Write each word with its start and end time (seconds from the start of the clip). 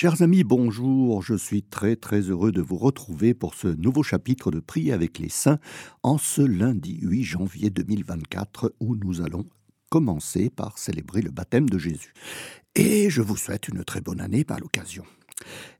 Chers 0.00 0.22
amis, 0.22 0.44
bonjour. 0.44 1.20
Je 1.20 1.34
suis 1.34 1.62
très 1.62 1.94
très 1.94 2.20
heureux 2.22 2.52
de 2.52 2.62
vous 2.62 2.78
retrouver 2.78 3.34
pour 3.34 3.52
ce 3.52 3.68
nouveau 3.68 4.02
chapitre 4.02 4.50
de 4.50 4.58
Prier 4.58 4.94
avec 4.94 5.18
les 5.18 5.28
saints 5.28 5.58
en 6.02 6.16
ce 6.16 6.40
lundi 6.40 6.98
8 7.02 7.22
janvier 7.22 7.68
2024 7.68 8.72
où 8.80 8.96
nous 8.96 9.20
allons 9.20 9.44
commencer 9.90 10.48
par 10.48 10.78
célébrer 10.78 11.20
le 11.20 11.30
baptême 11.30 11.68
de 11.68 11.76
Jésus. 11.76 12.14
Et 12.74 13.10
je 13.10 13.20
vous 13.20 13.36
souhaite 13.36 13.68
une 13.68 13.84
très 13.84 14.00
bonne 14.00 14.22
année 14.22 14.42
par 14.42 14.58
l'occasion. 14.58 15.04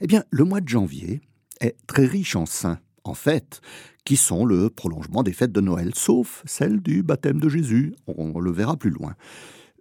Eh 0.02 0.06
bien, 0.06 0.22
le 0.28 0.44
mois 0.44 0.60
de 0.60 0.68
janvier 0.68 1.22
est 1.62 1.76
très 1.86 2.04
riche 2.04 2.36
en 2.36 2.44
saints, 2.44 2.80
en 3.04 3.14
fêtes, 3.14 3.62
qui 4.04 4.16
sont 4.18 4.44
le 4.44 4.68
prolongement 4.68 5.22
des 5.22 5.32
fêtes 5.32 5.52
de 5.52 5.62
Noël, 5.62 5.92
sauf 5.94 6.42
celle 6.44 6.82
du 6.82 7.02
baptême 7.02 7.40
de 7.40 7.48
Jésus. 7.48 7.94
On 8.06 8.38
le 8.38 8.50
verra 8.52 8.76
plus 8.76 8.90
loin. 8.90 9.14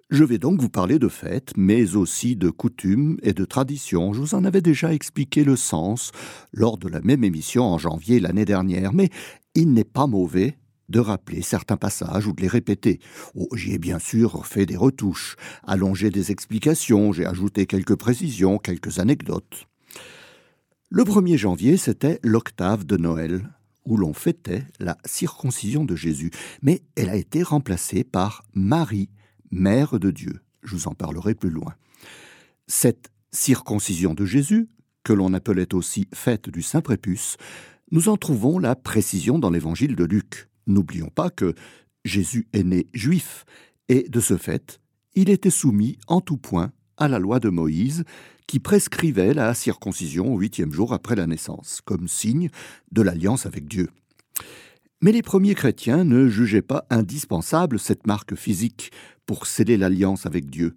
Je 0.09 0.23
vais 0.23 0.39
donc 0.39 0.59
vous 0.59 0.69
parler 0.69 0.97
de 0.97 1.07
fêtes, 1.07 1.53
mais 1.55 1.95
aussi 1.95 2.35
de 2.35 2.49
coutumes 2.49 3.19
et 3.21 3.33
de 3.33 3.45
traditions. 3.45 4.11
Je 4.11 4.19
vous 4.19 4.33
en 4.33 4.43
avais 4.43 4.61
déjà 4.61 4.91
expliqué 4.91 5.43
le 5.43 5.55
sens 5.55 6.11
lors 6.51 6.79
de 6.79 6.87
la 6.87 6.99
même 7.01 7.23
émission 7.23 7.65
en 7.65 7.77
janvier 7.77 8.19
l'année 8.19 8.45
dernière, 8.45 8.91
mais 8.91 9.09
il 9.53 9.71
n'est 9.71 9.83
pas 9.83 10.07
mauvais 10.07 10.57
de 10.89 10.99
rappeler 10.99 11.43
certains 11.43 11.77
passages 11.77 12.25
ou 12.25 12.33
de 12.33 12.41
les 12.41 12.47
répéter. 12.47 12.99
Oh, 13.35 13.47
J'y 13.53 13.73
ai 13.73 13.77
bien 13.77 13.99
sûr 13.99 14.47
fait 14.47 14.65
des 14.65 14.77
retouches, 14.77 15.35
allongé 15.63 16.09
des 16.09 16.31
explications, 16.31 17.13
j'ai 17.13 17.27
ajouté 17.27 17.67
quelques 17.67 17.95
précisions, 17.95 18.57
quelques 18.57 18.97
anecdotes. 18.97 19.67
Le 20.89 21.03
1er 21.03 21.37
janvier, 21.37 21.77
c'était 21.77 22.19
l'octave 22.23 22.83
de 22.83 22.97
Noël, 22.97 23.47
où 23.85 23.95
l'on 23.95 24.13
fêtait 24.13 24.65
la 24.79 24.97
circoncision 25.05 25.85
de 25.85 25.95
Jésus, 25.95 26.31
mais 26.63 26.81
elle 26.95 27.09
a 27.09 27.15
été 27.15 27.43
remplacée 27.43 28.03
par 28.03 28.43
Marie, 28.55 29.09
Mère 29.51 29.99
de 29.99 30.11
Dieu. 30.11 30.41
Je 30.63 30.75
vous 30.75 30.87
en 30.87 30.93
parlerai 30.93 31.35
plus 31.35 31.49
loin. 31.49 31.73
Cette 32.67 33.09
circoncision 33.31 34.13
de 34.13 34.25
Jésus, 34.25 34.69
que 35.03 35.13
l'on 35.13 35.33
appelait 35.33 35.73
aussi 35.73 36.07
fête 36.13 36.49
du 36.49 36.61
Saint 36.61 36.81
Prépuce, 36.81 37.37
nous 37.91 38.09
en 38.09 38.17
trouvons 38.17 38.59
la 38.59 38.75
précision 38.75 39.39
dans 39.39 39.49
l'évangile 39.49 39.95
de 39.95 40.03
Luc. 40.03 40.49
N'oublions 40.67 41.09
pas 41.09 41.29
que 41.29 41.55
Jésus 42.05 42.47
est 42.53 42.63
né 42.63 42.87
juif, 42.93 43.45
et 43.87 44.07
de 44.07 44.19
ce 44.19 44.37
fait, 44.37 44.79
il 45.15 45.29
était 45.29 45.49
soumis 45.49 45.97
en 46.07 46.21
tout 46.21 46.37
point 46.37 46.71
à 46.97 47.07
la 47.07 47.17
loi 47.17 47.39
de 47.39 47.49
Moïse, 47.49 48.03
qui 48.45 48.59
prescrivait 48.59 49.33
la 49.33 49.53
circoncision 49.53 50.33
au 50.33 50.39
huitième 50.39 50.73
jour 50.73 50.93
après 50.93 51.15
la 51.15 51.27
naissance, 51.27 51.81
comme 51.83 52.07
signe 52.07 52.49
de 52.91 53.01
l'alliance 53.01 53.45
avec 53.45 53.67
Dieu. 53.67 53.89
Mais 55.01 55.11
les 55.11 55.21
premiers 55.21 55.55
chrétiens 55.55 56.03
ne 56.03 56.27
jugeaient 56.27 56.61
pas 56.61 56.85
indispensable 56.89 57.79
cette 57.79 58.05
marque 58.05 58.35
physique 58.35 58.91
pour 59.25 59.47
sceller 59.47 59.77
l'alliance 59.77 60.25
avec 60.25 60.49
Dieu. 60.49 60.75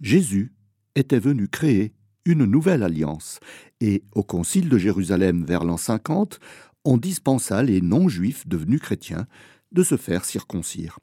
Jésus 0.00 0.52
était 0.96 1.20
venu 1.20 1.48
créer 1.48 1.92
une 2.24 2.44
nouvelle 2.44 2.82
alliance, 2.82 3.38
et 3.80 4.02
au 4.12 4.22
concile 4.22 4.68
de 4.68 4.78
Jérusalem 4.78 5.44
vers 5.44 5.64
l'an 5.64 5.76
50, 5.76 6.40
on 6.84 6.96
dispensa 6.96 7.62
les 7.62 7.80
non-juifs 7.80 8.46
devenus 8.46 8.80
chrétiens 8.80 9.26
de 9.72 9.82
se 9.82 9.96
faire 9.96 10.24
circoncire. 10.24 10.98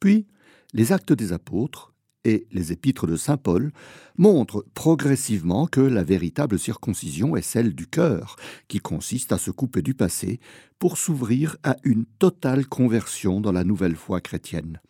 Puis, 0.00 0.26
les 0.72 0.92
actes 0.92 1.12
des 1.12 1.32
apôtres 1.32 1.93
et 2.24 2.46
les 2.52 2.72
épîtres 2.72 3.06
de 3.06 3.16
Saint 3.16 3.36
Paul 3.36 3.72
montrent 4.16 4.64
progressivement 4.74 5.66
que 5.66 5.80
la 5.80 6.02
véritable 6.02 6.58
circoncision 6.58 7.36
est 7.36 7.42
celle 7.42 7.74
du 7.74 7.86
cœur, 7.86 8.36
qui 8.68 8.80
consiste 8.80 9.32
à 9.32 9.38
se 9.38 9.50
couper 9.50 9.82
du 9.82 9.94
passé 9.94 10.40
pour 10.78 10.98
s'ouvrir 10.98 11.56
à 11.62 11.76
une 11.84 12.04
totale 12.04 12.66
conversion 12.66 13.40
dans 13.40 13.52
la 13.52 13.64
nouvelle 13.64 13.96
foi 13.96 14.20
chrétienne. 14.20 14.80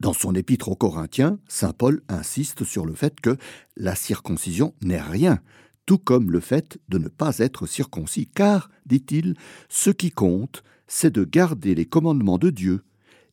Dans 0.00 0.12
son 0.12 0.34
épître 0.34 0.68
aux 0.68 0.76
Corinthiens, 0.76 1.38
Saint 1.48 1.72
Paul 1.72 2.02
insiste 2.08 2.64
sur 2.64 2.84
le 2.84 2.94
fait 2.94 3.20
que 3.20 3.36
la 3.76 3.94
circoncision 3.94 4.74
n'est 4.82 5.00
rien, 5.00 5.40
tout 5.84 5.98
comme 5.98 6.32
le 6.32 6.40
fait 6.40 6.78
de 6.88 6.98
ne 6.98 7.08
pas 7.08 7.38
être 7.38 7.66
circoncis, 7.66 8.26
car, 8.26 8.70
dit-il, 8.86 9.34
ce 9.68 9.90
qui 9.90 10.10
compte, 10.10 10.64
c'est 10.88 11.14
de 11.14 11.24
garder 11.24 11.74
les 11.74 11.86
commandements 11.86 12.38
de 12.38 12.50
Dieu. 12.50 12.82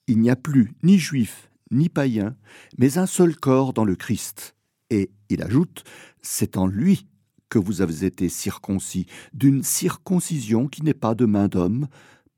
Il 0.08 0.20
n'y 0.20 0.30
a 0.30 0.36
plus 0.36 0.74
ni 0.84 1.00
juif 1.00 1.50
ni 1.74 1.90
païen, 1.90 2.36
mais 2.78 2.98
un 2.98 3.06
seul 3.06 3.36
corps 3.36 3.74
dans 3.74 3.86
le 3.86 3.96
Christ. 3.96 4.56
Et 4.90 5.12
il 5.30 5.42
ajoute, 5.42 5.84
c'est 6.22 6.58
en 6.58 6.68
lui 6.68 7.08
que 7.50 7.60
vous 7.60 7.82
avez 7.82 8.06
été 8.06 8.30
circoncis, 8.30 9.06
d'une 9.34 9.64
circoncision 9.64 10.68
qui 10.68 10.82
n'est 10.84 10.94
pas 10.94 11.14
de 11.14 11.26
main 11.26 11.48
d'homme, 11.48 11.88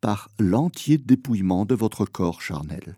par 0.02 0.30
l'entier 0.40 0.98
dépouillement 0.98 1.66
de 1.66 1.74
votre 1.74 2.06
corps 2.06 2.42
charnel. 2.42 2.96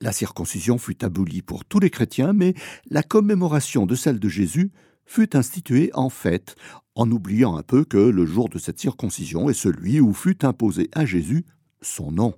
La 0.00 0.12
circoncision 0.12 0.76
fut 0.78 1.04
abolie 1.04 1.42
pour 1.42 1.64
tous 1.64 1.80
les 1.80 1.90
chrétiens, 1.90 2.32
mais 2.32 2.54
la 2.90 3.02
commémoration 3.02 3.86
de 3.86 3.94
celle 3.94 4.20
de 4.20 4.28
Jésus 4.28 4.70
fut 5.06 5.36
instituée 5.36 5.90
en 5.94 6.10
fête, 6.10 6.56
en 6.94 7.10
oubliant 7.10 7.56
un 7.56 7.62
peu 7.62 7.84
que 7.84 7.96
le 7.96 8.26
jour 8.26 8.48
de 8.48 8.58
cette 8.58 8.78
circoncision 8.78 9.48
est 9.48 9.54
celui 9.54 10.00
où 10.00 10.12
fut 10.12 10.44
imposé 10.44 10.88
à 10.92 11.06
Jésus 11.06 11.46
son 11.80 12.12
nom. 12.12 12.34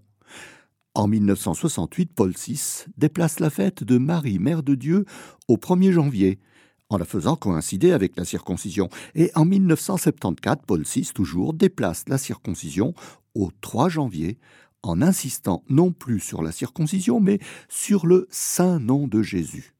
En 1.01 1.09
1968, 1.09 2.13
Paul 2.15 2.35
VI 2.37 2.85
déplace 2.99 3.41
la 3.41 3.49
fête 3.49 3.83
de 3.83 3.97
Marie, 3.97 4.39
Mère 4.39 4.63
de 4.63 4.75
Dieu, 4.75 5.07
au 5.49 5.57
1er 5.57 5.93
janvier, 5.93 6.39
en 6.91 6.99
la 6.99 7.07
faisant 7.07 7.37
coïncider 7.37 7.93
avec 7.93 8.19
la 8.19 8.27
circoncision. 8.27 8.91
Et 9.15 9.31
en 9.35 9.47
1974, 9.47 10.67
Paul 10.67 10.83
VI, 10.83 11.11
toujours, 11.15 11.55
déplace 11.55 12.05
la 12.07 12.19
circoncision 12.19 12.93
au 13.35 13.51
3 13.63 13.89
janvier, 13.89 14.37
en 14.83 15.01
insistant 15.01 15.65
non 15.71 15.91
plus 15.91 16.21
sur 16.21 16.43
la 16.43 16.53
circoncision, 16.53 17.19
mais 17.19 17.39
sur 17.71 18.07
le 18.07 18.29
saint 18.29 18.79
nom 18.79 19.09
de 19.09 19.23
Jésus. 19.23 19.73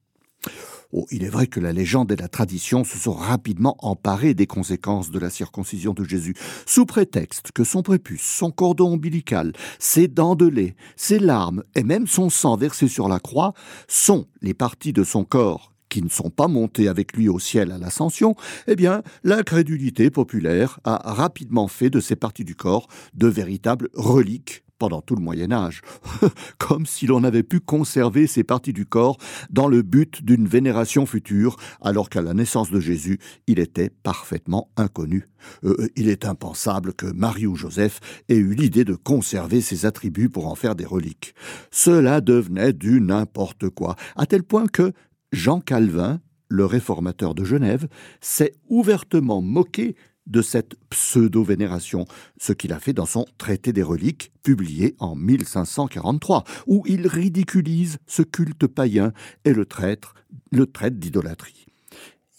Oh, 0.93 1.05
il 1.09 1.23
est 1.23 1.29
vrai 1.29 1.47
que 1.47 1.61
la 1.61 1.71
légende 1.71 2.11
et 2.11 2.17
la 2.17 2.27
tradition 2.27 2.83
se 2.83 2.97
sont 2.97 3.13
rapidement 3.13 3.77
emparées 3.79 4.33
des 4.33 4.47
conséquences 4.47 5.09
de 5.09 5.19
la 5.19 5.29
circoncision 5.29 5.93
de 5.93 6.03
Jésus, 6.03 6.35
sous 6.65 6.85
prétexte 6.85 7.53
que 7.53 7.63
son 7.63 7.81
prépuce, 7.81 8.21
son 8.21 8.51
cordon 8.51 8.93
ombilical, 8.93 9.53
ses 9.79 10.09
dents 10.09 10.35
de 10.35 10.47
lait, 10.47 10.75
ses 10.97 11.19
larmes 11.19 11.63
et 11.75 11.83
même 11.83 12.07
son 12.07 12.29
sang 12.29 12.57
versé 12.57 12.89
sur 12.89 13.07
la 13.07 13.19
croix 13.19 13.53
sont 13.87 14.27
les 14.41 14.53
parties 14.53 14.91
de 14.91 15.05
son 15.05 15.23
corps 15.23 15.71
qui 15.87 16.01
ne 16.01 16.09
sont 16.09 16.29
pas 16.29 16.47
montées 16.47 16.87
avec 16.87 17.13
lui 17.13 17.27
au 17.27 17.37
ciel 17.37 17.71
à 17.71 17.77
l'ascension, 17.77 18.35
eh 18.67 18.77
bien, 18.77 19.03
l'incrédulité 19.23 20.09
populaire 20.09 20.79
a 20.85 21.13
rapidement 21.13 21.67
fait 21.67 21.89
de 21.89 21.99
ces 21.99 22.15
parties 22.15 22.45
du 22.45 22.55
corps 22.55 22.87
de 23.13 23.27
véritables 23.27 23.89
reliques 23.93 24.63
pendant 24.81 25.01
tout 25.01 25.15
le 25.15 25.21
Moyen 25.21 25.51
Âge, 25.51 25.83
comme 26.57 26.87
si 26.87 27.05
l'on 27.05 27.23
avait 27.23 27.43
pu 27.43 27.59
conserver 27.59 28.25
ces 28.25 28.43
parties 28.43 28.73
du 28.73 28.87
corps 28.87 29.19
dans 29.51 29.67
le 29.67 29.83
but 29.83 30.25
d'une 30.25 30.47
vénération 30.47 31.05
future, 31.05 31.57
alors 31.81 32.09
qu'à 32.09 32.23
la 32.23 32.33
naissance 32.33 32.71
de 32.71 32.79
Jésus, 32.79 33.19
il 33.45 33.59
était 33.59 33.91
parfaitement 33.91 34.71
inconnu. 34.77 35.29
Euh, 35.65 35.87
il 35.95 36.09
est 36.09 36.25
impensable 36.25 36.95
que 36.95 37.05
Marie 37.05 37.45
ou 37.45 37.55
Joseph 37.55 37.99
aient 38.27 38.37
eu 38.37 38.55
l'idée 38.55 38.83
de 38.83 38.95
conserver 38.95 39.61
ces 39.61 39.85
attributs 39.85 40.29
pour 40.29 40.47
en 40.47 40.55
faire 40.55 40.73
des 40.73 40.85
reliques. 40.85 41.35
Cela 41.69 42.19
devenait 42.19 42.73
du 42.73 43.01
n'importe 43.01 43.69
quoi, 43.69 43.95
à 44.15 44.25
tel 44.25 44.41
point 44.41 44.65
que 44.65 44.93
Jean 45.31 45.59
Calvin, 45.59 46.21
le 46.47 46.65
réformateur 46.65 47.35
de 47.35 47.43
Genève, 47.43 47.87
s'est 48.19 48.53
ouvertement 48.67 49.43
moqué 49.43 49.95
de 50.27 50.41
cette 50.41 50.75
pseudo-vénération, 50.89 52.05
ce 52.39 52.53
qu'il 52.53 52.73
a 52.73 52.79
fait 52.79 52.93
dans 52.93 53.05
son 53.05 53.25
Traité 53.37 53.73
des 53.73 53.83
reliques, 53.83 54.31
publié 54.43 54.95
en 54.99 55.15
1543, 55.15 56.43
où 56.67 56.83
il 56.87 57.07
ridiculise 57.07 57.97
ce 58.07 58.21
culte 58.21 58.67
païen 58.67 59.13
et 59.45 59.53
le 59.53 59.65
traite, 59.65 60.03
le 60.51 60.67
d'idolâtrie. 60.91 61.65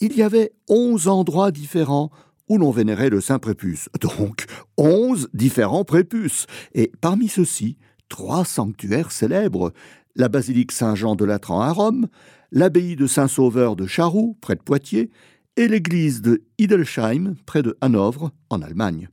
Il 0.00 0.16
y 0.16 0.22
avait 0.22 0.52
onze 0.68 1.08
endroits 1.08 1.50
différents 1.50 2.10
où 2.48 2.58
l'on 2.58 2.70
vénérait 2.70 3.10
le 3.10 3.20
Saint 3.20 3.38
Prépuce, 3.38 3.88
donc 4.00 4.46
onze 4.76 5.28
différents 5.32 5.84
prépuces, 5.84 6.46
et 6.74 6.92
parmi 7.00 7.28
ceux-ci, 7.28 7.78
trois 8.08 8.44
sanctuaires 8.44 9.12
célèbres, 9.12 9.72
la 10.16 10.28
basilique 10.28 10.72
Saint-Jean 10.72 11.14
de 11.14 11.24
Latran 11.24 11.60
à 11.60 11.72
Rome, 11.72 12.08
l'abbaye 12.50 12.96
de 12.96 13.06
Saint-Sauveur 13.06 13.76
de 13.76 13.86
Charroux, 13.86 14.36
près 14.40 14.56
de 14.56 14.60
Poitiers, 14.60 15.10
et 15.56 15.68
l'église 15.68 16.22
de 16.22 16.42
Hildesheim, 16.58 17.34
près 17.46 17.62
de 17.62 17.76
Hanovre, 17.80 18.32
en 18.50 18.62
Allemagne. 18.62 19.08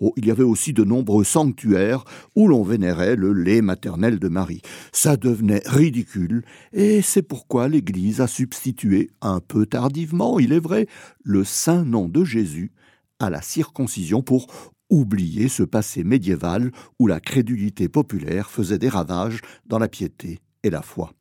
Oh, 0.00 0.12
il 0.16 0.26
y 0.26 0.30
avait 0.30 0.44
aussi 0.44 0.72
de 0.72 0.84
nombreux 0.84 1.24
sanctuaires 1.24 2.04
où 2.36 2.48
l'on 2.48 2.62
vénérait 2.62 3.16
le 3.16 3.32
lait 3.32 3.60
maternel 3.60 4.18
de 4.18 4.28
Marie. 4.28 4.62
Ça 4.92 5.16
devenait 5.16 5.62
ridicule, 5.66 6.44
et 6.72 7.02
c'est 7.02 7.22
pourquoi 7.22 7.68
l'Église 7.68 8.20
a 8.20 8.26
substitué, 8.26 9.10
un 9.20 9.40
peu 9.40 9.66
tardivement, 9.66 10.38
il 10.38 10.52
est 10.52 10.60
vrai, 10.60 10.86
le 11.22 11.44
saint 11.44 11.84
nom 11.84 12.08
de 12.08 12.24
Jésus 12.24 12.72
à 13.18 13.30
la 13.30 13.42
circoncision 13.42 14.22
pour 14.22 14.46
oublier 14.90 15.48
ce 15.48 15.62
passé 15.62 16.04
médiéval 16.04 16.70
où 16.98 17.06
la 17.06 17.20
crédulité 17.20 17.88
populaire 17.88 18.50
faisait 18.50 18.78
des 18.78 18.88
ravages 18.88 19.40
dans 19.66 19.78
la 19.78 19.88
piété 19.88 20.40
et 20.62 20.70
la 20.70 20.82
foi. 20.82 21.12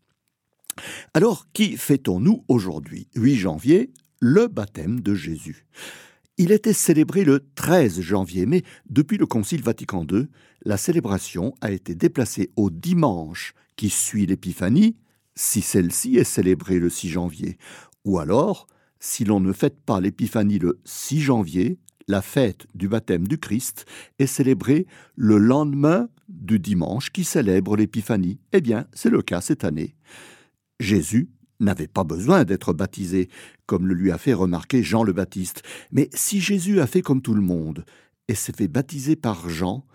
Alors, 1.14 1.48
qui 1.54 1.78
fêtons-nous 1.78 2.44
aujourd'hui 2.48 3.08
8 3.16 3.36
janvier, 3.36 3.92
le 4.24 4.48
baptême 4.48 5.02
de 5.02 5.14
Jésus. 5.14 5.66
Il 6.38 6.54
était 6.54 6.72
célébré 6.72 7.26
le 7.26 7.46
13 7.56 8.00
janvier, 8.00 8.46
mais 8.46 8.64
depuis 8.90 9.18
le 9.18 9.26
Concile 9.26 9.62
Vatican 9.62 10.08
II, 10.10 10.30
la 10.64 10.78
célébration 10.78 11.54
a 11.60 11.72
été 11.72 11.94
déplacée 11.94 12.50
au 12.56 12.70
dimanche 12.70 13.54
qui 13.76 13.90
suit 13.90 14.26
l'Épiphanie, 14.26 14.96
si 15.36 15.62
celle-ci 15.62 16.16
est 16.16 16.24
célébrée 16.24 16.80
le 16.80 16.90
6 16.90 17.10
janvier, 17.10 17.58
ou 18.06 18.18
alors 18.18 18.68
si 18.98 19.26
l'on 19.26 19.42
ne 19.42 19.52
fête 19.52 19.82
pas 19.86 20.00
l'épiphanie 20.00 20.58
le 20.58 20.80
6 20.86 21.20
janvier, 21.20 21.78
la 22.08 22.22
fête 22.22 22.66
du 22.76 22.88
baptême 22.88 23.28
du 23.28 23.38
Christ 23.38 23.86
est 24.20 24.28
célébrée 24.28 24.88
le 25.18 25.38
lendemain 25.38 26.08
du 26.30 26.60
dimanche 26.60 27.12
qui 27.12 27.26
célèbre 27.26 27.76
l'épiphanie. 27.76 28.40
Eh 28.54 28.62
bien, 28.62 28.88
c'est 28.94 29.10
le 29.10 29.22
cas 29.22 29.42
cette 29.42 29.66
année. 29.66 29.96
Jésus 30.80 31.30
n'avait 31.60 31.88
pas 31.88 32.04
besoin 32.04 32.44
d'être 32.44 32.74
baptisé, 32.74 33.30
comme 33.66 33.88
le 33.88 33.94
lui 33.94 34.12
a 34.12 34.18
fait 34.18 34.34
remarquer 34.34 34.84
Jean 34.84 35.04
le 35.04 35.14
Baptiste. 35.14 35.64
Mais 35.92 36.10
si 36.14 36.40
Jésus 36.40 36.80
a 36.80 36.88
fait 36.88 37.02
comme 37.02 37.22
tout 37.22 37.34
le 37.34 37.42
monde 37.42 37.86
et 38.28 38.36
s'est 38.36 38.54
fait 38.54 38.68
baptiser 38.68 39.16
par 39.16 39.50
Jean, 39.50 39.86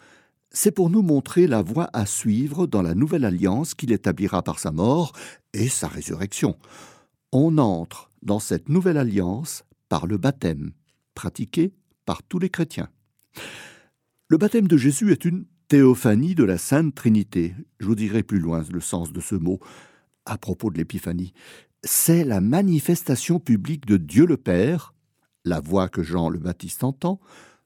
c'est 0.51 0.73
pour 0.73 0.91
nous 0.91 1.03
montrer 1.03 1.47
la 1.47 1.63
voie 1.63 1.91
à 1.93 2.07
suivre 2.07 2.67
dans 2.67 2.83
la 2.83 2.95
nouvelle 2.95 3.25
alliance 3.25 3.75
qu'il 3.75 3.93
établira 3.93 4.43
par 4.43 4.59
sa 4.59 4.73
mort 4.73 5.13
et 5.53 5.69
sa 5.69 5.89
résurrection. 5.89 6.57
On 7.33 7.59
entre 7.59 8.11
dans 8.23 8.39
cette 8.39 8.69
nouvelle 8.69 8.97
alliance 8.97 9.65
par 9.89 10.07
le 10.07 10.17
baptême, 10.17 10.73
pratiqué 11.15 11.73
par 12.07 12.23
tous 12.23 12.39
les 12.39 12.49
chrétiens. 12.49 12.89
Le 14.29 14.39
baptême 14.39 14.69
de 14.69 14.77
Jésus 14.77 15.13
est 15.13 15.25
une 15.25 15.45
théophanie 15.69 16.35
de 16.35 16.45
la 16.45 16.57
Sainte 16.57 16.95
Trinité. 16.95 17.55
Je 17.79 17.87
vous 17.87 17.95
dirai 17.95 18.23
plus 18.23 18.39
loin 18.39 18.65
le 18.71 18.81
sens 18.81 19.13
de 19.13 19.21
ce 19.21 19.35
mot 19.35 19.61
à 20.29 20.39
propos 20.39 20.71
de 20.71 20.79
l'épiphanie. 20.79 21.33
C'est 21.85 22.25
la 22.25 22.41
manifestation 22.41 23.41
publique 23.41 23.87
de 23.87 23.97
Dieu 23.97 24.27
le 24.27 24.37
Père, 24.37 24.95
la 25.45 25.61
voix 25.61 25.89
que 25.89 26.03
Jean 26.03 26.29
le 26.29 26.39
Baptiste 26.39 26.85
entend, 26.85 27.21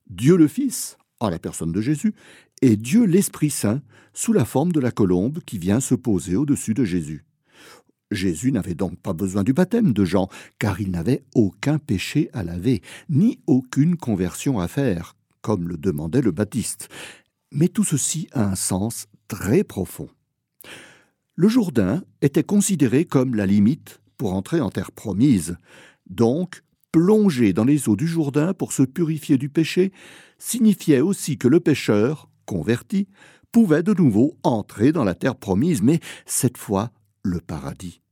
Dieu 0.08 0.36
le 0.36 0.48
Fils, 0.48 0.96
en 1.20 1.28
la 1.28 1.38
personne 1.38 1.72
de 1.72 1.80
Jésus, 1.80 2.14
et 2.60 2.76
Dieu 2.76 3.04
l'Esprit 3.04 3.50
Saint, 3.50 3.82
sous 4.14 4.32
la 4.32 4.44
forme 4.44 4.72
de 4.72 4.80
la 4.80 4.90
colombe 4.90 5.40
qui 5.44 5.58
vient 5.58 5.80
se 5.80 5.94
poser 5.94 6.36
au-dessus 6.36 6.74
de 6.74 6.84
Jésus. 6.84 7.24
Jésus 8.10 8.52
n'avait 8.52 8.74
donc 8.74 8.98
pas 8.98 9.14
besoin 9.14 9.42
du 9.42 9.52
baptême 9.52 9.92
de 9.92 10.04
Jean, 10.04 10.28
car 10.58 10.80
il 10.80 10.90
n'avait 10.90 11.24
aucun 11.34 11.78
péché 11.78 12.28
à 12.32 12.42
laver, 12.42 12.82
ni 13.08 13.40
aucune 13.46 13.96
conversion 13.96 14.60
à 14.60 14.68
faire, 14.68 15.16
comme 15.40 15.68
le 15.68 15.76
demandait 15.76 16.20
le 16.20 16.30
Baptiste. 16.30 16.88
Mais 17.50 17.68
tout 17.68 17.84
ceci 17.84 18.28
a 18.32 18.44
un 18.44 18.54
sens 18.54 19.06
très 19.28 19.64
profond. 19.64 20.08
Le 21.34 21.48
Jourdain 21.48 22.04
était 22.20 22.42
considéré 22.42 23.06
comme 23.06 23.34
la 23.34 23.46
limite 23.46 24.00
pour 24.18 24.34
entrer 24.34 24.60
en 24.60 24.68
terre 24.68 24.92
promise. 24.92 25.56
Donc, 26.06 26.62
plonger 26.92 27.54
dans 27.54 27.64
les 27.64 27.88
eaux 27.88 27.96
du 27.96 28.06
Jourdain 28.06 28.52
pour 28.52 28.72
se 28.72 28.82
purifier 28.82 29.38
du 29.38 29.48
péché 29.48 29.92
signifiait 30.38 31.00
aussi 31.00 31.38
que 31.38 31.48
le 31.48 31.58
pécheur, 31.58 32.28
converti, 32.44 33.08
pouvait 33.50 33.82
de 33.82 33.94
nouveau 33.94 34.36
entrer 34.42 34.92
dans 34.92 35.04
la 35.04 35.14
terre 35.14 35.36
promise, 35.36 35.82
mais 35.82 36.00
cette 36.26 36.58
fois 36.58 36.90
le 37.22 37.40
paradis. 37.40 38.02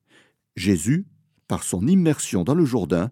Jésus, 0.56 1.06
par 1.46 1.62
son 1.62 1.86
immersion 1.86 2.42
dans 2.42 2.54
le 2.54 2.64
Jourdain, 2.64 3.10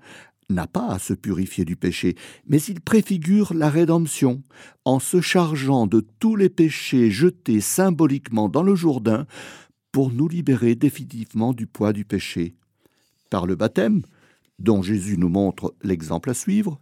n'a 0.48 0.66
pas 0.66 0.88
à 0.88 0.98
se 0.98 1.12
purifier 1.12 1.66
du 1.66 1.76
péché, 1.76 2.16
mais 2.46 2.62
il 2.62 2.80
préfigure 2.80 3.52
la 3.52 3.68
rédemption, 3.68 4.42
en 4.86 5.00
se 5.00 5.20
chargeant 5.20 5.86
de 5.86 6.00
tous 6.18 6.36
les 6.36 6.48
péchés 6.48 7.10
jetés 7.10 7.60
symboliquement 7.60 8.48
dans 8.48 8.62
le 8.62 8.74
Jourdain 8.74 9.26
nous 10.06 10.28
libérer 10.28 10.74
définitivement 10.74 11.52
du 11.52 11.66
poids 11.66 11.92
du 11.92 12.04
péché. 12.04 12.54
Par 13.30 13.46
le 13.46 13.56
baptême, 13.56 14.02
dont 14.58 14.82
Jésus 14.82 15.18
nous 15.18 15.28
montre 15.28 15.74
l'exemple 15.82 16.30
à 16.30 16.34
suivre, 16.34 16.80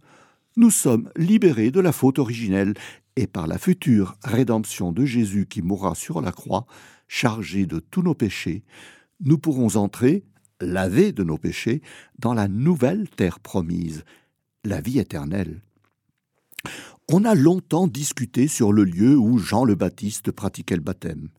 nous 0.55 0.71
sommes 0.71 1.09
libérés 1.15 1.71
de 1.71 1.79
la 1.79 1.91
faute 1.91 2.19
originelle 2.19 2.73
et 3.15 3.27
par 3.27 3.47
la 3.47 3.57
future 3.57 4.15
rédemption 4.23 4.91
de 4.91 5.05
Jésus 5.05 5.47
qui 5.47 5.61
mourra 5.61 5.95
sur 5.95 6.21
la 6.21 6.31
croix, 6.31 6.65
chargé 7.07 7.65
de 7.65 7.79
tous 7.79 8.01
nos 8.01 8.13
péchés, 8.13 8.63
nous 9.19 9.37
pourrons 9.37 9.75
entrer, 9.75 10.23
lavés 10.61 11.11
de 11.11 11.23
nos 11.23 11.37
péchés, 11.37 11.81
dans 12.19 12.33
la 12.33 12.47
nouvelle 12.47 13.09
terre 13.09 13.39
promise, 13.39 14.03
la 14.63 14.81
vie 14.81 14.99
éternelle. 14.99 15.61
On 17.09 17.23
a 17.25 17.35
longtemps 17.35 17.87
discuté 17.87 18.47
sur 18.47 18.73
le 18.73 18.83
lieu 18.83 19.17
où 19.17 19.37
Jean 19.37 19.63
le 19.63 19.75
Baptiste 19.75 20.31
pratiquait 20.31 20.75
le 20.75 20.81
baptême. 20.81 21.29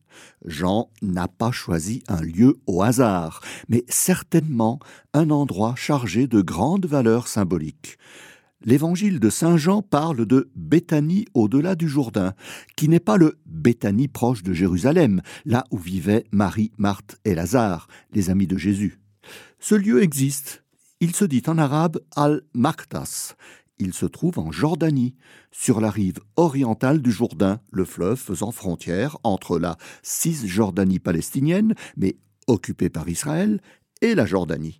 Jean 0.45 0.89
n'a 1.01 1.27
pas 1.27 1.51
choisi 1.51 2.03
un 2.07 2.21
lieu 2.21 2.57
au 2.67 2.81
hasard, 2.81 3.41
mais 3.67 3.83
certainement 3.87 4.79
un 5.13 5.29
endroit 5.29 5.75
chargé 5.75 6.27
de 6.27 6.41
grandes 6.41 6.85
valeurs 6.85 7.27
symboliques. 7.27 7.97
L'évangile 8.65 9.21
de 9.21 9.29
Saint 9.29 9.55
Jean 9.55 9.81
parle 9.81 10.25
de 10.25 10.51
Béthanie 10.53 11.25
au-delà 11.33 11.75
du 11.75 11.87
Jourdain, 11.87 12.33
qui 12.75 12.89
n'est 12.89 12.99
pas 12.99 13.15
le 13.15 13.39
Béthanie 13.45 14.09
proche 14.09 14.43
de 14.43 14.51
Jérusalem, 14.51 15.21
là 15.45 15.63
où 15.71 15.77
vivaient 15.77 16.25
Marie, 16.31 16.71
Marthe 16.77 17.17
et 17.23 17.35
Lazare, 17.35 17.87
les 18.11 18.29
amis 18.29 18.47
de 18.47 18.57
Jésus. 18.57 18.99
Ce 19.59 19.75
lieu 19.75 20.03
existe. 20.03 20.63
Il 20.99 21.15
se 21.15 21.23
dit 21.23 21.43
en 21.47 21.57
arabe 21.57 22.01
Al-Maktas, 22.17 23.35
il 23.79 23.93
se 23.93 24.05
trouve 24.05 24.37
en 24.39 24.51
Jordanie, 24.51 25.15
sur 25.51 25.79
la 25.81 25.89
rive 25.89 26.19
orientale 26.35 27.01
du 27.01 27.11
Jourdain, 27.11 27.59
le 27.71 27.85
fleuve 27.85 28.19
faisant 28.19 28.51
frontière 28.51 29.17
entre 29.23 29.57
la 29.57 29.77
Cisjordanie 30.03 30.99
palestinienne, 30.99 31.73
mais 31.97 32.17
occupée 32.47 32.89
par 32.89 33.07
Israël, 33.07 33.61
et 34.01 34.15
la 34.15 34.25
Jordanie. 34.25 34.79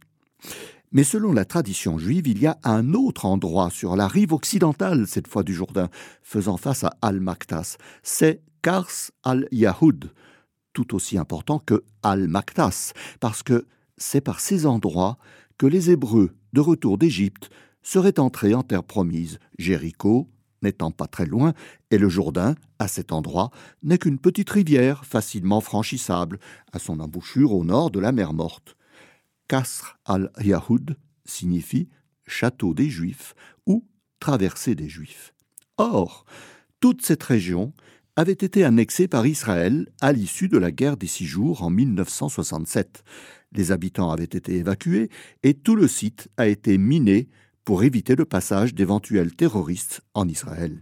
Mais 0.92 1.04
selon 1.04 1.34
la 1.34 1.46
tradition 1.46 1.98
juive, 2.00 2.28
il 2.28 2.40
y 2.40 2.48
a 2.48 2.58
un 2.64 2.94
autre 2.94 3.26
endroit 3.26 3.70
sur 3.70 3.96
la 3.96 4.08
rive 4.08 4.34
occidentale, 4.34 5.08
cette 5.08 5.28
fois 5.28 5.44
du 5.44 5.54
Jourdain, 5.54 5.90
faisant 6.24 6.58
face 6.58 6.84
à 6.84 6.98
Al-Maktas. 7.02 7.78
C'est 8.02 8.42
Kars 8.62 9.12
al-Yahoud, 9.24 10.12
tout 10.74 10.96
aussi 10.96 11.18
important 11.18 11.60
que 11.60 11.84
Al-Maktas, 12.04 12.94
parce 13.20 13.44
que 13.44 13.68
c'est 13.98 14.22
par 14.22 14.40
ces 14.40 14.66
endroits 14.66 15.18
que 15.58 15.68
les 15.68 15.92
Hébreux, 15.92 16.32
de 16.54 16.62
retour 16.62 16.98
d'Égypte, 16.98 17.50
serait 17.82 18.20
entré 18.20 18.54
en 18.54 18.64
terre 18.64 18.84
promise, 18.84 19.40
Jéricho 19.58 20.30
n'étant 20.62 20.92
pas 20.92 21.08
très 21.08 21.26
loin, 21.26 21.54
et 21.92 21.98
le 21.98 22.10
Jourdain, 22.10 22.56
à 22.80 22.88
cet 22.88 23.12
endroit, 23.12 23.52
n'est 23.84 23.98
qu'une 23.98 24.20
petite 24.20 24.50
rivière 24.50 25.06
facilement 25.06 25.62
franchissable, 25.62 26.40
à 26.72 26.80
son 26.80 27.00
embouchure 27.00 27.54
au 27.54 27.64
nord 27.64 27.92
de 27.92 28.00
la 28.00 28.12
mer 28.12 28.34
Morte. 28.34 28.76
Kasr 29.48 29.98
al-Yahoud 30.06 30.98
signifie 31.26 31.90
château 32.28 32.74
des 32.74 32.90
Juifs 32.90 33.34
ou 33.66 33.88
traversée 34.20 34.76
des 34.76 34.90
Juifs. 34.90 35.34
Or, 35.78 36.26
toute 36.80 37.06
cette 37.06 37.24
région 37.24 37.74
avait 38.16 38.32
été 38.34 38.64
annexée 38.64 39.08
par 39.08 39.26
Israël 39.26 39.88
à 40.02 40.12
l'issue 40.12 40.50
de 40.50 40.58
la 40.58 40.72
guerre 40.72 40.98
des 40.98 41.08
six 41.08 41.26
jours 41.26 41.64
en 41.64 41.70
1967. 41.70 43.04
Les 43.54 43.72
habitants 43.72 44.12
avaient 44.12 44.24
été 44.24 44.58
évacués 44.58 45.10
et 45.42 45.54
tout 45.54 45.76
le 45.76 45.88
site 45.88 46.28
a 46.38 46.48
été 46.48 46.78
miné 46.78 47.30
pour 47.70 47.84
éviter 47.84 48.16
le 48.16 48.26
passage 48.26 48.74
d'éventuels 48.74 49.36
terroristes 49.36 50.02
en 50.16 50.28
Israël. 50.28 50.82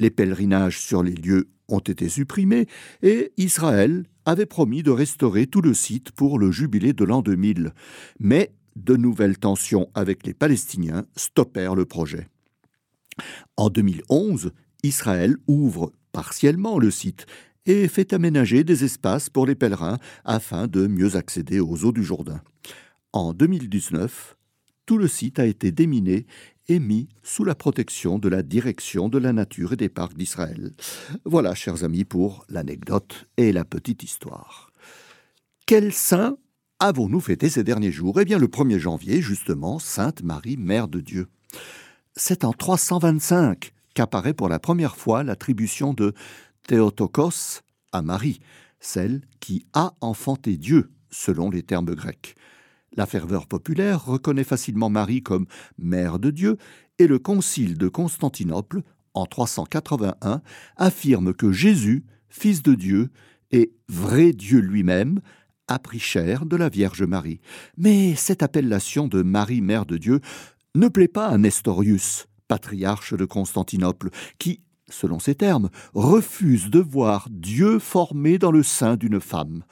Les 0.00 0.10
pèlerinages 0.10 0.80
sur 0.80 1.04
les 1.04 1.14
lieux 1.14 1.48
ont 1.68 1.78
été 1.78 2.08
supprimés 2.08 2.66
et 3.02 3.30
Israël 3.36 4.02
avait 4.24 4.46
promis 4.46 4.82
de 4.82 4.90
restaurer 4.90 5.46
tout 5.46 5.60
le 5.60 5.74
site 5.74 6.10
pour 6.10 6.40
le 6.40 6.50
jubilé 6.50 6.92
de 6.92 7.04
l'an 7.04 7.22
2000. 7.22 7.72
Mais 8.18 8.52
de 8.74 8.96
nouvelles 8.96 9.38
tensions 9.38 9.90
avec 9.94 10.26
les 10.26 10.34
Palestiniens 10.34 11.06
stoppèrent 11.14 11.76
le 11.76 11.84
projet. 11.84 12.26
En 13.56 13.70
2011, 13.70 14.50
Israël 14.82 15.36
ouvre 15.46 15.92
partiellement 16.10 16.80
le 16.80 16.90
site 16.90 17.26
et 17.64 17.86
fait 17.86 18.12
aménager 18.12 18.64
des 18.64 18.82
espaces 18.82 19.30
pour 19.30 19.46
les 19.46 19.54
pèlerins 19.54 19.98
afin 20.24 20.66
de 20.66 20.88
mieux 20.88 21.14
accéder 21.14 21.60
aux 21.60 21.84
eaux 21.84 21.92
du 21.92 22.02
Jourdain. 22.02 22.42
En 23.12 23.32
2019, 23.32 24.36
tout 24.86 24.98
le 24.98 25.08
site 25.08 25.38
a 25.38 25.46
été 25.46 25.72
déminé 25.72 26.26
et 26.68 26.78
mis 26.78 27.08
sous 27.22 27.44
la 27.44 27.54
protection 27.54 28.18
de 28.18 28.28
la 28.28 28.42
direction 28.42 29.08
de 29.08 29.18
la 29.18 29.32
nature 29.32 29.72
et 29.72 29.76
des 29.76 29.88
parcs 29.88 30.16
d'Israël. 30.16 30.72
Voilà, 31.24 31.54
chers 31.54 31.84
amis, 31.84 32.04
pour 32.04 32.44
l'anecdote 32.48 33.26
et 33.36 33.52
la 33.52 33.64
petite 33.64 34.02
histoire. 34.02 34.70
Quel 35.66 35.92
saint 35.92 36.36
avons-nous 36.78 37.20
fêté 37.20 37.48
ces 37.48 37.64
derniers 37.64 37.92
jours? 37.92 38.20
Eh 38.20 38.24
bien, 38.24 38.38
le 38.38 38.48
1er 38.48 38.78
janvier, 38.78 39.22
justement, 39.22 39.78
Sainte 39.78 40.22
Marie, 40.22 40.56
Mère 40.56 40.88
de 40.88 41.00
Dieu. 41.00 41.28
C'est 42.16 42.44
en 42.44 42.52
325 42.52 43.72
qu'apparaît 43.94 44.34
pour 44.34 44.48
la 44.48 44.58
première 44.58 44.96
fois 44.96 45.22
l'attribution 45.22 45.94
de 45.94 46.14
Théotokos 46.66 47.60
à 47.92 48.02
Marie, 48.02 48.40
celle 48.80 49.22
qui 49.40 49.64
a 49.72 49.94
enfanté 50.00 50.56
Dieu, 50.56 50.90
selon 51.10 51.50
les 51.50 51.62
termes 51.62 51.94
grecs. 51.94 52.34
La 52.94 53.06
ferveur 53.06 53.46
populaire 53.46 54.04
reconnaît 54.04 54.44
facilement 54.44 54.90
Marie 54.90 55.22
comme 55.22 55.46
mère 55.78 56.18
de 56.18 56.30
Dieu 56.30 56.58
et 56.98 57.06
le 57.06 57.18
concile 57.18 57.78
de 57.78 57.88
Constantinople, 57.88 58.82
en 59.14 59.26
381, 59.26 60.42
affirme 60.76 61.32
que 61.32 61.52
Jésus, 61.52 62.04
fils 62.28 62.62
de 62.62 62.74
Dieu 62.74 63.10
et 63.50 63.72
vrai 63.88 64.32
Dieu 64.32 64.60
lui-même, 64.60 65.20
a 65.68 65.78
pris 65.78 65.98
chair 65.98 66.44
de 66.44 66.56
la 66.56 66.68
Vierge 66.68 67.02
Marie. 67.02 67.40
Mais 67.78 68.14
cette 68.14 68.42
appellation 68.42 69.08
de 69.08 69.22
Marie, 69.22 69.62
mère 69.62 69.86
de 69.86 69.96
Dieu, 69.96 70.20
ne 70.74 70.88
plaît 70.88 71.08
pas 71.08 71.28
à 71.28 71.38
Nestorius, 71.38 72.26
patriarche 72.46 73.14
de 73.14 73.24
Constantinople, 73.24 74.10
qui, 74.38 74.60
selon 74.88 75.18
ses 75.18 75.34
termes, 75.34 75.70
refuse 75.94 76.68
de 76.68 76.80
voir 76.80 77.28
Dieu 77.30 77.78
formé 77.78 78.38
dans 78.38 78.52
le 78.52 78.62
sein 78.62 78.96
d'une 78.96 79.20
femme. 79.20 79.64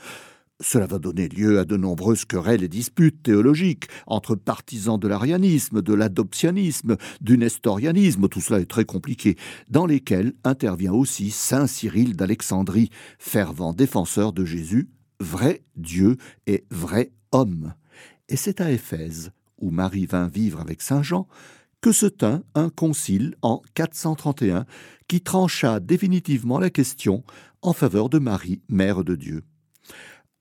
Cela 0.62 0.87
va 0.87 0.99
donner 0.99 1.29
lieu 1.29 1.59
à 1.59 1.64
de 1.64 1.79
nombreuses 1.79 2.26
querelles 2.26 2.62
et 2.62 2.69
disputes 2.69 3.23
théologiques 3.23 3.87
entre 4.07 4.35
partisans 4.35 4.99
de 4.99 5.09
l'arianisme, 5.09 5.81
de 5.81 5.95
l'adoptionnisme, 5.95 6.99
du 7.23 7.38
nestorianisme, 7.38 8.29
tout 8.29 8.43
cela 8.43 8.61
est 8.61 8.71
très 8.71 8.85
compliqué, 8.85 9.37
dans 9.71 9.87
lesquels 9.87 10.35
intervient 10.45 10.93
aussi 10.93 11.31
Saint 11.31 11.67
Cyril 11.67 12.14
d'Alexandrie, 12.14 12.90
fervent 13.19 13.73
défenseur 13.73 14.35
de 14.35 14.45
Jésus, 14.45 14.90
vrai 15.19 15.62
Dieu 15.76 16.19
et 16.47 16.64
vrai 16.71 17.11
homme. 17.33 17.73
Et 18.29 18.37
c'est 18.37 18.61
à 18.61 18.71
Éphèse, 18.71 19.33
où 19.59 19.71
Marie 19.71 20.07
vint 20.07 20.29
vivre 20.29 20.61
avec 20.61 20.83
Saint 20.83 21.02
Jean, 21.02 21.26
que 21.81 21.93
se 21.93 22.07
tint 22.07 22.43
un 22.55 22.69
concile 22.69 23.35
en 23.40 23.62
431 23.73 24.67
qui 25.09 25.23
trancha 25.23 25.81
définitivement 25.81 26.59
la 26.59 26.69
question 26.69 27.25
en 27.62 27.73
faveur 27.73 28.11
de 28.11 28.19
Marie, 28.19 28.61
mère 28.69 29.05
de 29.05 29.17
Dieu. 29.17 29.43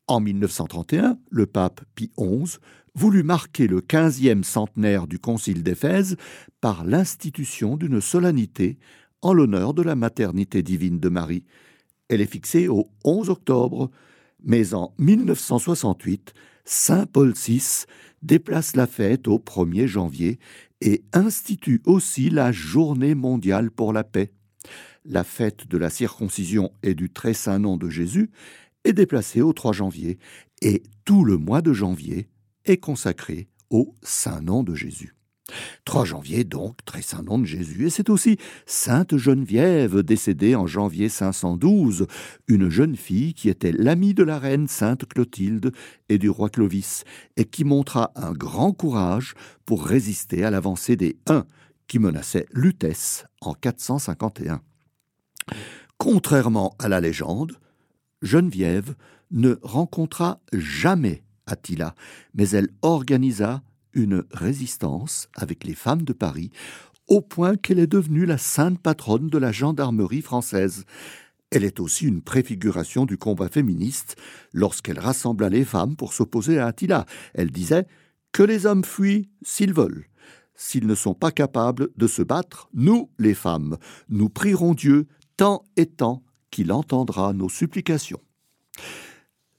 En 0.09 0.21
1931, 0.21 1.19
le 1.29 1.45
pape 1.45 1.81
Pie 1.93 2.11
XI 2.17 2.57
voulut 2.95 3.21
marquer 3.21 3.67
le 3.67 3.79
quinzième 3.79 4.43
centenaire 4.43 5.05
du 5.05 5.19
Concile 5.19 5.61
d'Éphèse 5.61 6.17
par 6.61 6.83
l'institution 6.83 7.77
d'une 7.77 8.01
solennité 8.01 8.79
en 9.21 9.33
l'honneur 9.33 9.75
de 9.75 9.83
la 9.83 9.93
maternité 9.93 10.63
divine 10.63 10.99
de 10.99 11.09
Marie. 11.09 11.45
Elle 12.07 12.21
est 12.21 12.25
fixée 12.25 12.67
au 12.67 12.89
11 13.03 13.29
octobre, 13.29 13.91
mais 14.43 14.73
en 14.73 14.95
1968, 14.97 16.33
Saint 16.65 17.05
Paul 17.05 17.33
VI 17.33 17.85
déplace 18.23 18.75
la 18.75 18.87
fête 18.87 19.27
au 19.27 19.37
1er 19.37 19.85
janvier 19.85 20.39
et 20.81 21.03
institue 21.13 21.83
aussi 21.85 22.31
la 22.31 22.51
Journée 22.51 23.13
mondiale 23.13 23.69
pour 23.69 23.93
la 23.93 24.03
paix. 24.03 24.31
La 25.05 25.23
fête 25.23 25.67
de 25.67 25.77
la 25.77 25.91
circoncision 25.91 26.71
et 26.81 26.95
du 26.95 27.11
très 27.11 27.35
saint 27.35 27.59
nom 27.59 27.77
de 27.77 27.91
Jésus 27.91 28.31
est 28.86 28.93
déplacé 28.93 29.41
au 29.41 29.53
3 29.53 29.74
janvier 29.74 30.17
et 30.62 30.83
tout 31.05 31.24
le 31.24 31.38
mois 31.38 31.62
de 31.62 31.74
janvier 31.74 32.29
est 32.65 32.77
consacré 32.77 33.48
au 33.69 33.95
Saint 34.01 34.41
Nom 34.41 34.63
de 34.63 34.75
Jésus. 34.75 35.15
3 35.86 36.05
janvier 36.05 36.43
donc, 36.43 36.83
très 36.86 37.01
saint 37.01 37.24
nom 37.24 37.39
de 37.39 37.45
Jésus, 37.45 37.88
et 37.88 37.89
c'est 37.89 38.09
aussi 38.09 38.38
Sainte 38.65 39.17
Geneviève, 39.17 40.01
décédée 40.03 40.55
en 40.55 40.67
janvier 40.67 41.09
512, 41.09 42.07
une 42.48 42.69
jeune 42.69 42.95
fille 42.95 43.33
qui 43.33 43.50
était 43.50 43.71
l'amie 43.71 44.13
de 44.13 44.24
la 44.24 44.39
reine 44.39 44.67
Sainte 44.67 45.05
Clotilde 45.05 45.71
et 46.09 46.17
du 46.17 46.29
roi 46.29 46.50
Clovis, 46.50 47.03
et 47.38 47.45
qui 47.45 47.63
montra 47.63 48.12
un 48.15 48.31
grand 48.31 48.74
courage 48.74 49.33
pour 49.65 49.86
résister 49.86 50.43
à 50.43 50.51
l'avancée 50.51 50.95
des 50.95 51.17
Huns 51.27 51.45
qui 51.88 52.00
menaçaient 52.00 52.45
Lutèce 52.51 53.25
en 53.41 53.53
451. 53.53 54.62
Contrairement 55.98 56.75
à 56.79 56.88
la 56.88 57.01
légende, 57.01 57.57
Geneviève 58.21 58.95
ne 59.31 59.57
rencontra 59.61 60.41
jamais 60.53 61.23
Attila, 61.45 61.95
mais 62.33 62.49
elle 62.49 62.69
organisa 62.81 63.63
une 63.93 64.23
résistance 64.31 65.29
avec 65.35 65.63
les 65.63 65.73
femmes 65.73 66.03
de 66.03 66.13
Paris, 66.13 66.51
au 67.07 67.21
point 67.21 67.55
qu'elle 67.55 67.79
est 67.79 67.88
devenue 67.88 68.25
la 68.25 68.38
sainte 68.38 68.79
patronne 68.79 69.29
de 69.29 69.38
la 69.38 69.51
gendarmerie 69.51 70.21
française. 70.21 70.85
Elle 71.49 71.63
est 71.63 71.79
aussi 71.79 72.05
une 72.05 72.21
préfiguration 72.21 73.05
du 73.05 73.17
combat 73.17 73.49
féministe 73.49 74.15
lorsqu'elle 74.53 74.99
rassembla 74.99 75.49
les 75.49 75.65
femmes 75.65 75.95
pour 75.95 76.13
s'opposer 76.13 76.59
à 76.59 76.67
Attila. 76.67 77.05
Elle 77.33 77.49
disait 77.49 77.88
Que 78.31 78.43
les 78.43 78.67
hommes 78.67 78.83
fuient 78.83 79.29
s'ils 79.41 79.73
veulent. 79.73 80.05
S'ils 80.53 80.85
ne 80.85 80.93
sont 80.93 81.15
pas 81.15 81.31
capables 81.31 81.89
de 81.95 82.05
se 82.05 82.21
battre, 82.21 82.69
nous, 82.73 83.09
les 83.17 83.33
femmes, 83.33 83.77
nous 84.09 84.29
prierons 84.29 84.75
Dieu 84.75 85.07
tant 85.38 85.63
et 85.77 85.88
tant 85.88 86.21
qu'il 86.51 86.72
entendra 86.72 87.34
nos 87.34 87.50
supplications. 87.50 88.22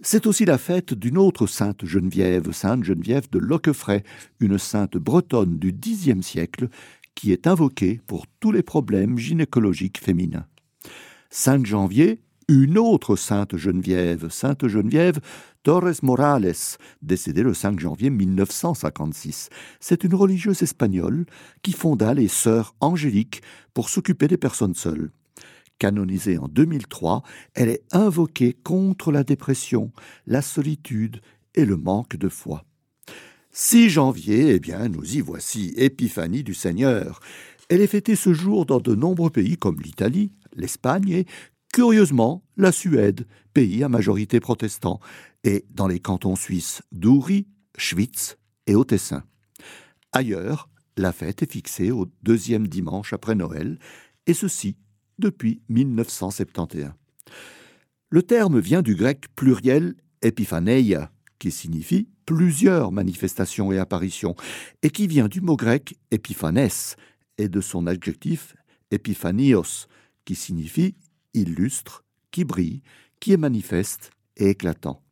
C'est 0.03 0.27
aussi 0.27 0.47
la 0.47 0.57
fête 0.57 0.95
d'une 0.95 1.19
autre 1.19 1.47
sainte 1.47 1.85
Geneviève, 1.85 2.53
sainte 2.53 2.85
Geneviève 2.85 3.29
de 3.31 3.39
Loquefray, 3.39 4.03
une 4.41 4.57
sainte 4.57 4.97
bretonne 4.97 5.59
du 5.59 5.73
Xe 5.73 6.23
siècle, 6.23 6.69
qui 7.15 7.33
est 7.33 7.47
invoquée 7.47 8.01
pour 8.07 8.27
tous 8.41 8.51
les 8.51 8.63
problèmes 8.63 9.19
gynécologiques 9.19 10.01
féminins. 10.01 10.47
Sainte 11.29 11.67
Janvier, 11.67 12.23
une 12.49 12.79
autre 12.79 13.15
sainte 13.15 13.57
Geneviève, 13.57 14.31
sainte 14.31 14.67
Geneviève 14.67 15.21
Torres 15.63 16.03
Morales, 16.03 16.55
décédée 17.03 17.43
le 17.43 17.53
5 17.53 17.79
janvier 17.79 18.09
1956. 18.09 19.51
C'est 19.79 20.05
une 20.05 20.15
religieuse 20.15 20.63
espagnole 20.63 21.27
qui 21.63 21.73
fonda 21.73 22.15
les 22.15 22.29
Sœurs 22.29 22.75
angéliques 22.81 23.43
pour 23.75 23.91
s'occuper 23.91 24.27
des 24.27 24.39
personnes 24.39 24.75
seules. 24.75 25.11
Canonisée 25.81 26.39
en 26.39 26.47
2003, 26.47 27.23
elle 27.55 27.71
est 27.71 27.83
invoquée 27.91 28.53
contre 28.53 29.11
la 29.11 29.25
dépression, 29.25 29.91
la 30.27 30.43
solitude 30.43 31.21
et 31.55 31.65
le 31.65 31.77
manque 31.77 32.17
de 32.17 32.29
foi. 32.29 32.65
6 33.53 33.89
janvier, 33.89 34.51
eh 34.51 34.61
bien, 34.61 34.89
nous 34.89 35.17
y 35.17 35.21
voici, 35.21 35.73
Épiphanie 35.77 36.45
du 36.45 36.55
Seigneur. 36.55 37.21
Elle 37.71 37.81
est 37.81 37.89
fêtée 37.89 38.15
ce 38.15 38.35
jour 38.35 38.67
dans 38.67 38.79
de 38.79 38.95
nombreux 38.95 39.31
pays 39.31 39.57
comme 39.57 39.81
l'Italie, 39.81 40.33
l'Espagne 40.55 41.09
et, 41.09 41.27
curieusement, 41.73 42.45
la 42.59 42.73
Suède, 42.73 43.27
pays 43.55 43.83
à 43.83 43.89
majorité 43.89 44.39
protestant, 44.39 45.01
et 45.45 45.65
dans 45.71 45.89
les 45.89 45.99
cantons 45.99 46.37
suisses 46.37 46.83
d'Uri, 46.93 47.49
Schwyz 47.79 48.37
et 48.67 48.75
au 48.75 48.85
Tessin. 48.85 49.25
Ailleurs, 50.13 50.69
la 50.99 51.13
fête 51.13 51.43
est 51.43 51.51
fixée 51.51 51.91
au 51.91 52.07
deuxième 52.23 52.69
dimanche 52.69 53.15
après 53.15 53.35
Noël, 53.35 53.79
et 54.27 54.35
ceci 54.35 54.77
depuis 55.21 55.62
1971. 55.69 56.91
Le 58.11 58.23
terme 58.23 58.59
vient 58.59 58.83
du 58.83 58.97
grec 58.97 59.27
pluriel 59.37 59.95
epiphaneia, 60.23 61.12
qui 61.39 61.50
signifie 61.50 62.09
plusieurs 62.27 62.93
manifestations 62.93 63.73
et 63.73 63.79
apparitions, 63.79 64.35
et 64.83 64.91
qui 64.91 65.07
vient 65.07 65.29
du 65.29 65.41
mot 65.41 65.57
grec 65.57 65.97
epiphanes 66.11 66.69
et 67.39 67.49
de 67.49 67.61
son 67.61 67.87
adjectif 67.87 68.55
epiphanios, 68.91 69.87
qui 70.25 70.35
signifie 70.35 70.97
illustre, 71.35 72.05
qui 72.31 72.45
brille, 72.45 72.83
qui 73.21 73.33
est 73.33 73.37
manifeste 73.37 74.11
et 74.37 74.50
éclatant. 74.50 75.03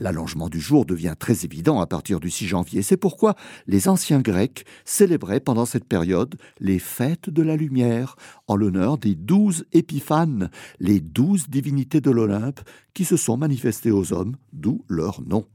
L'allongement 0.00 0.48
du 0.48 0.58
jour 0.58 0.86
devient 0.86 1.14
très 1.16 1.44
évident 1.44 1.80
à 1.80 1.86
partir 1.86 2.18
du 2.18 2.28
6 2.28 2.48
janvier. 2.48 2.82
C'est 2.82 2.96
pourquoi 2.96 3.36
les 3.68 3.86
anciens 3.86 4.20
Grecs 4.20 4.64
célébraient 4.84 5.38
pendant 5.38 5.66
cette 5.66 5.84
période 5.84 6.34
les 6.58 6.80
fêtes 6.80 7.30
de 7.30 7.42
la 7.42 7.54
lumière 7.54 8.16
en 8.48 8.56
l'honneur 8.56 8.98
des 8.98 9.14
douze 9.14 9.66
épiphanes, 9.72 10.50
les 10.80 10.98
douze 10.98 11.48
divinités 11.48 12.00
de 12.00 12.10
l'Olympe 12.10 12.60
qui 12.92 13.04
se 13.04 13.16
sont 13.16 13.36
manifestées 13.36 13.92
aux 13.92 14.12
hommes, 14.12 14.34
d'où 14.52 14.84
leur 14.88 15.22
nom. 15.22 15.46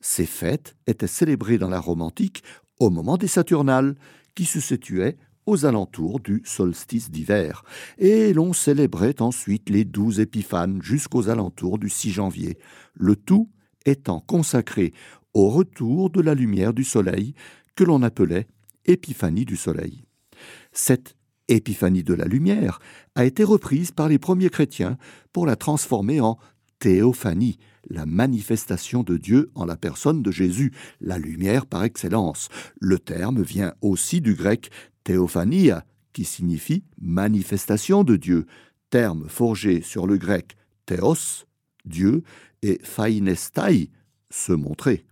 Ces 0.00 0.26
fêtes 0.26 0.76
étaient 0.86 1.08
célébrées 1.08 1.58
dans 1.58 1.68
la 1.68 1.80
Rome 1.80 2.02
antique 2.02 2.44
au 2.78 2.90
moment 2.90 3.16
des 3.16 3.26
Saturnales, 3.26 3.96
qui 4.36 4.44
se 4.44 4.60
situaient 4.60 5.18
aux 5.46 5.66
alentours 5.66 6.20
du 6.20 6.42
solstice 6.44 7.10
d'hiver, 7.10 7.64
et 7.98 8.32
l'on 8.32 8.52
célébrait 8.52 9.20
ensuite 9.20 9.68
les 9.68 9.84
douze 9.84 10.20
épiphanes 10.20 10.80
jusqu'aux 10.80 11.28
alentours 11.28 11.78
du 11.78 11.88
6 11.88 12.12
janvier, 12.12 12.56
le 12.94 13.16
tout 13.16 13.50
étant 13.86 14.20
consacré 14.20 14.92
au 15.34 15.48
retour 15.48 16.10
de 16.10 16.20
la 16.20 16.34
lumière 16.34 16.72
du 16.72 16.84
soleil 16.84 17.34
que 17.74 17.84
l'on 17.84 18.02
appelait 18.02 18.46
Épiphanie 18.86 19.44
du 19.44 19.56
soleil. 19.56 20.04
Cette 20.72 21.16
Épiphanie 21.48 22.04
de 22.04 22.14
la 22.14 22.26
lumière 22.26 22.78
a 23.16 23.24
été 23.24 23.42
reprise 23.42 23.90
par 23.90 24.08
les 24.08 24.18
premiers 24.18 24.50
chrétiens 24.50 24.96
pour 25.32 25.46
la 25.46 25.56
transformer 25.56 26.20
en 26.20 26.38
théophanie, 26.78 27.58
la 27.88 28.06
manifestation 28.06 29.02
de 29.02 29.16
Dieu 29.16 29.50
en 29.54 29.64
la 29.64 29.76
personne 29.76 30.22
de 30.22 30.30
Jésus, 30.30 30.72
la 31.00 31.18
lumière 31.18 31.66
par 31.66 31.84
excellence. 31.84 32.48
Le 32.80 32.98
terme 32.98 33.42
vient 33.42 33.74
aussi 33.82 34.20
du 34.20 34.34
grec 34.34 34.70
théophania, 35.04 35.84
qui 36.12 36.24
signifie 36.24 36.84
manifestation 37.00 38.04
de 38.04 38.16
Dieu, 38.16 38.46
terme 38.90 39.28
forgé 39.28 39.82
sur 39.82 40.06
le 40.06 40.18
grec 40.18 40.56
théos, 40.86 41.46
Dieu, 41.84 42.22
et 42.62 42.78
phainestai, 42.82 43.90
se 44.30 44.52
montrer. 44.52 45.06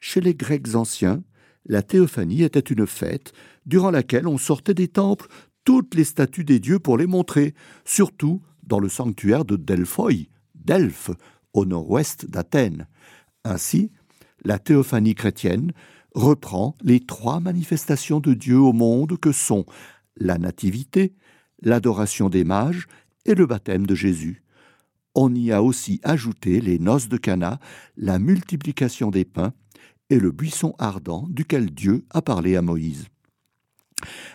Chez 0.00 0.20
les 0.20 0.34
Grecs 0.34 0.74
anciens, 0.74 1.22
la 1.66 1.82
théophanie 1.82 2.42
était 2.42 2.60
une 2.60 2.86
fête 2.86 3.32
durant 3.66 3.90
laquelle 3.90 4.26
on 4.26 4.38
sortait 4.38 4.74
des 4.74 4.88
temples 4.88 5.28
toutes 5.64 5.94
les 5.94 6.04
statues 6.04 6.44
des 6.44 6.60
dieux 6.60 6.78
pour 6.78 6.96
les 6.96 7.06
montrer, 7.06 7.54
surtout 7.84 8.40
dans 8.62 8.80
le 8.80 8.88
sanctuaire 8.88 9.44
de 9.44 9.56
Delphoi, 9.56 10.28
Delphes, 10.54 11.10
au 11.52 11.66
nord-ouest 11.66 12.26
d'Athènes. 12.26 12.86
Ainsi, 13.44 13.90
la 14.44 14.58
théophanie 14.58 15.14
chrétienne 15.14 15.72
reprend 16.14 16.74
les 16.82 17.00
trois 17.00 17.40
manifestations 17.40 18.20
de 18.20 18.34
Dieu 18.34 18.58
au 18.58 18.72
monde 18.72 19.18
que 19.18 19.32
sont 19.32 19.66
la 20.16 20.38
nativité, 20.38 21.14
l'adoration 21.62 22.28
des 22.28 22.44
mages 22.44 22.86
et 23.24 23.34
le 23.34 23.46
baptême 23.46 23.86
de 23.86 23.94
Jésus 23.94 24.42
on 25.20 25.34
y 25.34 25.50
a 25.50 25.64
aussi 25.64 26.00
ajouté 26.04 26.60
les 26.60 26.78
noces 26.78 27.08
de 27.08 27.16
Cana, 27.16 27.58
la 27.96 28.20
multiplication 28.20 29.10
des 29.10 29.24
pains 29.24 29.52
et 30.10 30.20
le 30.20 30.30
buisson 30.30 30.76
ardent 30.78 31.26
duquel 31.28 31.70
Dieu 31.70 32.04
a 32.10 32.22
parlé 32.22 32.54
à 32.54 32.62
Moïse. 32.62 33.08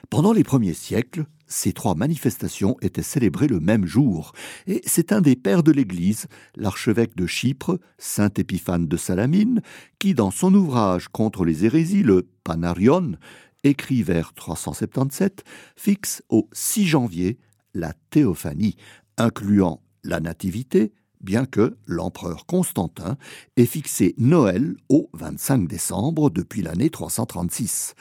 Pendant 0.10 0.34
les 0.34 0.44
premiers 0.44 0.74
siècles, 0.74 1.26
ces 1.48 1.72
trois 1.72 1.96
manifestations 1.96 2.76
étaient 2.82 3.02
célébrées 3.02 3.48
le 3.48 3.62
même 3.62 3.86
jour, 3.86 4.34
et 4.68 4.82
c'est 4.86 5.14
un 5.14 5.22
des 5.22 5.38
pères 5.38 5.64
de 5.64 5.72
l'Église, 5.72 6.28
l'archevêque 6.58 7.16
de 7.16 7.28
Chypre, 7.28 7.80
saint 7.98 8.32
Épiphane 8.36 8.88
de 8.88 8.98
Salamine, 8.98 9.62
qui, 10.00 10.14
dans 10.14 10.32
son 10.32 10.54
ouvrage 10.54 11.08
contre 11.08 11.46
les 11.46 11.64
hérésies, 11.64 12.04
le 12.04 12.28
Panarion, 12.44 13.14
écrit 13.64 14.04
vers 14.04 14.34
377, 14.34 15.46
fixe 15.78 16.24
au 16.28 16.50
6 16.52 16.88
janvier 16.88 17.38
la 17.74 17.94
théophanie, 18.10 18.76
incluant 19.18 19.83
la 20.04 20.20
nativité, 20.20 20.94
bien 21.22 21.46
que 21.46 21.78
l'empereur 21.86 22.46
Constantin 22.46 23.18
ait 23.56 23.66
fixé 23.66 24.14
Noël 24.18 24.76
au 24.90 25.10
25 25.14 25.68
décembre 25.68 26.30
depuis 26.30 26.62
l'année 26.62 26.90
336. 26.90 27.96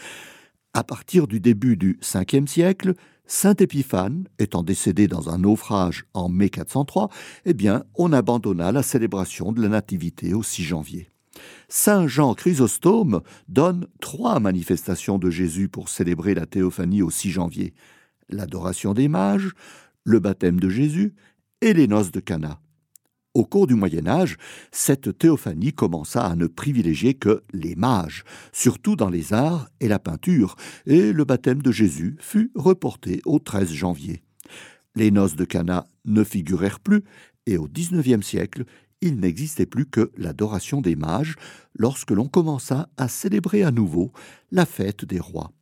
À 0.74 0.84
partir 0.84 1.26
du 1.26 1.40
début 1.40 1.76
du 1.76 1.98
5e 2.02 2.46
siècle, 2.46 2.94
Saint 3.26 3.54
Épiphane, 3.54 4.26
étant 4.38 4.62
décédé 4.62 5.06
dans 5.06 5.28
un 5.30 5.38
naufrage 5.38 6.04
en 6.12 6.28
mai 6.28 6.50
403, 6.50 7.08
eh 7.44 7.54
bien, 7.54 7.84
on 7.94 8.12
abandonna 8.12 8.72
la 8.72 8.82
célébration 8.82 9.52
de 9.52 9.62
la 9.62 9.68
Nativité 9.68 10.34
au 10.34 10.42
6 10.42 10.64
janvier. 10.64 11.08
Saint 11.68 12.06
Jean 12.06 12.34
Chrysostome 12.34 13.22
donne 13.48 13.86
trois 14.00 14.40
manifestations 14.40 15.18
de 15.18 15.30
Jésus 15.30 15.68
pour 15.68 15.88
célébrer 15.88 16.34
la 16.34 16.46
théophanie 16.46 17.02
au 17.02 17.10
6 17.10 17.30
janvier 17.30 17.74
l'adoration 18.32 18.94
des 18.94 19.08
mages, 19.08 19.52
le 20.04 20.18
baptême 20.18 20.58
de 20.58 20.68
Jésus 20.68 21.14
et 21.62 21.72
les 21.72 21.86
noces 21.86 22.10
de 22.10 22.20
Cana. 22.20 22.60
Au 23.34 23.44
cours 23.46 23.66
du 23.66 23.74
Moyen 23.74 24.06
Âge, 24.06 24.36
cette 24.72 25.16
théophanie 25.16 25.72
commença 25.72 26.26
à 26.26 26.36
ne 26.36 26.46
privilégier 26.46 27.14
que 27.14 27.44
les 27.54 27.76
mages, 27.76 28.24
surtout 28.52 28.96
dans 28.96 29.08
les 29.08 29.32
arts 29.32 29.70
et 29.80 29.88
la 29.88 29.98
peinture, 29.98 30.56
et 30.84 31.12
le 31.12 31.24
baptême 31.24 31.62
de 31.62 31.72
Jésus 31.72 32.16
fut 32.18 32.50
reporté 32.54 33.22
au 33.24 33.38
13 33.38 33.72
janvier. 33.72 34.22
Les 34.96 35.10
noces 35.10 35.36
de 35.36 35.46
Cana 35.46 35.86
ne 36.04 36.24
figurèrent 36.24 36.80
plus, 36.80 37.04
et 37.46 37.56
au 37.56 37.68
XIXe 37.68 38.26
siècle, 38.26 38.64
il 39.00 39.18
n'existait 39.18 39.66
plus 39.66 39.86
que 39.86 40.10
l'adoration 40.16 40.80
des 40.80 40.96
mages 40.96 41.36
lorsque 41.74 42.10
l'on 42.10 42.28
commença 42.28 42.88
à 42.96 43.08
célébrer 43.08 43.62
à 43.62 43.70
nouveau 43.70 44.12
la 44.50 44.66
fête 44.66 45.04
des 45.04 45.20
rois. 45.20 45.52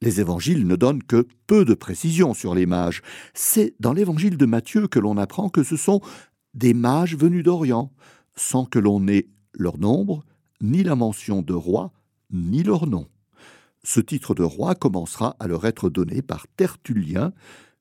Les 0.00 0.20
évangiles 0.20 0.66
ne 0.66 0.76
donnent 0.76 1.02
que 1.02 1.26
peu 1.46 1.64
de 1.64 1.74
précisions 1.74 2.34
sur 2.34 2.54
les 2.54 2.66
mages. 2.66 3.02
C'est 3.32 3.74
dans 3.80 3.92
l'évangile 3.92 4.36
de 4.36 4.46
Matthieu 4.46 4.86
que 4.88 4.98
l'on 4.98 5.16
apprend 5.16 5.48
que 5.48 5.62
ce 5.62 5.76
sont 5.76 6.00
des 6.52 6.74
mages 6.74 7.16
venus 7.16 7.42
d'Orient, 7.42 7.92
sans 8.36 8.64
que 8.64 8.78
l'on 8.78 9.08
ait 9.08 9.28
leur 9.54 9.78
nombre, 9.78 10.24
ni 10.60 10.82
la 10.82 10.96
mention 10.96 11.42
de 11.42 11.54
roi, 11.54 11.92
ni 12.30 12.62
leur 12.62 12.86
nom. 12.86 13.08
Ce 13.82 14.00
titre 14.00 14.34
de 14.34 14.42
roi 14.42 14.74
commencera 14.74 15.36
à 15.38 15.46
leur 15.46 15.66
être 15.66 15.90
donné 15.90 16.22
par 16.22 16.46
Tertullien, 16.56 17.32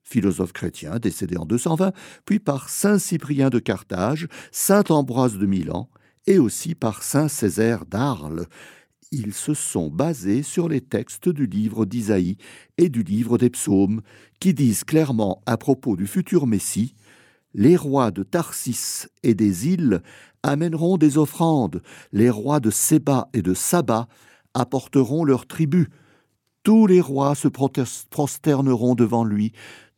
philosophe 0.03 0.51
chrétien 0.51 0.99
décédé 0.99 1.37
en 1.37 1.45
220, 1.45 1.93
puis 2.25 2.39
par 2.39 2.69
Saint 2.69 2.99
Cyprien 2.99 3.49
de 3.49 3.59
Carthage, 3.59 4.27
Saint 4.51 4.83
Ambroise 4.89 5.37
de 5.37 5.45
Milan, 5.45 5.89
et 6.27 6.39
aussi 6.39 6.75
par 6.75 7.03
Saint 7.03 7.27
Césaire 7.27 7.85
d'Arles. 7.85 8.47
Ils 9.15 9.35
se 9.35 9.53
sont 9.53 9.91
basés 9.91 10.41
sur 10.41 10.67
les 10.67 10.81
textes 10.81 11.29
du 11.29 11.45
livre 11.45 11.85
d'Isaïe 11.85 12.35
et 12.79 12.89
du 12.89 13.03
livre 13.03 13.37
des 13.37 13.51
psaumes, 13.51 14.01
qui 14.39 14.55
disent 14.55 14.83
clairement 14.83 15.43
à 15.45 15.55
propos 15.55 15.95
du 15.95 16.07
futur 16.07 16.47
Messie 16.47 16.95
les 17.53 17.75
rois 17.75 18.09
de 18.09 18.23
Tarsis 18.23 19.07
et 19.21 19.35
des 19.35 19.67
îles 19.67 20.01
amèneront 20.41 20.97
des 20.97 21.19
offrandes, 21.19 21.83
les 22.11 22.31
rois 22.31 22.59
de 22.59 22.71
Séba 22.71 23.29
et 23.33 23.43
de 23.43 23.53
Saba 23.53 24.07
apporteront 24.55 25.23
leurs 25.23 25.45
tribus. 25.45 25.89
Tous 26.63 26.87
les 26.87 26.99
rois 26.99 27.35
se 27.35 27.47
prosterneront 27.47 28.95
devant 28.95 29.25
lui, 29.25 29.51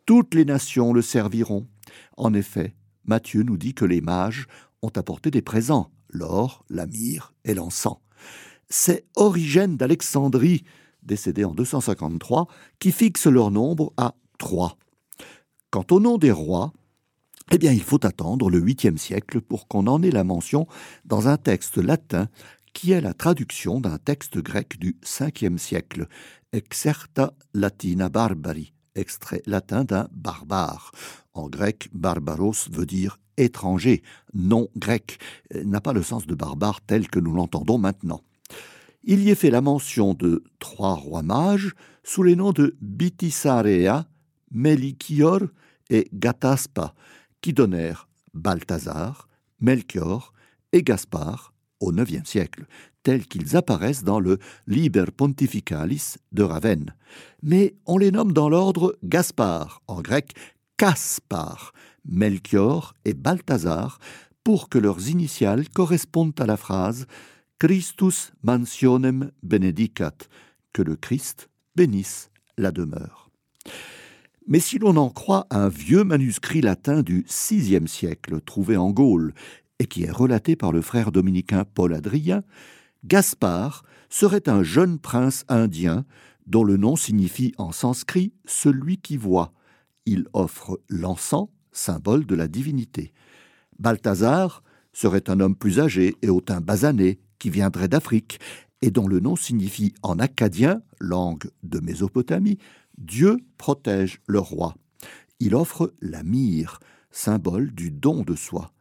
toutes 0.05 0.33
les 0.33 0.43
nations 0.43 0.91
le 0.91 1.01
serviront. 1.01 1.69
En 2.17 2.33
effet, 2.33 2.75
Matthieu 3.05 3.43
nous 3.43 3.57
dit 3.57 3.73
que 3.73 3.85
les 3.85 4.01
mages 4.01 4.47
ont 4.81 4.91
apporté 4.93 5.31
des 5.31 5.41
présents, 5.41 5.89
l'or, 6.09 6.65
la 6.69 6.85
myrrhe 6.85 7.33
et 7.45 7.53
l'encens. 7.53 7.97
C'est 8.77 9.05
Origène 9.15 9.77
d'Alexandrie, 9.77 10.65
décédé 11.01 11.45
en 11.45 11.53
253, 11.53 12.49
qui 12.77 12.91
fixe 12.91 13.25
leur 13.25 13.49
nombre 13.49 13.93
à 13.95 14.15
trois. 14.37 14.77
Quant 15.71 15.85
au 15.91 16.01
nom 16.01 16.17
des 16.17 16.33
rois, 16.33 16.73
eh 17.53 17.57
bien, 17.57 17.71
il 17.71 17.81
faut 17.81 18.05
attendre 18.05 18.49
le 18.49 18.61
8e 18.61 18.97
siècle 18.97 19.39
pour 19.39 19.69
qu'on 19.69 19.87
en 19.87 20.03
ait 20.03 20.11
la 20.11 20.25
mention 20.25 20.67
dans 21.05 21.29
un 21.29 21.37
texte 21.37 21.77
latin 21.77 22.27
qui 22.73 22.91
est 22.91 22.99
la 22.99 23.13
traduction 23.13 23.79
d'un 23.79 23.97
texte 23.97 24.39
grec 24.39 24.77
du 24.77 24.97
5e 25.05 25.57
siècle, 25.57 26.09
Exerta 26.51 27.33
Latina 27.53 28.09
Barbari, 28.09 28.73
extrait 28.93 29.41
latin 29.45 29.85
d'un 29.85 30.09
barbare. 30.11 30.91
En 31.33 31.47
grec, 31.47 31.87
barbaros 31.93 32.69
veut 32.69 32.85
dire 32.85 33.21
étranger, 33.37 34.03
non 34.33 34.67
grec, 34.75 35.17
n'a 35.53 35.79
pas 35.79 35.93
le 35.93 36.03
sens 36.03 36.27
de 36.27 36.35
barbare 36.35 36.81
tel 36.81 37.07
que 37.07 37.19
nous 37.19 37.33
l'entendons 37.33 37.77
maintenant. 37.77 38.21
Il 39.07 39.21
y 39.21 39.29
est 39.29 39.35
fait 39.35 39.51
la 39.51 39.61
mention 39.61 40.15
de 40.15 40.43
trois 40.57 40.95
rois 40.95 41.21
mages 41.21 41.75
sous 42.03 42.23
les 42.23 42.35
noms 42.35 42.53
de 42.53 42.75
Bitisarea, 42.81 44.07
Melikior 44.49 45.41
et 45.91 46.07
Gataspa, 46.11 46.95
qui 47.39 47.53
donnèrent 47.53 48.09
Balthazar, 48.33 49.27
Melchior 49.59 50.33
et 50.71 50.81
Gaspard 50.81 51.53
au 51.79 51.93
IXe 51.93 52.27
siècle, 52.27 52.65
tels 53.03 53.27
qu'ils 53.27 53.55
apparaissent 53.55 54.03
dans 54.03 54.19
le 54.19 54.39
Liber 54.65 55.05
Pontificalis 55.15 56.15
de 56.31 56.41
Ravenne. 56.41 56.95
Mais 57.43 57.75
on 57.85 57.99
les 57.99 58.09
nomme 58.09 58.31
dans 58.31 58.49
l'ordre 58.49 58.97
Gaspard, 59.03 59.83
en 59.87 60.01
grec 60.01 60.33
Caspar, 60.77 61.73
Melchior 62.05 62.95
et 63.05 63.13
Balthazar, 63.13 63.99
pour 64.43 64.67
que 64.67 64.79
leurs 64.79 65.09
initiales 65.09 65.69
correspondent 65.69 66.39
à 66.39 66.47
la 66.47 66.57
phrase 66.57 67.05
Christus 67.57 68.33
mansionem 68.43 69.31
benedicat, 69.41 70.27
que 70.73 70.81
le 70.81 70.97
Christ 70.97 71.49
bénisse 71.75 72.29
la 72.57 72.71
demeure. 72.71 73.29
Mais 74.45 74.59
si 74.59 74.77
l'on 74.77 74.97
en 74.97 75.09
croit 75.09 75.47
un 75.49 75.69
vieux 75.69 76.03
manuscrit 76.03 76.59
latin 76.59 77.01
du 77.01 77.25
VIe 77.49 77.87
siècle 77.87 78.41
trouvé 78.41 78.75
en 78.75 78.91
Gaule 78.91 79.33
et 79.79 79.87
qui 79.87 80.03
est 80.03 80.11
relaté 80.11 80.57
par 80.57 80.73
le 80.73 80.81
frère 80.81 81.13
dominicain 81.13 81.63
Paul 81.63 81.93
Adrien, 81.93 82.43
Gaspard 83.05 83.83
serait 84.09 84.49
un 84.49 84.61
jeune 84.61 84.99
prince 84.99 85.45
indien 85.47 86.05
dont 86.47 86.65
le 86.65 86.75
nom 86.75 86.97
signifie 86.97 87.53
en 87.57 87.71
sanskrit 87.71 88.33
celui 88.45 88.97
qui 88.97 89.15
voit. 89.15 89.53
Il 90.05 90.25
offre 90.33 90.81
l'encens, 90.89 91.47
symbole 91.71 92.25
de 92.25 92.35
la 92.35 92.49
divinité. 92.49 93.13
Balthazar 93.79 94.61
serait 94.91 95.29
un 95.29 95.39
homme 95.39 95.55
plus 95.55 95.79
âgé 95.79 96.15
et 96.21 96.29
au 96.29 96.41
teint 96.41 96.61
basané 96.61 97.19
qui 97.45 97.51
viendrait 97.51 97.87
d'Afrique 97.87 98.39
et 98.81 98.89
dont 98.89 99.07
le 99.07 99.19
nom 99.19 99.35
signifie 99.35 99.93
en 100.01 100.17
acadien, 100.17 100.81
langue 100.99 101.51
de 101.61 101.79
Mésopotamie, 101.79 102.57
Dieu 102.97 103.37
protège 103.59 104.19
le 104.25 104.39
roi. 104.39 104.73
Il 105.39 105.53
offre 105.53 105.93
la 106.01 106.23
myrrhe, 106.23 106.79
symbole 107.11 107.71
du 107.71 107.91
don 107.91 108.23
de 108.23 108.33
soi. 108.33 108.71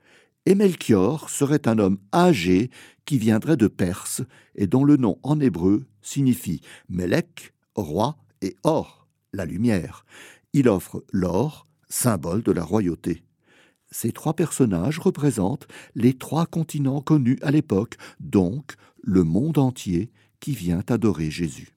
Et 0.47 0.55
Melchior 0.55 1.29
serait 1.29 1.69
un 1.69 1.79
homme 1.79 1.99
âgé 2.15 2.71
qui 3.05 3.19
viendrait 3.19 3.59
de 3.59 3.67
Perse 3.67 4.23
et 4.55 4.67
dont 4.67 4.85
le 4.85 4.97
nom 4.97 5.19
en 5.23 5.39
hébreu 5.41 5.85
signifie 6.01 6.63
Melech, 6.89 7.53
roi, 7.75 8.17
et 8.41 8.57
or, 8.63 9.07
la 9.35 9.45
lumière. 9.45 10.07
Il 10.55 10.71
offre 10.71 11.05
l'or, 11.13 11.67
symbole 11.91 12.43
de 12.43 12.53
la 12.53 12.65
royauté. 12.65 13.25
Ces 13.95 14.11
trois 14.11 14.35
personnages 14.35 14.99
représentent 14.99 15.69
les 15.95 16.15
trois 16.15 16.47
continents 16.47 17.01
connus 17.01 17.39
à 17.43 17.53
l'époque, 17.53 17.97
donc 18.19 18.75
le 19.05 19.23
monde 19.23 19.57
entier 19.57 20.11
qui 20.41 20.51
vient 20.51 20.83
adorer 20.89 21.31
Jésus. 21.31 21.77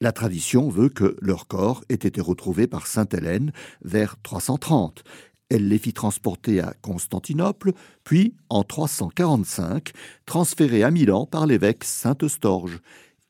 La 0.00 0.10
tradition 0.10 0.68
veut 0.68 0.88
que 0.88 1.16
leur 1.20 1.46
corps 1.46 1.84
ait 1.90 1.94
été 1.94 2.20
retrouvé 2.20 2.66
par 2.66 2.88
Sainte 2.88 3.14
Hélène 3.14 3.52
vers 3.84 4.20
330. 4.20 5.04
Elle 5.48 5.68
les 5.68 5.78
fit 5.78 5.92
transporter 5.92 6.60
à 6.60 6.74
Constantinople, 6.82 7.72
puis, 8.02 8.34
en 8.48 8.64
345, 8.64 9.92
transférés 10.26 10.82
à 10.82 10.90
Milan 10.90 11.24
par 11.24 11.46
l'évêque 11.46 11.84
Saint-Eustorge. 11.84 12.80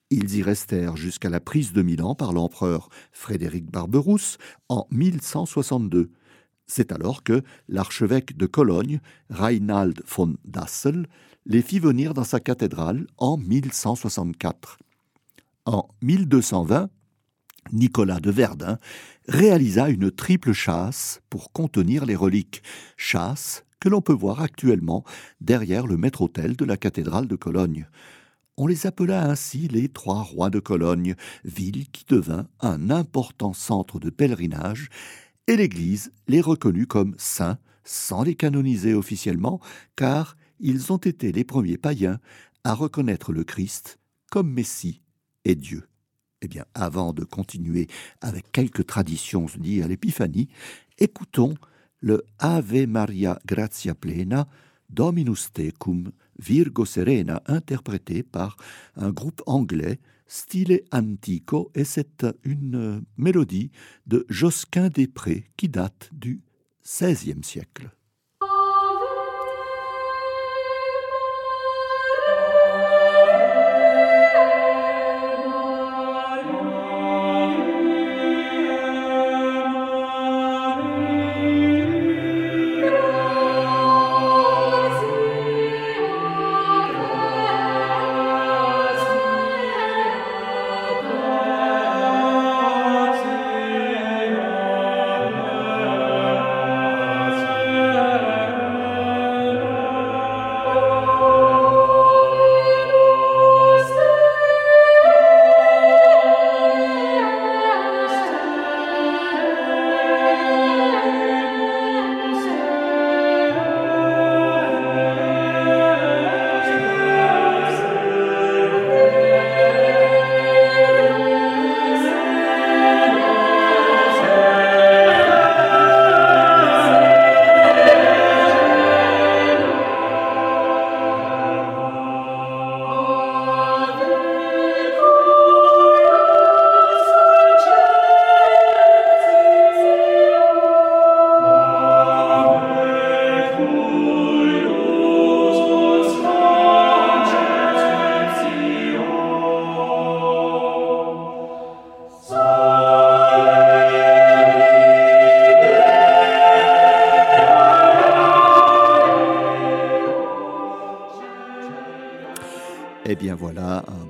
Ils 0.09 0.35
y 0.35 0.43
restèrent 0.43 0.97
jusqu'à 0.97 1.29
la 1.29 1.41
prise 1.41 1.75
de 1.75 1.83
Milan 1.83 2.15
par 2.15 2.33
l'empereur 2.33 2.89
Frédéric 3.13 3.71
Barberousse 3.71 4.39
en 4.71 4.87
1162. 4.93 6.11
C'est 6.67 6.93
alors 6.93 7.23
que 7.23 7.43
l'archevêque 7.69 8.37
de 8.37 8.47
Cologne, 8.47 9.01
Reinald 9.31 10.03
von 10.07 10.35
Dassel, 10.45 11.07
les 11.47 11.63
fit 11.63 11.79
venir 11.79 12.13
dans 12.13 12.25
sa 12.25 12.41
cathédrale 12.41 13.07
en 13.19 13.37
1164. 13.37 14.79
En 15.65 15.89
1220, 16.03 16.91
Nicolas 17.73 18.21
de 18.21 18.31
Verdun 18.31 18.79
réalisa 19.29 19.89
une 19.89 20.11
triple 20.11 20.53
chasse 20.53 21.21
pour 21.31 21.53
contenir 21.53 22.05
les 22.05 22.17
reliques, 22.17 22.63
chasse 22.97 23.65
que 23.81 23.89
l'on 23.89 24.01
peut 24.01 24.13
voir 24.13 24.41
actuellement 24.41 25.05
derrière 25.41 25.87
le 25.87 25.97
maître-autel 25.97 26.57
de 26.57 26.65
la 26.65 26.77
cathédrale 26.77 27.29
de 27.29 27.37
Cologne. 27.37 27.89
On 28.57 28.67
les 28.67 28.87
appela 28.87 29.29
ainsi 29.29 29.69
les 29.69 29.89
trois 29.89 30.23
rois 30.23 30.49
de 30.49 30.61
Cologne, 30.61 31.15
ville 31.45 31.89
qui 31.91 32.05
devint 32.09 32.49
un 32.61 32.91
important 32.91 33.53
centre 33.53 33.99
de 34.01 34.09
pèlerinage, 34.09 34.89
et 35.47 35.57
l'Église 35.57 36.13
les 36.29 36.41
reconnut 36.41 36.87
comme 36.87 37.15
saints 37.19 37.59
sans 37.85 38.25
les 38.25 38.35
canoniser 38.35 38.95
officiellement, 38.95 39.61
car 39.95 40.37
ils 40.59 40.93
ont 40.93 40.97
été 40.97 41.33
les 41.33 41.45
premiers 41.45 41.79
païens 41.79 42.19
à 42.65 42.75
reconnaître 42.75 43.33
le 43.33 43.45
Christ 43.45 43.99
comme 44.31 44.53
Messie 44.53 45.03
et 45.45 45.55
Dieu. 45.55 45.89
Eh 46.43 46.49
bien, 46.49 46.65
avant 46.75 47.13
de 47.13 47.25
continuer 47.25 47.87
avec 48.21 48.51
quelques 48.53 48.87
traditions 48.87 49.47
liées 49.61 49.83
à 49.83 49.89
l'Épiphanie, 49.89 50.49
écoutons 50.99 51.55
le 52.01 52.25
Ave 52.39 52.87
Maria 52.87 53.39
Gratia 53.47 53.95
Plena 53.95 54.49
Dominus 54.91 55.53
Tecum 55.53 56.13
Virgo 56.39 56.85
Serena, 56.85 57.43
interprété 57.47 58.23
par 58.23 58.57
un 58.97 59.11
groupe 59.11 59.43
anglais 59.47 59.99
style 60.27 60.83
antico, 60.93 61.71
et 61.75 61.85
c'est 61.85 62.27
une 62.45 63.05
mélodie 63.17 63.71
de 64.07 64.27
Josquin 64.29 64.89
des 64.89 65.07
Prés 65.07 65.51
qui 65.57 65.69
date 65.69 66.11
du 66.13 66.43
XVIe 66.85 67.43
siècle. 67.43 67.96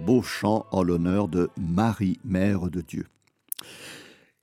Beau 0.06 0.22
chant 0.22 0.66
en 0.70 0.84
l'honneur 0.84 1.26
de 1.26 1.50
Marie, 1.58 2.20
Mère 2.24 2.70
de 2.70 2.80
Dieu. 2.80 3.06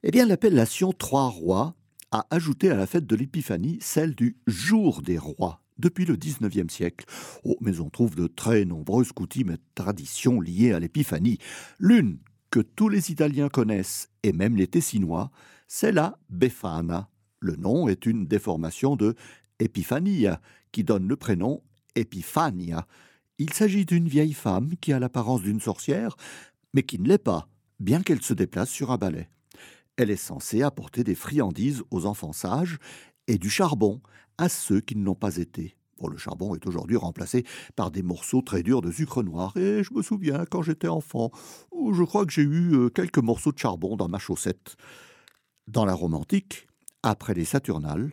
Eh 0.04 0.12
bien 0.12 0.26
l'appellation 0.26 0.92
Trois 0.92 1.30
Rois 1.30 1.74
a 2.12 2.28
ajouté 2.32 2.70
à 2.70 2.76
la 2.76 2.86
fête 2.86 3.08
de 3.08 3.16
l'Épiphanie 3.16 3.78
celle 3.80 4.14
du 4.14 4.36
Jour 4.46 5.02
des 5.02 5.18
Rois 5.18 5.62
depuis 5.78 6.04
le 6.04 6.18
XIXe 6.18 6.72
siècle. 6.72 7.06
Oh, 7.46 7.56
mais 7.62 7.80
on 7.80 7.90
trouve 7.90 8.16
de 8.16 8.28
très 8.28 8.66
nombreuses 8.66 9.14
coutumes 9.14 9.52
et 9.52 9.58
traditions 9.74 10.42
liées 10.42 10.74
à 10.74 10.82
l'Épiphanie. 10.82 11.38
L'une 11.80 12.18
que 12.52 12.60
tous 12.60 12.90
les 12.90 13.10
Italiens 13.10 13.48
connaissent, 13.48 14.10
et 14.22 14.34
même 14.34 14.58
les 14.58 14.68
Tessinois, 14.68 15.32
c'est 15.70 15.94
la 15.94 16.20
Befana. 16.30 17.08
Le 17.40 17.56
nom 17.56 17.88
est 17.88 18.06
une 18.06 18.28
déformation 18.28 18.98
de 18.98 19.16
Epifania, 19.60 20.42
qui 20.74 20.84
donne 20.84 21.08
le 21.08 21.16
prénom 21.16 21.64
Epifania, 21.96 22.86
il 23.40 23.54
s'agit 23.54 23.86
d'une 23.86 24.08
vieille 24.08 24.34
femme 24.34 24.74
qui 24.80 24.94
a 24.94 25.00
l'apparence 25.00 25.42
d'une 25.42 25.60
sorcière, 25.60 26.16
mais 26.74 26.84
qui 26.84 27.00
ne 27.00 27.08
l'est 27.08 27.18
pas, 27.18 27.48
bien 27.80 28.02
qu'elle 28.02 28.22
se 28.22 28.34
déplace 28.34 28.70
sur 28.70 28.92
un 28.92 28.98
balai. 28.98 29.30
Elle 29.98 30.12
est 30.12 30.16
censée 30.16 30.62
apporter 30.62 31.04
des 31.04 31.16
friandises 31.16 31.84
aux 31.92 32.06
enfants 32.06 32.34
sages 32.34 32.78
et 33.28 33.38
du 33.38 33.50
charbon 33.50 34.02
à 34.38 34.50
ceux 34.50 34.82
qui 34.82 34.96
ne 34.96 35.04
l'ont 35.04 35.16
pas 35.16 35.38
été. 35.38 35.76
Bon, 36.00 36.08
le 36.08 36.18
charbon 36.18 36.56
est 36.56 36.66
aujourd'hui 36.66 36.98
remplacé 36.98 37.46
par 37.76 37.92
des 37.92 38.02
morceaux 38.02 38.42
très 38.42 38.64
durs 38.64 38.82
de 38.82 38.92
sucre 38.92 39.22
noir, 39.22 39.56
et 39.58 39.84
je 39.84 39.94
me 39.94 40.02
souviens, 40.02 40.46
quand 40.50 40.64
j'étais 40.64 40.88
enfant, 40.88 41.32
je 41.72 42.04
crois 42.04 42.26
que 42.26 42.32
j'ai 42.32 42.42
eu 42.42 42.74
euh, 42.74 42.90
quelques 42.90 43.20
morceaux 43.20 43.52
de 43.52 43.60
charbon 43.60 43.96
dans 43.96 44.08
ma 44.08 44.18
chaussette. 44.18 44.76
Dans 45.68 45.86
la 45.86 45.94
Rome 45.94 46.16
antique, 46.16 46.68
après 47.04 47.34
les 47.36 47.46
Saturnales, 47.46 48.12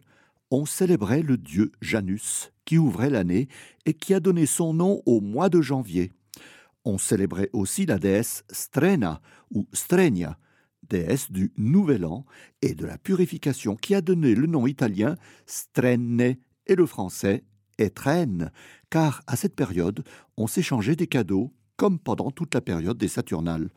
on 0.50 0.66
célébrait 0.66 1.22
le 1.22 1.36
dieu 1.36 1.72
Janus, 1.80 2.52
qui 2.64 2.78
ouvrait 2.78 3.10
l'année 3.10 3.48
et 3.86 3.94
qui 3.94 4.14
a 4.14 4.20
donné 4.20 4.46
son 4.46 4.74
nom 4.74 5.02
au 5.06 5.20
mois 5.20 5.48
de 5.48 5.60
janvier. 5.60 6.12
On 6.84 6.98
célébrait 6.98 7.50
aussi 7.52 7.86
la 7.86 7.98
déesse 7.98 8.44
Strena 8.50 9.20
ou 9.52 9.66
Strenia, 9.72 10.38
déesse 10.88 11.30
du 11.30 11.52
Nouvel 11.56 12.04
An 12.04 12.24
et 12.62 12.74
de 12.74 12.86
la 12.86 12.98
purification, 12.98 13.76
qui 13.76 13.94
a 13.94 14.00
donné 14.00 14.34
le 14.34 14.46
nom 14.46 14.66
italien 14.66 15.16
Strenne 15.46 16.20
et 16.20 16.74
le 16.74 16.86
français 16.86 17.44
Étrenne, 17.78 18.50
car 18.90 19.22
à 19.26 19.36
cette 19.36 19.54
période, 19.54 20.04
on 20.36 20.46
s'échangeait 20.46 20.96
des 20.96 21.06
cadeaux, 21.06 21.52
comme 21.76 21.98
pendant 21.98 22.30
toute 22.30 22.54
la 22.54 22.60
période 22.60 22.98
des 22.98 23.08
Saturnales. 23.08 23.70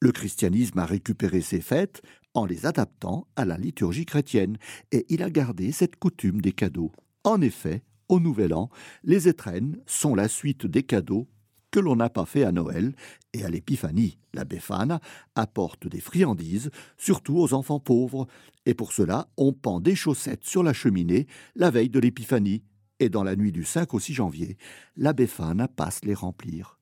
Le 0.00 0.12
christianisme 0.12 0.78
a 0.78 0.86
récupéré 0.86 1.42
ces 1.42 1.60
fêtes 1.60 2.00
en 2.34 2.44
les 2.44 2.66
adaptant 2.66 3.26
à 3.36 3.44
la 3.44 3.56
liturgie 3.56 4.06
chrétienne, 4.06 4.56
et 4.92 5.06
il 5.08 5.22
a 5.22 5.30
gardé 5.30 5.72
cette 5.72 5.96
coutume 5.96 6.40
des 6.40 6.52
cadeaux. 6.52 6.92
En 7.24 7.40
effet, 7.40 7.82
au 8.08 8.20
Nouvel 8.20 8.54
An, 8.54 8.70
les 9.04 9.28
étrennes 9.28 9.78
sont 9.86 10.14
la 10.14 10.28
suite 10.28 10.66
des 10.66 10.82
cadeaux 10.82 11.28
que 11.70 11.80
l'on 11.80 11.96
n'a 11.96 12.10
pas 12.10 12.26
fait 12.26 12.44
à 12.44 12.52
Noël, 12.52 12.94
et 13.32 13.44
à 13.44 13.48
l'Épiphanie, 13.48 14.18
la 14.34 14.44
Befana 14.44 15.00
apporte 15.34 15.86
des 15.86 16.00
friandises, 16.00 16.70
surtout 16.96 17.38
aux 17.38 17.54
enfants 17.54 17.78
pauvres, 17.78 18.26
et 18.66 18.74
pour 18.74 18.92
cela 18.92 19.28
on 19.36 19.52
pend 19.52 19.80
des 19.80 19.94
chaussettes 19.94 20.44
sur 20.44 20.62
la 20.62 20.72
cheminée 20.72 21.26
la 21.54 21.70
veille 21.70 21.90
de 21.90 22.00
l'Épiphanie, 22.00 22.64
et 22.98 23.08
dans 23.08 23.22
la 23.22 23.36
nuit 23.36 23.52
du 23.52 23.64
5 23.64 23.94
au 23.94 24.00
6 24.00 24.14
janvier, 24.14 24.56
la 24.96 25.12
Befana 25.12 25.68
passe 25.68 26.04
les 26.04 26.14
remplir. 26.14 26.78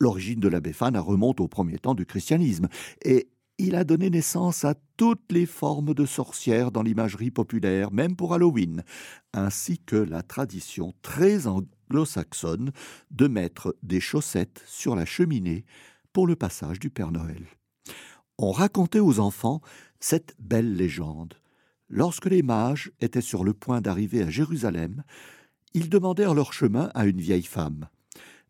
L'origine 0.00 0.40
de 0.40 0.48
la 0.48 0.60
Befana 0.60 1.00
remonte 1.00 1.40
au 1.40 1.48
premier 1.48 1.78
temps 1.78 1.94
du 1.94 2.04
christianisme, 2.04 2.68
et 3.04 3.28
il 3.60 3.74
a 3.74 3.84
donné 3.84 4.08
naissance 4.08 4.64
à 4.64 4.74
toutes 4.96 5.30
les 5.30 5.44
formes 5.44 5.92
de 5.92 6.06
sorcières 6.06 6.72
dans 6.72 6.82
l'imagerie 6.82 7.30
populaire, 7.30 7.92
même 7.92 8.16
pour 8.16 8.32
Halloween, 8.32 8.82
ainsi 9.34 9.78
que 9.78 9.96
la 9.96 10.22
tradition 10.22 10.94
très 11.02 11.46
anglo-saxonne 11.46 12.72
de 13.10 13.28
mettre 13.28 13.76
des 13.82 14.00
chaussettes 14.00 14.64
sur 14.66 14.96
la 14.96 15.04
cheminée 15.04 15.66
pour 16.14 16.26
le 16.26 16.36
passage 16.36 16.78
du 16.78 16.88
Père 16.88 17.12
Noël. 17.12 17.46
On 18.38 18.50
racontait 18.50 18.98
aux 18.98 19.20
enfants 19.20 19.60
cette 20.00 20.34
belle 20.38 20.74
légende. 20.74 21.34
Lorsque 21.90 22.26
les 22.26 22.42
mages 22.42 22.90
étaient 23.00 23.20
sur 23.20 23.44
le 23.44 23.52
point 23.52 23.82
d'arriver 23.82 24.22
à 24.22 24.30
Jérusalem, 24.30 25.02
ils 25.74 25.90
demandèrent 25.90 26.34
leur 26.34 26.54
chemin 26.54 26.90
à 26.94 27.04
une 27.04 27.20
vieille 27.20 27.42
femme. 27.42 27.88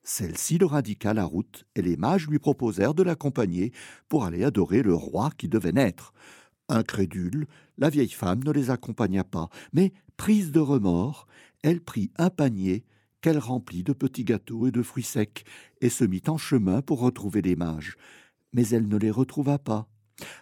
Celle-ci 0.02 0.58
leur 0.58 0.74
indiqua 0.74 1.14
la 1.14 1.24
route, 1.24 1.66
et 1.74 1.82
les 1.82 1.96
mages 1.96 2.28
lui 2.28 2.38
proposèrent 2.38 2.94
de 2.94 3.02
l'accompagner 3.02 3.72
pour 4.08 4.24
aller 4.24 4.44
adorer 4.44 4.82
le 4.82 4.94
roi 4.94 5.30
qui 5.36 5.48
devait 5.48 5.72
naître. 5.72 6.12
Incrédule, 6.68 7.46
la 7.78 7.90
vieille 7.90 8.10
femme 8.10 8.42
ne 8.44 8.52
les 8.52 8.70
accompagna 8.70 9.24
pas, 9.24 9.48
mais, 9.72 9.92
prise 10.16 10.52
de 10.52 10.60
remords, 10.60 11.26
elle 11.62 11.80
prit 11.80 12.10
un 12.16 12.30
panier 12.30 12.84
qu'elle 13.20 13.38
remplit 13.38 13.82
de 13.82 13.92
petits 13.92 14.24
gâteaux 14.24 14.66
et 14.66 14.70
de 14.70 14.82
fruits 14.82 15.02
secs, 15.02 15.44
et 15.80 15.90
se 15.90 16.04
mit 16.04 16.22
en 16.28 16.38
chemin 16.38 16.80
pour 16.80 17.00
retrouver 17.00 17.42
les 17.42 17.56
mages. 17.56 17.96
Mais 18.52 18.68
elle 18.68 18.88
ne 18.88 18.96
les 18.96 19.10
retrouva 19.10 19.58
pas. 19.58 19.88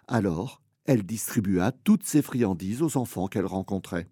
Alors, 0.06 0.62
elle 0.84 1.02
distribua 1.02 1.72
toutes 1.72 2.04
ses 2.04 2.22
friandises 2.22 2.82
aux 2.82 2.96
enfants 2.96 3.26
qu'elle 3.26 3.46
rencontrait. 3.46 4.08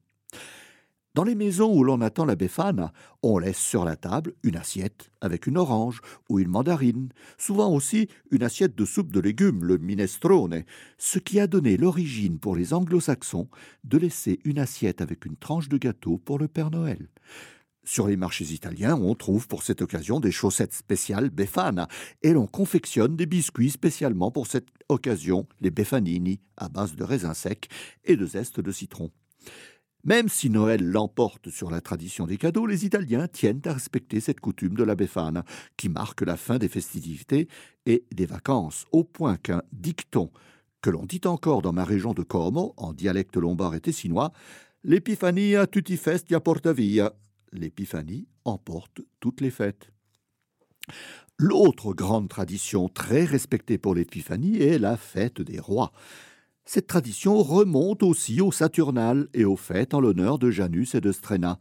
Dans 1.16 1.24
les 1.24 1.34
maisons 1.34 1.74
où 1.74 1.82
l'on 1.82 2.02
attend 2.02 2.26
la 2.26 2.36
Befana, 2.36 2.92
on 3.22 3.38
laisse 3.38 3.56
sur 3.56 3.86
la 3.86 3.96
table 3.96 4.34
une 4.42 4.58
assiette 4.58 5.10
avec 5.22 5.46
une 5.46 5.56
orange 5.56 6.02
ou 6.28 6.40
une 6.40 6.50
mandarine, 6.50 7.08
souvent 7.38 7.72
aussi 7.72 8.08
une 8.30 8.42
assiette 8.42 8.76
de 8.76 8.84
soupe 8.84 9.10
de 9.10 9.20
légumes, 9.20 9.64
le 9.64 9.78
minestrone, 9.78 10.64
ce 10.98 11.18
qui 11.18 11.40
a 11.40 11.46
donné 11.46 11.78
l'origine 11.78 12.38
pour 12.38 12.54
les 12.54 12.74
anglo-saxons 12.74 13.48
de 13.84 13.96
laisser 13.96 14.40
une 14.44 14.58
assiette 14.58 15.00
avec 15.00 15.24
une 15.24 15.38
tranche 15.38 15.70
de 15.70 15.78
gâteau 15.78 16.18
pour 16.18 16.38
le 16.38 16.48
Père 16.48 16.70
Noël. 16.70 17.08
Sur 17.82 18.08
les 18.08 18.18
marchés 18.18 18.52
italiens, 18.52 18.96
on 19.00 19.14
trouve 19.14 19.48
pour 19.48 19.62
cette 19.62 19.80
occasion 19.80 20.20
des 20.20 20.32
chaussettes 20.32 20.74
spéciales 20.74 21.30
Befana 21.30 21.88
et 22.22 22.34
l'on 22.34 22.46
confectionne 22.46 23.16
des 23.16 23.24
biscuits 23.24 23.70
spécialement 23.70 24.30
pour 24.30 24.46
cette 24.46 24.68
occasion, 24.90 25.48
les 25.62 25.70
Befanini, 25.70 26.40
à 26.58 26.68
base 26.68 26.94
de 26.94 27.04
raisins 27.04 27.32
secs 27.32 27.70
et 28.04 28.16
de 28.16 28.26
zeste 28.26 28.60
de 28.60 28.70
citron. 28.70 29.10
Même 30.06 30.28
si 30.28 30.50
Noël 30.50 30.84
l'emporte 30.84 31.50
sur 31.50 31.68
la 31.68 31.80
tradition 31.80 32.26
des 32.26 32.36
cadeaux, 32.36 32.64
les 32.64 32.86
Italiens 32.86 33.26
tiennent 33.26 33.60
à 33.64 33.72
respecter 33.72 34.20
cette 34.20 34.38
coutume 34.38 34.76
de 34.76 34.84
la 34.84 34.94
Befana, 34.94 35.44
qui 35.76 35.88
marque 35.88 36.22
la 36.22 36.36
fin 36.36 36.58
des 36.58 36.68
festivités 36.68 37.48
et 37.86 38.04
des 38.14 38.26
vacances, 38.26 38.84
au 38.92 39.02
point 39.02 39.36
qu'un 39.36 39.62
dicton 39.72 40.30
que 40.80 40.90
l'on 40.90 41.04
dit 41.04 41.22
encore 41.24 41.60
dans 41.60 41.72
ma 41.72 41.82
région 41.82 42.14
de 42.14 42.22
Como, 42.22 42.72
en 42.76 42.92
dialecte 42.92 43.36
lombard 43.36 43.74
et 43.74 43.80
tessinois, 43.80 44.32
L'Epifania 44.84 45.66
tutti 45.66 45.96
festia 45.96 46.38
porta 46.38 46.72
via. 46.72 47.12
L'épiphanie 47.50 48.28
emporte 48.44 49.00
toutes 49.18 49.40
les 49.40 49.50
fêtes. 49.50 49.90
L'autre 51.36 51.92
grande 51.92 52.28
tradition 52.28 52.88
très 52.88 53.24
respectée 53.24 53.78
pour 53.78 53.96
l'épiphanie 53.96 54.62
est 54.62 54.78
la 54.78 54.96
fête 54.96 55.42
des 55.42 55.58
rois. 55.58 55.90
Cette 56.68 56.88
tradition 56.88 57.40
remonte 57.44 58.02
aussi 58.02 58.40
au 58.40 58.50
Saturnal 58.50 59.28
et 59.34 59.44
aux 59.44 59.56
fêtes 59.56 59.94
en 59.94 60.00
l'honneur 60.00 60.36
de 60.40 60.50
Janus 60.50 60.96
et 60.96 61.00
de 61.00 61.12
Stréna. 61.12 61.60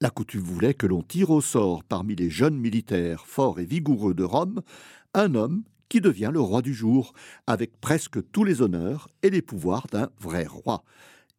La 0.00 0.08
coutume 0.08 0.40
voulait 0.40 0.72
que 0.72 0.86
l'on 0.86 1.02
tire 1.02 1.28
au 1.28 1.42
sort 1.42 1.84
parmi 1.84 2.16
les 2.16 2.30
jeunes 2.30 2.56
militaires 2.56 3.26
forts 3.26 3.60
et 3.60 3.66
vigoureux 3.66 4.14
de 4.14 4.24
Rome 4.24 4.62
un 5.12 5.34
homme 5.34 5.62
qui 5.90 6.00
devient 6.00 6.30
le 6.32 6.40
roi 6.40 6.62
du 6.62 6.72
jour, 6.72 7.12
avec 7.46 7.78
presque 7.80 8.18
tous 8.30 8.44
les 8.44 8.62
honneurs 8.62 9.08
et 9.22 9.28
les 9.28 9.42
pouvoirs 9.42 9.88
d'un 9.92 10.08
vrai 10.18 10.46
roi. 10.46 10.84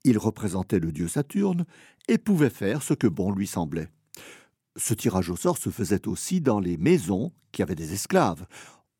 Il 0.03 0.19
représentait 0.19 0.79
le 0.79 0.91
dieu 0.91 1.07
Saturne 1.07 1.65
et 2.07 2.19
pouvait 2.19 2.51
faire 2.51 2.83
ce 2.83 2.93
que 2.93 3.07
bon 3.07 3.31
lui 3.31 3.47
semblait. 3.47 3.89
Ce 4.75 4.93
tirage 4.93 5.31
au 5.31 5.35
sort 5.35 5.57
se 5.57 5.69
faisait 5.69 6.07
aussi 6.07 6.39
dans 6.39 6.59
les 6.59 6.77
maisons 6.77 7.31
qui 7.51 7.63
avaient 7.63 7.75
des 7.75 7.93
esclaves. 7.93 8.45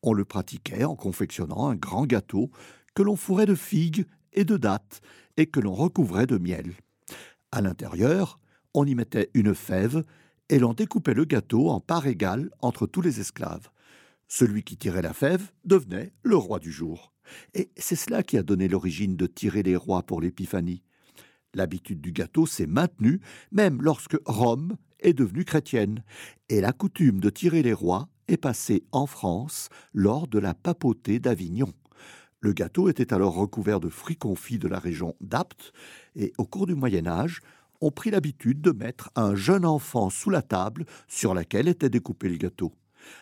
On 0.02 0.14
le 0.14 0.26
pratiquait 0.26 0.86
en 0.86 0.96
confectionnant 0.96 1.68
un 1.68 1.76
grand 1.76 2.08
gâteau 2.08 2.50
que 2.94 3.04
l'on 3.04 3.16
fourrait 3.16 3.46
de 3.46 3.56
figues 3.56 4.06
et 4.34 4.46
de 4.46 4.58
dattes 4.58 5.02
et 5.38 5.46
que 5.46 5.60
l'on 5.60 5.74
recouvrait 5.74 6.28
de 6.28 6.38
miel. 6.38 6.74
À 7.52 7.62
l'intérieur, 7.62 8.40
on 8.74 8.86
y 8.86 8.96
mettait 8.96 9.30
une 9.34 9.54
fève 9.54 10.04
et 10.50 10.60
l'on 10.60 10.74
découpait 10.74 11.14
le 11.14 11.26
gâteau 11.26 11.70
en 11.70 11.80
parts 11.80 12.08
égales 12.08 12.50
entre 12.62 12.88
tous 12.88 13.02
les 13.02 13.20
esclaves. 13.20 13.70
Celui 14.28 14.64
qui 14.64 14.78
tirait 14.78 15.02
la 15.02 15.14
fève 15.14 15.52
devenait 15.66 16.14
le 16.24 16.36
roi 16.36 16.60
du 16.60 16.72
jour. 16.72 17.14
Et 17.54 17.72
c'est 17.78 17.96
cela 17.96 18.24
qui 18.24 18.38
a 18.38 18.44
donné 18.44 18.68
l'origine 18.68 19.16
de 19.16 19.28
tirer 19.28 19.64
les 19.64 19.76
rois 19.76 20.04
pour 20.04 20.22
l'épiphanie. 20.22 20.84
L'habitude 21.54 22.02
du 22.02 22.12
gâteau 22.12 22.46
s'est 22.46 22.66
maintenue 22.66 23.20
même 23.52 23.82
lorsque 23.82 24.18
Rome 24.26 24.78
est 25.00 25.14
devenue 25.14 25.46
chrétienne, 25.46 26.04
et 26.48 26.62
la 26.62 26.72
coutume 26.72 27.20
de 27.20 27.30
tirer 27.30 27.64
les 27.64 27.74
rois 27.74 28.08
est 28.28 28.38
passée 28.38 28.84
en 28.92 29.06
France 29.06 29.70
lors 29.94 30.28
de 30.28 30.40
la 30.40 30.54
papauté 30.54 31.20
d'Avignon. 31.20 31.74
Le 32.42 32.54
gâteau 32.54 32.90
était 32.90 33.14
alors 33.14 33.36
recouvert 33.36 33.80
de 33.80 33.90
fruits 33.90 34.18
confits 34.18 34.58
de 34.58 34.68
la 34.68 34.80
région 34.80 35.16
d'Apt, 35.22 35.74
et 36.16 36.34
au 36.40 36.46
cours 36.46 36.66
du 36.66 36.74
Moyen 36.74 37.06
Âge, 37.06 37.40
on 37.82 37.92
prit 37.92 38.10
l'habitude 38.12 38.62
de 38.62 38.72
mettre 38.72 39.12
un 39.16 39.36
jeune 39.36 39.66
enfant 39.66 40.10
sous 40.10 40.32
la 40.32 40.42
table 40.42 40.86
sur 41.08 41.34
laquelle 41.36 41.68
était 41.68 41.90
découpé 41.90 42.30
le 42.30 42.38
gâteau. 42.38 42.74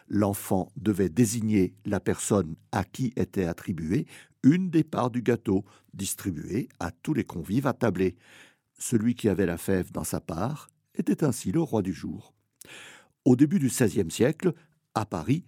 L'enfant 0.08 0.72
devait 0.78 1.10
désigner 1.10 1.74
la 1.86 2.00
personne 2.00 2.56
à 2.72 2.84
qui 2.84 3.14
était 3.16 3.46
attribuée 3.46 4.06
une 4.44 4.70
des 4.70 4.84
parts 4.84 5.12
du 5.12 5.22
gâteau, 5.22 5.66
distribuée 5.94 6.70
à 6.80 6.92
tous 6.92 7.14
les 7.14 7.26
convives 7.26 7.68
attablés. 7.68 8.16
Celui 8.78 9.16
qui 9.16 9.28
avait 9.28 9.46
la 9.46 9.58
fève 9.58 9.92
dans 9.92 10.06
sa 10.06 10.22
part 10.22 10.70
était 10.96 11.26
ainsi 11.26 11.52
le 11.52 11.62
roi 11.62 11.82
du 11.82 11.94
jour. 11.94 12.34
Au 13.26 13.36
début 13.36 13.60
du 13.60 13.68
XVIe 13.68 14.10
siècle, 14.10 14.54
à 14.96 15.06
Paris, 15.06 15.46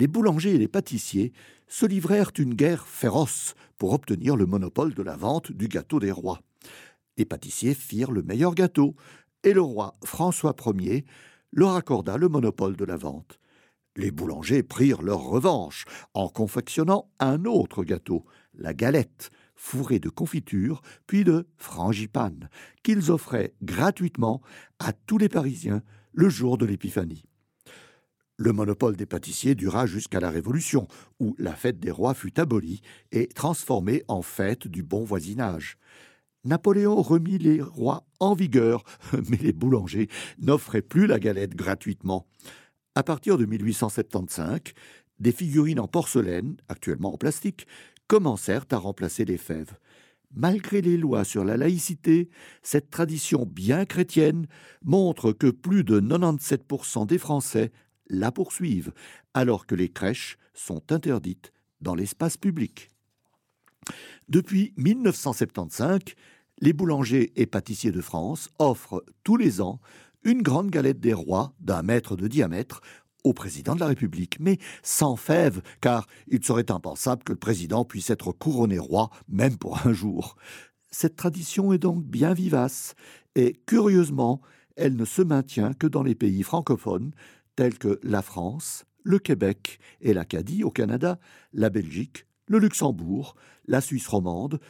les 0.00 0.06
boulangers 0.06 0.54
et 0.54 0.58
les 0.58 0.66
pâtissiers 0.66 1.34
se 1.68 1.84
livrèrent 1.84 2.32
une 2.38 2.54
guerre 2.54 2.86
féroce 2.86 3.54
pour 3.76 3.92
obtenir 3.92 4.34
le 4.34 4.46
monopole 4.46 4.94
de 4.94 5.02
la 5.02 5.14
vente 5.14 5.52
du 5.52 5.68
gâteau 5.68 6.00
des 6.00 6.10
rois. 6.10 6.40
Les 7.18 7.26
pâtissiers 7.26 7.74
firent 7.74 8.10
le 8.10 8.22
meilleur 8.22 8.54
gâteau, 8.54 8.96
et 9.44 9.52
le 9.52 9.60
roi 9.60 9.92
François 10.02 10.56
Ier 10.78 11.04
leur 11.52 11.76
accorda 11.76 12.16
le 12.16 12.30
monopole 12.30 12.76
de 12.76 12.84
la 12.86 12.96
vente. 12.96 13.38
Les 13.94 14.10
boulangers 14.10 14.62
prirent 14.62 15.02
leur 15.02 15.20
revanche 15.20 15.84
en 16.14 16.28
confectionnant 16.28 17.10
un 17.18 17.44
autre 17.44 17.84
gâteau, 17.84 18.24
la 18.54 18.72
galette, 18.72 19.30
fourrée 19.54 19.98
de 19.98 20.08
confiture 20.08 20.80
puis 21.06 21.24
de 21.24 21.46
frangipane, 21.58 22.48
qu'ils 22.82 23.10
offraient 23.10 23.52
gratuitement 23.62 24.40
à 24.78 24.94
tous 24.94 25.18
les 25.18 25.28
Parisiens 25.28 25.82
le 26.12 26.30
jour 26.30 26.56
de 26.56 26.64
l'Épiphanie. 26.64 27.29
Le 28.42 28.54
monopole 28.54 28.96
des 28.96 29.04
pâtissiers 29.04 29.54
dura 29.54 29.84
jusqu'à 29.84 30.18
la 30.18 30.30
Révolution, 30.30 30.88
où 31.18 31.36
la 31.38 31.52
fête 31.52 31.78
des 31.78 31.90
rois 31.90 32.14
fut 32.14 32.40
abolie 32.40 32.80
et 33.12 33.26
transformée 33.26 34.02
en 34.08 34.22
fête 34.22 34.66
du 34.66 34.82
bon 34.82 35.04
voisinage. 35.04 35.76
Napoléon 36.46 37.02
remit 37.02 37.36
les 37.36 37.60
rois 37.60 38.06
en 38.18 38.32
vigueur, 38.32 38.84
mais 39.28 39.36
les 39.36 39.52
boulangers 39.52 40.08
n'offraient 40.38 40.80
plus 40.80 41.06
la 41.06 41.18
galette 41.18 41.54
gratuitement. 41.54 42.26
À 42.94 43.02
partir 43.02 43.36
de 43.36 43.44
1875, 43.44 44.60
des 45.18 45.32
figurines 45.32 45.78
en 45.78 45.86
porcelaine, 45.86 46.56
actuellement 46.70 47.12
en 47.12 47.18
plastique, 47.18 47.66
commencèrent 48.06 48.64
à 48.70 48.78
remplacer 48.78 49.26
les 49.26 49.36
fèves. 49.36 49.76
Malgré 50.34 50.80
les 50.80 50.96
lois 50.96 51.24
sur 51.24 51.44
la 51.44 51.58
laïcité, 51.58 52.30
cette 52.62 52.88
tradition 52.88 53.44
bien 53.44 53.84
chrétienne 53.84 54.46
montre 54.82 55.32
que 55.32 55.48
plus 55.48 55.84
de 55.84 56.00
97% 56.00 57.06
des 57.06 57.18
Français 57.18 57.70
la 58.10 58.30
poursuivent, 58.30 58.92
alors 59.32 59.66
que 59.66 59.74
les 59.74 59.88
crèches 59.88 60.36
sont 60.52 60.82
interdites 60.92 61.52
dans 61.80 61.94
l'espace 61.94 62.36
public. 62.36 62.90
Depuis 64.28 64.74
1975, 64.76 66.00
les 66.60 66.72
boulangers 66.72 67.32
et 67.36 67.46
pâtissiers 67.46 67.92
de 67.92 68.02
France 68.02 68.50
offrent 68.58 69.02
tous 69.24 69.36
les 69.36 69.60
ans 69.60 69.80
une 70.22 70.42
grande 70.42 70.70
galette 70.70 71.00
des 71.00 71.14
rois 71.14 71.54
d'un 71.60 71.82
mètre 71.82 72.16
de 72.16 72.28
diamètre 72.28 72.82
au 73.24 73.32
président 73.32 73.74
de 73.74 73.80
la 73.80 73.86
République, 73.86 74.38
mais 74.40 74.58
sans 74.82 75.16
fève, 75.16 75.62
car 75.80 76.06
il 76.28 76.44
serait 76.44 76.70
impensable 76.70 77.22
que 77.22 77.32
le 77.32 77.38
président 77.38 77.84
puisse 77.84 78.10
être 78.10 78.32
couronné 78.32 78.78
roi, 78.78 79.10
même 79.28 79.56
pour 79.56 79.86
un 79.86 79.92
jour. 79.92 80.36
Cette 80.90 81.16
tradition 81.16 81.72
est 81.72 81.78
donc 81.78 82.04
bien 82.04 82.34
vivace, 82.34 82.94
et 83.34 83.60
curieusement, 83.66 84.40
elle 84.76 84.96
ne 84.96 85.04
se 85.04 85.22
maintient 85.22 85.74
que 85.74 85.86
dans 85.86 86.02
les 86.02 86.14
pays 86.14 86.42
francophones, 86.42 87.12
tels 87.60 87.76
que 87.76 88.00
la 88.02 88.22
France, 88.22 88.86
le 89.02 89.18
Québec 89.18 89.80
et 90.00 90.14
l'Acadie 90.14 90.64
au 90.64 90.70
Canada, 90.70 91.18
la 91.52 91.68
Belgique, 91.68 92.24
le 92.46 92.58
Luxembourg, 92.58 93.36
la 93.66 93.82
Suisse 93.82 94.08
romande, 94.08 94.60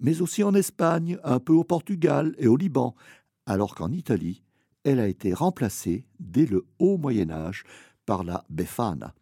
mais 0.00 0.20
aussi 0.20 0.42
en 0.42 0.52
Espagne, 0.54 1.16
un 1.22 1.38
peu 1.38 1.52
au 1.52 1.62
Portugal 1.62 2.34
et 2.38 2.48
au 2.48 2.56
Liban, 2.56 2.96
alors 3.46 3.76
qu'en 3.76 3.92
Italie, 3.92 4.42
elle 4.82 4.98
a 4.98 5.06
été 5.06 5.32
remplacée 5.32 6.06
dès 6.18 6.44
le 6.44 6.66
haut 6.80 6.98
Moyen 6.98 7.30
Âge 7.30 7.62
par 8.04 8.24
la 8.24 8.44
Befana. 8.50 9.14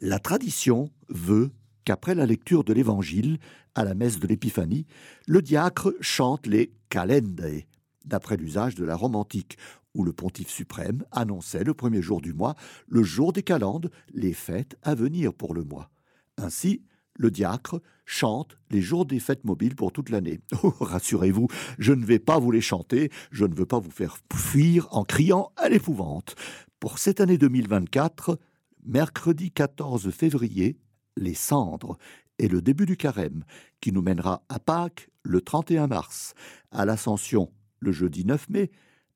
La 0.00 0.18
tradition 0.18 0.90
veut 1.10 1.52
qu'après 1.84 2.16
la 2.16 2.26
lecture 2.26 2.64
de 2.64 2.72
l'Évangile, 2.72 3.38
à 3.76 3.84
la 3.84 3.94
messe 3.94 4.18
de 4.18 4.26
l'Épiphanie, 4.26 4.88
le 5.28 5.42
diacre 5.42 5.94
chante 6.00 6.48
les 6.48 6.72
Calendae, 6.88 7.66
d'après 8.04 8.36
l'usage 8.36 8.74
de 8.74 8.84
la 8.84 8.96
Rome 8.96 9.14
antique, 9.14 9.58
où 9.98 10.04
le 10.04 10.12
pontife 10.12 10.48
suprême 10.48 11.04
annonçait 11.10 11.64
le 11.64 11.74
premier 11.74 12.00
jour 12.00 12.22
du 12.22 12.32
mois, 12.32 12.54
le 12.86 13.02
jour 13.02 13.32
des 13.32 13.42
calendes, 13.42 13.90
les 14.14 14.32
fêtes 14.32 14.78
à 14.82 14.94
venir 14.94 15.34
pour 15.34 15.54
le 15.54 15.64
mois. 15.64 15.90
Ainsi, 16.38 16.82
le 17.16 17.32
diacre 17.32 17.82
chante 18.06 18.56
les 18.70 18.80
jours 18.80 19.04
des 19.06 19.18
fêtes 19.18 19.44
mobiles 19.44 19.74
pour 19.74 19.92
toute 19.92 20.08
l'année. 20.08 20.40
Oh, 20.62 20.72
rassurez-vous, 20.80 21.48
je 21.78 21.92
ne 21.92 22.06
vais 22.06 22.20
pas 22.20 22.38
vous 22.38 22.52
les 22.52 22.60
chanter, 22.60 23.10
je 23.32 23.44
ne 23.44 23.54
veux 23.54 23.66
pas 23.66 23.80
vous 23.80 23.90
faire 23.90 24.16
fuir 24.32 24.86
en 24.92 25.04
criant 25.04 25.50
à 25.56 25.68
l'épouvante. 25.68 26.36
Pour 26.78 26.98
cette 26.98 27.20
année 27.20 27.36
2024, 27.36 28.38
mercredi 28.86 29.50
14 29.50 30.10
février, 30.12 30.78
les 31.16 31.34
cendres 31.34 31.98
et 32.38 32.46
le 32.46 32.62
début 32.62 32.86
du 32.86 32.96
carême, 32.96 33.42
qui 33.80 33.90
nous 33.90 34.02
mènera 34.02 34.44
à 34.48 34.60
Pâques 34.60 35.10
le 35.24 35.40
31 35.40 35.88
mars, 35.88 36.34
à 36.70 36.84
l'Ascension 36.84 37.52
le 37.80 37.90
jeudi 37.90 38.24
9 38.24 38.48
mai, 38.48 38.70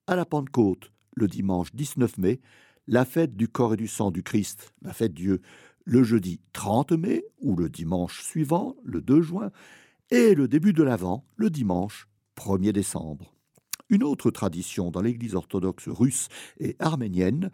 à 0.06 0.16
la 0.16 0.24
Pentecôte, 0.24 0.92
le 1.14 1.28
dimanche 1.28 1.74
19 1.74 2.18
mai, 2.18 2.40
la 2.86 3.04
fête 3.04 3.36
du 3.36 3.48
corps 3.48 3.74
et 3.74 3.76
du 3.76 3.88
sang 3.88 4.10
du 4.10 4.22
Christ, 4.22 4.72
la 4.82 4.92
fête 4.92 5.14
Dieu, 5.14 5.40
le 5.84 6.02
jeudi 6.02 6.40
30 6.52 6.92
mai 6.92 7.24
ou 7.40 7.56
le 7.56 7.68
dimanche 7.68 8.22
suivant, 8.22 8.76
le 8.84 9.00
2 9.00 9.22
juin, 9.22 9.50
et 10.10 10.34
le 10.34 10.48
début 10.48 10.72
de 10.72 10.82
l'Avent, 10.82 11.24
le 11.36 11.50
dimanche 11.50 12.08
1er 12.36 12.72
décembre. 12.72 13.34
une 13.88 14.04
autre 14.04 14.30
tradition 14.30 14.90
dans 14.90 15.02
l'Église 15.02 15.34
orthodoxe 15.34 15.86
russe 15.88 16.28
et 16.58 16.76
arménienne. 16.78 17.50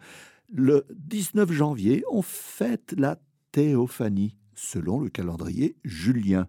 Le 0.47 0.85
19 0.95 1.51
janvier, 1.51 2.03
on 2.09 2.21
fête 2.21 2.95
la 2.97 3.19
théophanie, 3.51 4.37
selon 4.55 4.99
le 5.01 5.09
calendrier 5.09 5.75
julien. 5.83 6.47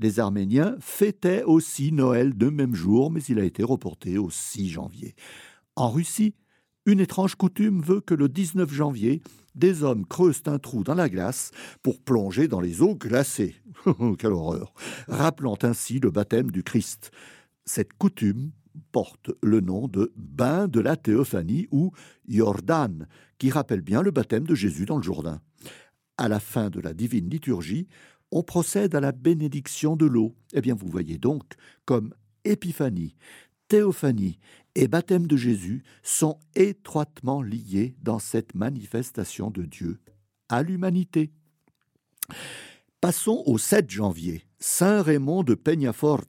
Les 0.00 0.18
Arméniens 0.18 0.76
fêtaient 0.80 1.42
aussi 1.42 1.92
Noël 1.92 2.34
de 2.34 2.48
même 2.48 2.74
jour, 2.74 3.10
mais 3.10 3.20
il 3.28 3.38
a 3.38 3.44
été 3.44 3.62
reporté 3.62 4.16
au 4.16 4.30
6 4.30 4.70
janvier. 4.70 5.14
En 5.76 5.90
Russie, 5.90 6.34
une 6.86 7.00
étrange 7.00 7.34
coutume 7.34 7.82
veut 7.82 8.00
que 8.00 8.14
le 8.14 8.30
19 8.30 8.72
janvier, 8.72 9.20
des 9.54 9.82
hommes 9.82 10.06
creusent 10.06 10.42
un 10.46 10.58
trou 10.58 10.84
dans 10.84 10.94
la 10.94 11.10
glace 11.10 11.50
pour 11.82 12.00
plonger 12.00 12.48
dans 12.48 12.62
les 12.62 12.80
eaux 12.80 12.94
glacées. 12.94 13.56
Quelle 14.18 14.32
horreur 14.32 14.72
Rappelant 15.06 15.58
ainsi 15.62 16.00
le 16.00 16.10
baptême 16.10 16.50
du 16.50 16.62
Christ. 16.62 17.10
Cette 17.66 17.92
coutume 17.92 18.52
porte 18.92 19.30
le 19.42 19.60
nom 19.60 19.86
de 19.86 20.14
bain 20.16 20.66
de 20.66 20.80
la 20.80 20.96
théophanie 20.96 21.68
ou 21.72 21.92
Jordan, 22.26 23.06
qui 23.36 23.50
rappelle 23.50 23.82
bien 23.82 24.00
le 24.00 24.12
baptême 24.12 24.46
de 24.46 24.54
Jésus 24.54 24.86
dans 24.86 24.96
le 24.96 25.02
Jourdain. 25.02 25.42
À 26.16 26.28
la 26.28 26.40
fin 26.40 26.70
de 26.70 26.80
la 26.80 26.94
divine 26.94 27.28
liturgie, 27.28 27.86
on 28.30 28.42
procède 28.42 28.94
à 28.94 29.00
la 29.00 29.12
bénédiction 29.12 29.96
de 29.96 30.06
l'eau. 30.06 30.34
Eh 30.52 30.60
bien, 30.60 30.74
vous 30.74 30.88
voyez 30.88 31.18
donc 31.18 31.42
comme 31.84 32.14
épiphanie, 32.44 33.16
théophanie 33.68 34.38
et 34.74 34.88
baptême 34.88 35.26
de 35.26 35.36
Jésus 35.36 35.82
sont 36.02 36.38
étroitement 36.54 37.42
liés 37.42 37.94
dans 38.02 38.18
cette 38.18 38.54
manifestation 38.54 39.50
de 39.50 39.62
Dieu 39.62 40.00
à 40.48 40.62
l'humanité. 40.62 41.30
Passons 43.00 43.42
au 43.46 43.58
7 43.58 43.90
janvier, 43.90 44.44
Saint 44.58 45.02
Raymond 45.02 45.42
de 45.42 45.54
Peñafort, 45.54 46.24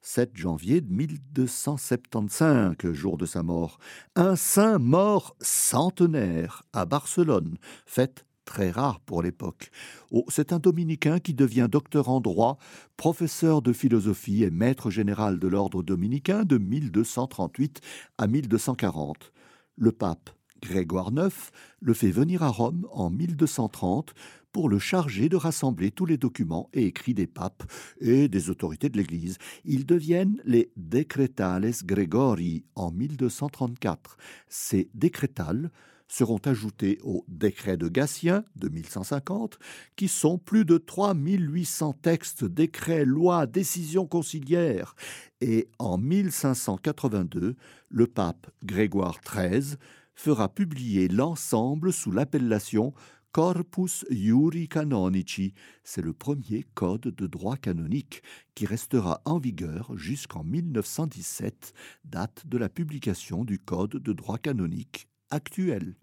7 0.00 0.36
janvier 0.36 0.80
1275, 0.80 2.76
jour 2.92 3.16
de 3.18 3.26
sa 3.26 3.42
mort, 3.42 3.78
un 4.16 4.36
saint 4.36 4.78
mort 4.78 5.36
centenaire 5.40 6.62
à 6.72 6.86
Barcelone, 6.86 7.58
fête 7.84 8.24
très 8.48 8.70
rare 8.70 9.00
pour 9.00 9.22
l'époque. 9.22 9.70
Oh, 10.10 10.24
c'est 10.28 10.54
un 10.54 10.58
dominicain 10.58 11.20
qui 11.20 11.34
devient 11.34 11.68
docteur 11.70 12.08
en 12.08 12.20
droit, 12.20 12.56
professeur 12.96 13.60
de 13.60 13.74
philosophie 13.74 14.42
et 14.42 14.50
maître 14.50 14.90
général 14.90 15.38
de 15.38 15.48
l'ordre 15.48 15.82
dominicain 15.82 16.44
de 16.44 16.56
1238 16.56 17.82
à 18.16 18.26
1240. 18.26 19.32
Le 19.76 19.92
pape 19.92 20.30
Grégoire 20.62 21.10
IX 21.12 21.52
le 21.80 21.92
fait 21.92 22.10
venir 22.10 22.42
à 22.42 22.48
Rome 22.48 22.88
en 22.90 23.10
1230 23.10 24.14
pour 24.50 24.70
le 24.70 24.78
charger 24.78 25.28
de 25.28 25.36
rassembler 25.36 25.90
tous 25.90 26.06
les 26.06 26.16
documents 26.16 26.70
et 26.72 26.86
écrits 26.86 27.14
des 27.14 27.26
papes 27.26 27.70
et 28.00 28.28
des 28.28 28.48
autorités 28.48 28.88
de 28.88 28.96
l'Église. 28.96 29.36
Ils 29.66 29.84
deviennent 29.84 30.40
les 30.46 30.72
Decretales 30.76 31.74
Gregori 31.84 32.64
en 32.74 32.90
1234. 32.90 34.16
Ces 34.48 34.88
décrétales 34.94 35.70
seront 36.08 36.40
ajoutés 36.44 36.98
au 37.02 37.24
décret 37.28 37.76
de 37.76 37.88
Gatien 37.88 38.44
de 38.56 38.68
1150, 38.68 39.58
qui 39.94 40.08
sont 40.08 40.38
plus 40.38 40.64
de 40.64 40.78
3800 40.78 41.92
textes, 42.02 42.44
décrets, 42.44 43.04
lois, 43.04 43.46
décisions 43.46 44.06
conciliaires. 44.06 44.94
Et 45.40 45.68
en 45.78 45.98
1582, 45.98 47.56
le 47.90 48.06
pape 48.06 48.50
Grégoire 48.64 49.20
XIII 49.20 49.76
fera 50.14 50.48
publier 50.48 51.08
l'ensemble 51.08 51.92
sous 51.92 52.10
l'appellation 52.10 52.92
Corpus 53.30 54.04
Iuri 54.10 54.68
Canonici. 54.68 55.52
C'est 55.84 56.02
le 56.02 56.14
premier 56.14 56.64
code 56.74 57.02
de 57.02 57.26
droit 57.26 57.56
canonique 57.56 58.22
qui 58.54 58.66
restera 58.66 59.20
en 59.26 59.38
vigueur 59.38 59.92
jusqu'en 59.96 60.42
1917, 60.42 61.74
date 62.04 62.46
de 62.46 62.58
la 62.58 62.68
publication 62.68 63.44
du 63.44 63.58
code 63.58 63.90
de 63.90 64.12
droit 64.12 64.38
canonique 64.38 65.08
actuel. 65.30 65.94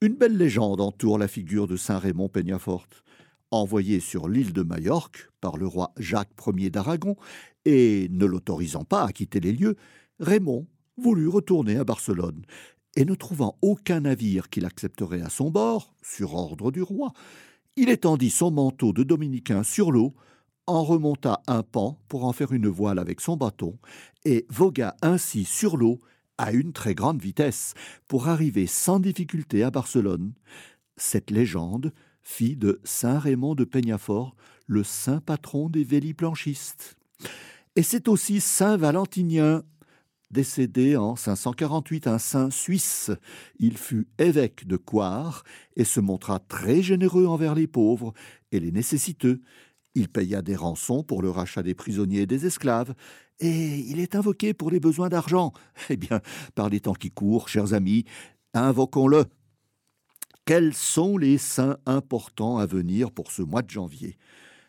Une 0.00 0.14
belle 0.14 0.36
légende 0.36 0.80
entoure 0.80 1.18
la 1.18 1.28
figure 1.28 1.66
de 1.66 1.76
Saint 1.76 1.98
Raymond 1.98 2.28
Peñafort. 2.28 2.86
Envoyé 3.50 4.00
sur 4.00 4.28
l'île 4.28 4.52
de 4.52 4.62
Majorque 4.62 5.30
par 5.40 5.56
le 5.56 5.66
roi 5.66 5.92
Jacques 5.96 6.30
Ier 6.46 6.70
d'Aragon 6.70 7.16
et 7.64 8.08
ne 8.10 8.26
l'autorisant 8.26 8.84
pas 8.84 9.04
à 9.04 9.12
quitter 9.12 9.40
les 9.40 9.52
lieux, 9.52 9.76
Raymond 10.20 10.66
voulut 10.96 11.28
retourner 11.28 11.76
à 11.76 11.84
Barcelone 11.84 12.42
et 12.96 13.04
ne 13.04 13.14
trouvant 13.14 13.56
aucun 13.62 14.00
navire 14.00 14.50
qui 14.50 14.60
l'accepterait 14.60 15.22
à 15.22 15.30
son 15.30 15.50
bord, 15.50 15.94
sur 16.02 16.34
ordre 16.34 16.70
du 16.70 16.82
roi, 16.82 17.12
il 17.76 17.90
étendit 17.90 18.30
son 18.30 18.50
manteau 18.50 18.92
de 18.92 19.04
dominicain 19.04 19.62
sur 19.62 19.92
l'eau, 19.92 20.14
en 20.66 20.82
remonta 20.82 21.40
un 21.46 21.62
pan 21.62 22.00
pour 22.08 22.24
en 22.24 22.32
faire 22.32 22.52
une 22.52 22.66
voile 22.66 22.98
avec 22.98 23.20
son 23.20 23.36
bâton, 23.36 23.78
et 24.24 24.46
vogua 24.50 24.96
ainsi 25.00 25.44
sur 25.44 25.76
l'eau 25.76 26.00
à 26.38 26.52
une 26.52 26.72
très 26.72 26.94
grande 26.94 27.20
vitesse 27.20 27.74
pour 28.06 28.28
arriver 28.28 28.66
sans 28.66 29.00
difficulté 29.00 29.62
à 29.62 29.70
Barcelone. 29.70 30.32
Cette 30.96 31.30
légende 31.30 31.92
fit 32.22 32.56
de 32.56 32.80
Saint 32.84 33.18
Raymond 33.18 33.54
de 33.54 33.64
Peñafort 33.64 34.34
le 34.68 34.84
saint 34.84 35.20
patron 35.20 35.68
des 35.68 35.82
véliplanchistes. 35.82 36.96
Et 37.74 37.82
c'est 37.82 38.06
aussi 38.06 38.40
Saint 38.40 38.76
Valentinien, 38.76 39.62
décédé 40.30 40.96
en 40.96 41.16
548, 41.16 42.06
un 42.06 42.18
saint 42.18 42.50
suisse. 42.50 43.10
Il 43.58 43.78
fut 43.78 44.06
évêque 44.18 44.66
de 44.66 44.76
Coire 44.76 45.42
et 45.74 45.84
se 45.84 46.00
montra 46.00 46.38
très 46.38 46.82
généreux 46.82 47.26
envers 47.26 47.54
les 47.54 47.66
pauvres 47.66 48.12
et 48.52 48.60
les 48.60 48.72
nécessiteux. 48.72 49.40
Il 49.98 50.08
paya 50.08 50.42
des 50.42 50.54
rançons 50.54 51.02
pour 51.02 51.22
le 51.22 51.30
rachat 51.30 51.64
des 51.64 51.74
prisonniers 51.74 52.20
et 52.20 52.26
des 52.26 52.46
esclaves, 52.46 52.94
et 53.40 53.78
il 53.78 53.98
est 53.98 54.14
invoqué 54.14 54.54
pour 54.54 54.70
les 54.70 54.78
besoins 54.78 55.08
d'argent. 55.08 55.52
Eh 55.90 55.96
bien, 55.96 56.20
par 56.54 56.68
les 56.68 56.78
temps 56.78 56.92
qui 56.92 57.10
courent, 57.10 57.48
chers 57.48 57.74
amis, 57.74 58.04
invoquons-le. 58.54 59.24
Quels 60.44 60.72
sont 60.72 61.18
les 61.18 61.36
saints 61.36 61.78
importants 61.84 62.58
à 62.58 62.66
venir 62.66 63.10
pour 63.10 63.32
ce 63.32 63.42
mois 63.42 63.62
de 63.62 63.70
janvier? 63.70 64.18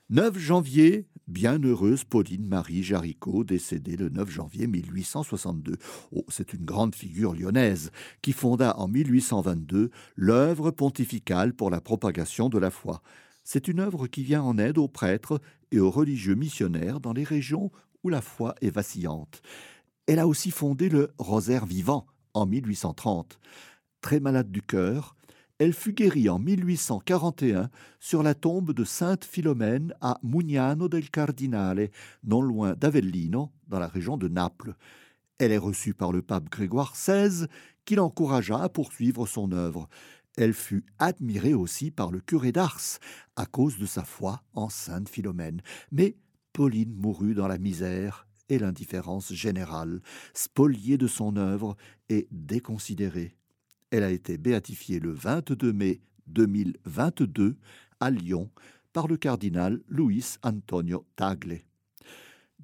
9 0.09 0.35
janvier, 0.39 1.05
bienheureuse 1.27 2.05
Pauline 2.05 2.47
Marie 2.47 2.81
Jaricot, 2.81 3.43
décédée 3.43 3.97
le 3.97 4.09
9 4.09 4.31
janvier 4.31 4.65
1862. 4.65 5.77
Oh, 6.11 6.25
c'est 6.29 6.53
une 6.53 6.65
grande 6.65 6.95
figure 6.95 7.35
lyonnaise 7.35 7.91
qui 8.23 8.33
fonda 8.33 8.75
en 8.79 8.87
1822 8.87 9.91
l'œuvre 10.15 10.71
pontificale 10.71 11.53
pour 11.53 11.69
la 11.69 11.81
propagation 11.81 12.49
de 12.49 12.57
la 12.57 12.71
foi. 12.71 13.03
C'est 13.51 13.67
une 13.67 13.79
œuvre 13.79 14.05
qui 14.05 14.21
vient 14.21 14.43
en 14.43 14.59
aide 14.59 14.77
aux 14.77 14.87
prêtres 14.87 15.41
et 15.71 15.79
aux 15.79 15.89
religieux 15.89 16.35
missionnaires 16.35 16.99
dans 16.99 17.13
les 17.13 17.23
régions 17.23 17.71
où 18.03 18.09
la 18.09 18.21
foi 18.21 18.53
est 18.61 18.69
vacillante. 18.69 19.41
Elle 20.05 20.19
a 20.19 20.27
aussi 20.27 20.51
fondé 20.51 20.87
le 20.87 21.09
Rosaire 21.17 21.65
vivant 21.65 22.05
en 22.35 22.45
1830. 22.45 23.39
Très 24.01 24.19
malade 24.19 24.51
du 24.51 24.61
cœur, 24.61 25.15
elle 25.57 25.73
fut 25.73 25.93
guérie 25.93 26.29
en 26.29 26.37
1841 26.37 27.71
sur 27.99 28.21
la 28.21 28.35
tombe 28.35 28.71
de 28.71 28.83
Sainte 28.83 29.25
Philomène 29.25 29.95
à 29.99 30.19
Mugnano 30.21 30.87
del 30.87 31.09
Cardinale, 31.09 31.89
non 32.23 32.43
loin 32.43 32.75
d'Avellino, 32.75 33.49
dans 33.67 33.79
la 33.79 33.87
région 33.87 34.15
de 34.15 34.27
Naples. 34.27 34.75
Elle 35.39 35.53
est 35.53 35.57
reçue 35.57 35.95
par 35.95 36.11
le 36.11 36.21
pape 36.21 36.49
Grégoire 36.49 36.93
XVI, 36.93 37.47
qui 37.83 37.95
l'encouragea 37.95 38.61
à 38.61 38.69
poursuivre 38.69 39.25
son 39.25 39.51
œuvre. 39.53 39.89
Elle 40.37 40.53
fut 40.53 40.85
admirée 40.99 41.53
aussi 41.53 41.91
par 41.91 42.11
le 42.11 42.19
curé 42.19 42.51
d'Ars, 42.51 42.99
à 43.35 43.45
cause 43.45 43.77
de 43.77 43.85
sa 43.85 44.03
foi 44.03 44.43
en 44.53 44.69
Sainte 44.69 45.09
Philomène. 45.09 45.61
Mais 45.91 46.15
Pauline 46.53 46.93
mourut 46.93 47.33
dans 47.33 47.47
la 47.47 47.57
misère 47.57 48.27
et 48.49 48.59
l'indifférence 48.59 49.33
générale, 49.33 50.01
spoliée 50.33 50.97
de 50.97 51.07
son 51.07 51.35
œuvre 51.35 51.77
et 52.09 52.27
déconsidérée. 52.31 53.35
Elle 53.91 54.03
a 54.03 54.11
été 54.11 54.37
béatifiée 54.37 54.99
le 54.99 55.11
22 55.11 55.73
mai 55.73 56.01
2022 56.27 57.57
à 57.99 58.09
Lyon 58.11 58.49
par 58.93 59.07
le 59.07 59.17
cardinal 59.17 59.81
Luis 59.87 60.37
Antonio 60.43 61.05
Tagle. 61.15 61.61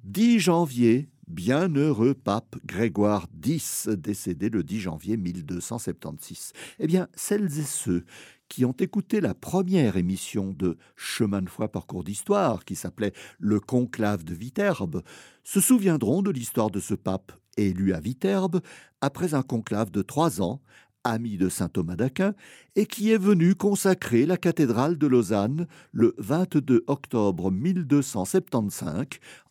10 0.04 0.38
janvier, 0.38 1.08
bienheureux 1.26 2.14
pape 2.14 2.56
Grégoire 2.64 3.26
X, 3.44 3.88
décédé 3.88 4.48
le 4.48 4.62
10 4.62 4.80
janvier 4.80 5.16
1276. 5.16 6.52
Eh 6.78 6.86
bien, 6.86 7.08
celles 7.14 7.58
et 7.58 7.64
ceux 7.64 8.04
qui 8.48 8.64
ont 8.64 8.76
écouté 8.78 9.20
la 9.20 9.34
première 9.34 9.96
émission 9.96 10.52
de 10.52 10.78
Chemin 10.94 11.42
de 11.42 11.48
foi 11.48 11.70
parcours 11.70 12.04
d'histoire, 12.04 12.64
qui 12.64 12.76
s'appelait 12.76 13.12
Le 13.38 13.58
Conclave 13.58 14.24
de 14.24 14.34
Viterbe, 14.34 15.02
se 15.42 15.60
souviendront 15.60 16.22
de 16.22 16.30
l'histoire 16.30 16.70
de 16.70 16.80
ce 16.80 16.94
pape 16.94 17.32
élu 17.56 17.92
à 17.92 18.00
Viterbe 18.00 18.60
après 19.00 19.34
un 19.34 19.42
conclave 19.42 19.90
de 19.90 20.02
trois 20.02 20.40
ans 20.40 20.60
ami 21.06 21.36
de 21.36 21.48
saint 21.48 21.68
Thomas 21.68 21.96
d'Aquin, 21.96 22.34
et 22.74 22.86
qui 22.86 23.10
est 23.10 23.18
venu 23.18 23.54
consacrer 23.54 24.26
la 24.26 24.36
cathédrale 24.36 24.98
de 24.98 25.06
Lausanne 25.06 25.66
le 25.92 26.14
22 26.18 26.84
octobre 26.86 27.50
1275 27.50 29.06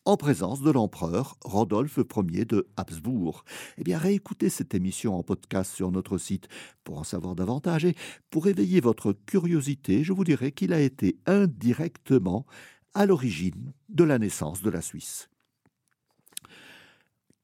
en 0.05 0.17
présence 0.17 0.61
de 0.61 0.69
l'empereur 0.69 1.37
Rodolphe 1.43 1.99
Ier 2.31 2.45
de 2.45 2.67
Habsbourg. 2.77 3.43
Eh 3.77 3.83
bien, 3.83 3.97
réécoutez 3.97 4.49
cette 4.49 4.75
émission 4.75 5.17
en 5.17 5.23
podcast 5.23 5.73
sur 5.73 5.91
notre 5.91 6.17
site 6.17 6.47
pour 6.83 6.99
en 6.99 7.03
savoir 7.03 7.35
davantage 7.35 7.85
et 7.85 7.95
pour 8.29 8.47
éveiller 8.47 8.81
votre 8.81 9.13
curiosité, 9.25 10.03
je 10.03 10.13
vous 10.13 10.23
dirai 10.23 10.51
qu'il 10.51 10.73
a 10.73 10.79
été 10.81 11.17
indirectement 11.25 12.45
à 12.93 13.05
l'origine 13.05 13.73
de 13.89 14.03
la 14.03 14.19
naissance 14.19 14.61
de 14.61 14.69
la 14.69 14.81
Suisse. 14.81 15.29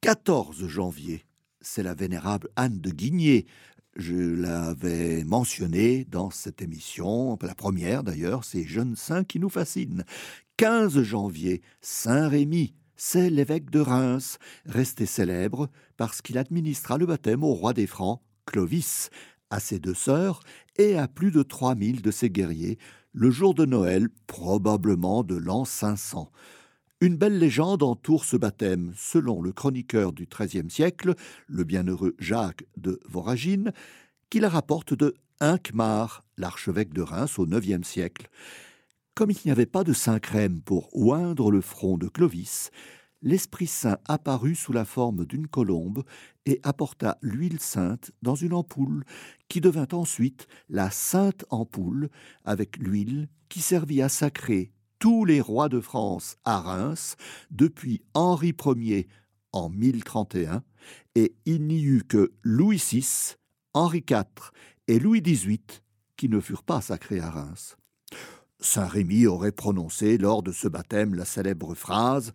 14 0.01 0.67
janvier 0.67 1.25
c'est 1.61 1.83
la 1.83 1.93
vénérable 1.93 2.49
Anne 2.55 2.81
de 2.81 2.89
Guigné. 2.89 3.45
Je 3.97 4.15
l'avais 4.15 5.25
mentionné 5.25 6.05
dans 6.05 6.29
cette 6.29 6.61
émission, 6.61 7.37
la 7.41 7.55
première 7.55 8.03
d'ailleurs, 8.03 8.45
ces 8.45 8.63
jeunes 8.63 8.95
saints 8.95 9.25
qui 9.25 9.37
nous 9.37 9.49
fascinent. 9.49 10.05
15 10.55 11.01
janvier, 11.01 11.61
Saint 11.81 12.29
Rémy, 12.29 12.73
c'est 12.95 13.29
l'évêque 13.29 13.69
de 13.69 13.81
Reims, 13.81 14.37
resté 14.65 15.05
célèbre 15.05 15.69
parce 15.97 16.21
qu'il 16.21 16.37
administra 16.37 16.97
le 16.97 17.05
baptême 17.05 17.43
au 17.43 17.53
roi 17.53 17.73
des 17.73 17.87
Francs, 17.87 18.21
Clovis, 18.45 19.09
à 19.49 19.59
ses 19.59 19.79
deux 19.79 19.93
sœurs 19.93 20.39
et 20.77 20.97
à 20.97 21.09
plus 21.09 21.31
de 21.31 21.43
3000 21.43 22.01
de 22.01 22.11
ses 22.11 22.29
guerriers, 22.29 22.77
le 23.11 23.29
jour 23.29 23.53
de 23.53 23.65
Noël, 23.65 24.07
probablement 24.25 25.23
de 25.23 25.35
l'an 25.35 25.65
500. 25.65 26.31
Une 27.03 27.17
belle 27.17 27.39
légende 27.39 27.81
entoure 27.81 28.25
ce 28.25 28.37
baptême, 28.37 28.93
selon 28.95 29.41
le 29.41 29.51
chroniqueur 29.51 30.13
du 30.13 30.27
XIIIe 30.27 30.69
siècle, 30.69 31.15
le 31.47 31.63
bienheureux 31.63 32.15
Jacques 32.19 32.65
de 32.77 32.99
Voragine, 33.09 33.73
qui 34.29 34.39
la 34.39 34.49
rapporte 34.49 34.93
de 34.93 35.15
Hincmar, 35.39 36.23
l'archevêque 36.37 36.93
de 36.93 37.01
Reims 37.01 37.39
au 37.39 37.47
IXe 37.47 37.87
siècle. 37.87 38.29
Comme 39.15 39.31
il 39.31 39.37
n'y 39.43 39.51
avait 39.51 39.65
pas 39.65 39.83
de 39.83 39.93
Saint-Crème 39.93 40.61
pour 40.61 40.95
oindre 40.95 41.49
le 41.49 41.61
front 41.61 41.97
de 41.97 42.07
Clovis, 42.07 42.69
l'Esprit 43.23 43.65
Saint 43.65 43.97
apparut 44.07 44.53
sous 44.53 44.71
la 44.71 44.85
forme 44.85 45.25
d'une 45.25 45.47
colombe 45.47 46.03
et 46.45 46.59
apporta 46.61 47.17
l'huile 47.23 47.59
sainte 47.59 48.11
dans 48.21 48.35
une 48.35 48.53
ampoule, 48.53 49.05
qui 49.49 49.59
devint 49.59 49.87
ensuite 49.91 50.45
la 50.69 50.91
sainte 50.91 51.45
ampoule, 51.49 52.11
avec 52.45 52.77
l'huile 52.77 53.27
qui 53.49 53.59
servit 53.59 54.03
à 54.03 54.09
sacrer 54.09 54.71
tous 55.01 55.25
les 55.25 55.41
rois 55.41 55.67
de 55.67 55.79
France 55.79 56.37
à 56.45 56.59
Reims 56.59 57.15
depuis 57.49 58.03
Henri 58.13 58.53
Ier 58.77 59.07
en 59.51 59.67
1031, 59.67 60.63
et 61.15 61.33
il 61.45 61.65
n'y 61.65 61.81
eut 61.81 62.03
que 62.07 62.31
Louis 62.43 62.77
VI, 62.77 63.35
Henri 63.73 64.05
IV 64.07 64.51
et 64.87 64.99
Louis 64.99 65.23
XVIII 65.23 65.59
qui 66.17 66.29
ne 66.29 66.39
furent 66.39 66.61
pas 66.61 66.81
sacrés 66.81 67.19
à 67.19 67.31
Reims. 67.31 67.77
Saint 68.59 68.85
Rémy 68.85 69.25
aurait 69.25 69.51
prononcé 69.51 70.19
lors 70.19 70.43
de 70.43 70.51
ce 70.51 70.67
baptême 70.67 71.15
la 71.15 71.25
célèbre 71.25 71.73
phrase 71.73 72.31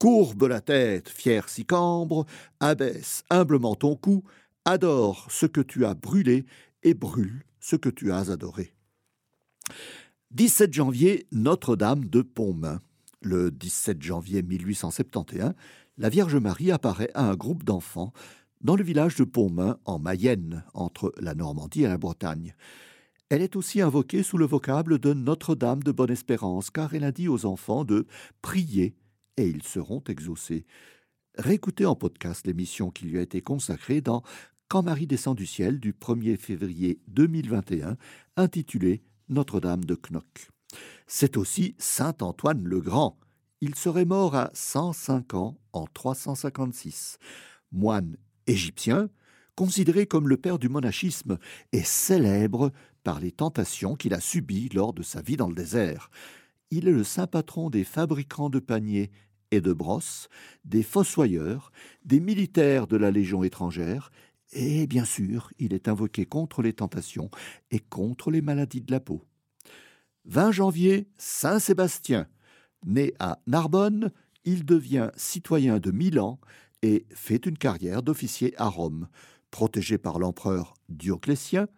Courbe 0.00 0.42
la 0.44 0.60
tête, 0.60 1.08
fier 1.08 1.48
sicambre, 1.48 2.26
abaisse 2.58 3.22
humblement 3.30 3.76
ton 3.76 3.94
cou, 3.94 4.24
adore 4.64 5.28
ce 5.30 5.46
que 5.46 5.60
tu 5.60 5.86
as 5.86 5.94
brûlé 5.94 6.46
et 6.82 6.94
brûle 6.94 7.44
ce 7.60 7.76
que 7.76 7.88
tu 7.88 8.10
as 8.10 8.30
adoré. 8.30 8.72
17 10.32 10.74
janvier, 10.74 11.26
Notre-Dame 11.32 12.04
de 12.04 12.20
Pontmain. 12.20 12.82
Le 13.22 13.50
17 13.50 14.02
janvier 14.02 14.42
1871, 14.42 15.54
la 15.96 16.08
Vierge 16.10 16.36
Marie 16.36 16.70
apparaît 16.70 17.10
à 17.14 17.30
un 17.30 17.34
groupe 17.34 17.64
d'enfants 17.64 18.12
dans 18.60 18.76
le 18.76 18.84
village 18.84 19.16
de 19.16 19.24
Pontmain, 19.24 19.78
en 19.86 19.98
Mayenne, 19.98 20.64
entre 20.74 21.14
la 21.18 21.34
Normandie 21.34 21.84
et 21.84 21.88
la 21.88 21.96
Bretagne. 21.96 22.54
Elle 23.30 23.40
est 23.40 23.56
aussi 23.56 23.80
invoquée 23.80 24.22
sous 24.22 24.36
le 24.36 24.44
vocable 24.44 24.98
de 24.98 25.14
Notre-Dame 25.14 25.82
de 25.82 25.92
Bonne-Espérance, 25.92 26.68
car 26.68 26.92
elle 26.92 27.04
a 27.04 27.12
dit 27.12 27.28
aux 27.28 27.46
enfants 27.46 27.84
de 27.84 28.06
prier 28.42 28.94
et 29.38 29.48
ils 29.48 29.62
seront 29.62 30.04
exaucés. 30.08 30.66
Réécoutez 31.38 31.86
en 31.86 31.94
podcast 31.94 32.46
l'émission 32.46 32.90
qui 32.90 33.06
lui 33.06 33.18
a 33.18 33.22
été 33.22 33.40
consacrée 33.40 34.02
dans 34.02 34.22
Quand 34.68 34.82
Marie 34.82 35.06
descend 35.06 35.38
du 35.38 35.46
ciel 35.46 35.80
du 35.80 35.94
1er 35.94 36.36
février 36.36 37.00
2021, 37.08 37.96
intitulée 38.36 39.02
notre-Dame 39.28 39.84
de 39.84 39.94
Knock. 39.94 40.50
C'est 41.06 41.36
aussi 41.36 41.74
Saint 41.78 42.14
Antoine 42.20 42.62
le 42.64 42.80
Grand. 42.80 43.18
Il 43.60 43.74
serait 43.74 44.04
mort 44.04 44.34
à 44.34 44.50
105 44.54 45.34
ans 45.34 45.58
en 45.72 45.86
356. 45.86 47.18
Moine 47.72 48.16
égyptien, 48.46 49.08
considéré 49.56 50.06
comme 50.06 50.28
le 50.28 50.36
père 50.36 50.58
du 50.58 50.68
monachisme 50.68 51.38
et 51.72 51.82
célèbre 51.82 52.72
par 53.02 53.20
les 53.20 53.32
tentations 53.32 53.96
qu'il 53.96 54.14
a 54.14 54.20
subies 54.20 54.68
lors 54.72 54.92
de 54.92 55.02
sa 55.02 55.20
vie 55.20 55.36
dans 55.36 55.48
le 55.48 55.54
désert. 55.54 56.10
Il 56.70 56.86
est 56.88 56.92
le 56.92 57.04
saint 57.04 57.26
patron 57.26 57.70
des 57.70 57.84
fabricants 57.84 58.50
de 58.50 58.58
paniers 58.58 59.10
et 59.50 59.60
de 59.60 59.72
brosses, 59.72 60.28
des 60.64 60.82
fossoyeurs, 60.82 61.72
des 62.04 62.20
militaires 62.20 62.86
de 62.86 62.96
la 62.96 63.10
Légion 63.10 63.42
étrangère 63.42 64.10
et 64.52 64.86
bien 64.86 65.04
sûr, 65.04 65.50
il 65.58 65.74
est 65.74 65.88
invoqué 65.88 66.26
contre 66.26 66.62
les 66.62 66.72
tentations 66.72 67.30
et 67.70 67.80
contre 67.80 68.30
les 68.30 68.40
maladies 68.40 68.80
de 68.80 68.90
la 68.90 69.00
peau. 69.00 69.24
20 70.24 70.52
janvier, 70.52 71.08
Saint 71.16 71.58
Sébastien. 71.58 72.26
Né 72.86 73.14
à 73.18 73.40
Narbonne, 73.46 74.12
il 74.44 74.64
devient 74.64 75.10
citoyen 75.16 75.78
de 75.78 75.90
Milan 75.90 76.38
et 76.82 77.06
fait 77.10 77.44
une 77.46 77.58
carrière 77.58 78.02
d'officier 78.02 78.54
à 78.56 78.68
Rome. 78.68 79.08
Protégé 79.50 79.98
par 79.98 80.18
l'empereur 80.18 80.74
Dioclétien, 80.88 81.68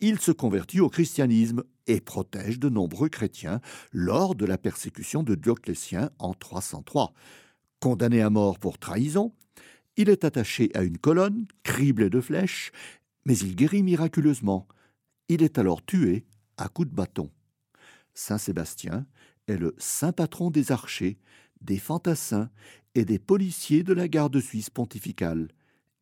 il 0.00 0.18
se 0.18 0.32
convertit 0.32 0.80
au 0.80 0.88
christianisme 0.88 1.62
et 1.86 2.00
protège 2.00 2.58
de 2.58 2.68
nombreux 2.68 3.08
chrétiens 3.08 3.60
lors 3.92 4.34
de 4.34 4.46
la 4.46 4.58
persécution 4.58 5.22
de 5.22 5.34
Dioclétien 5.34 6.10
en 6.18 6.32
303. 6.34 7.12
Condamné 7.80 8.22
à 8.22 8.30
mort 8.30 8.58
pour 8.58 8.78
trahison, 8.78 9.32
il 9.96 10.08
est 10.08 10.24
attaché 10.24 10.70
à 10.74 10.82
une 10.82 10.98
colonne, 10.98 11.46
criblé 11.62 12.10
de 12.10 12.20
flèches, 12.20 12.72
mais 13.24 13.36
il 13.36 13.54
guérit 13.54 13.82
miraculeusement. 13.82 14.66
Il 15.28 15.42
est 15.42 15.58
alors 15.58 15.84
tué 15.84 16.24
à 16.56 16.68
coups 16.68 16.88
de 16.88 16.94
bâton. 16.94 17.30
Saint 18.14 18.38
Sébastien 18.38 19.06
est 19.46 19.56
le 19.56 19.74
saint 19.78 20.12
patron 20.12 20.50
des 20.50 20.72
archers, 20.72 21.18
des 21.60 21.78
fantassins 21.78 22.50
et 22.94 23.04
des 23.04 23.18
policiers 23.18 23.82
de 23.82 23.92
la 23.92 24.08
garde 24.08 24.40
suisse 24.40 24.70
pontificale. 24.70 25.48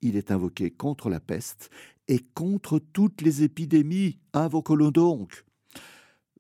Il 0.01 0.16
est 0.16 0.30
invoqué 0.30 0.70
contre 0.70 1.11
la 1.11 1.20
peste 1.20 1.70
et 2.07 2.20
contre 2.34 2.78
toutes 2.78 3.20
les 3.20 3.43
épidémies. 3.43 4.18
Invoquons-le 4.32 4.91
donc. 4.91 5.45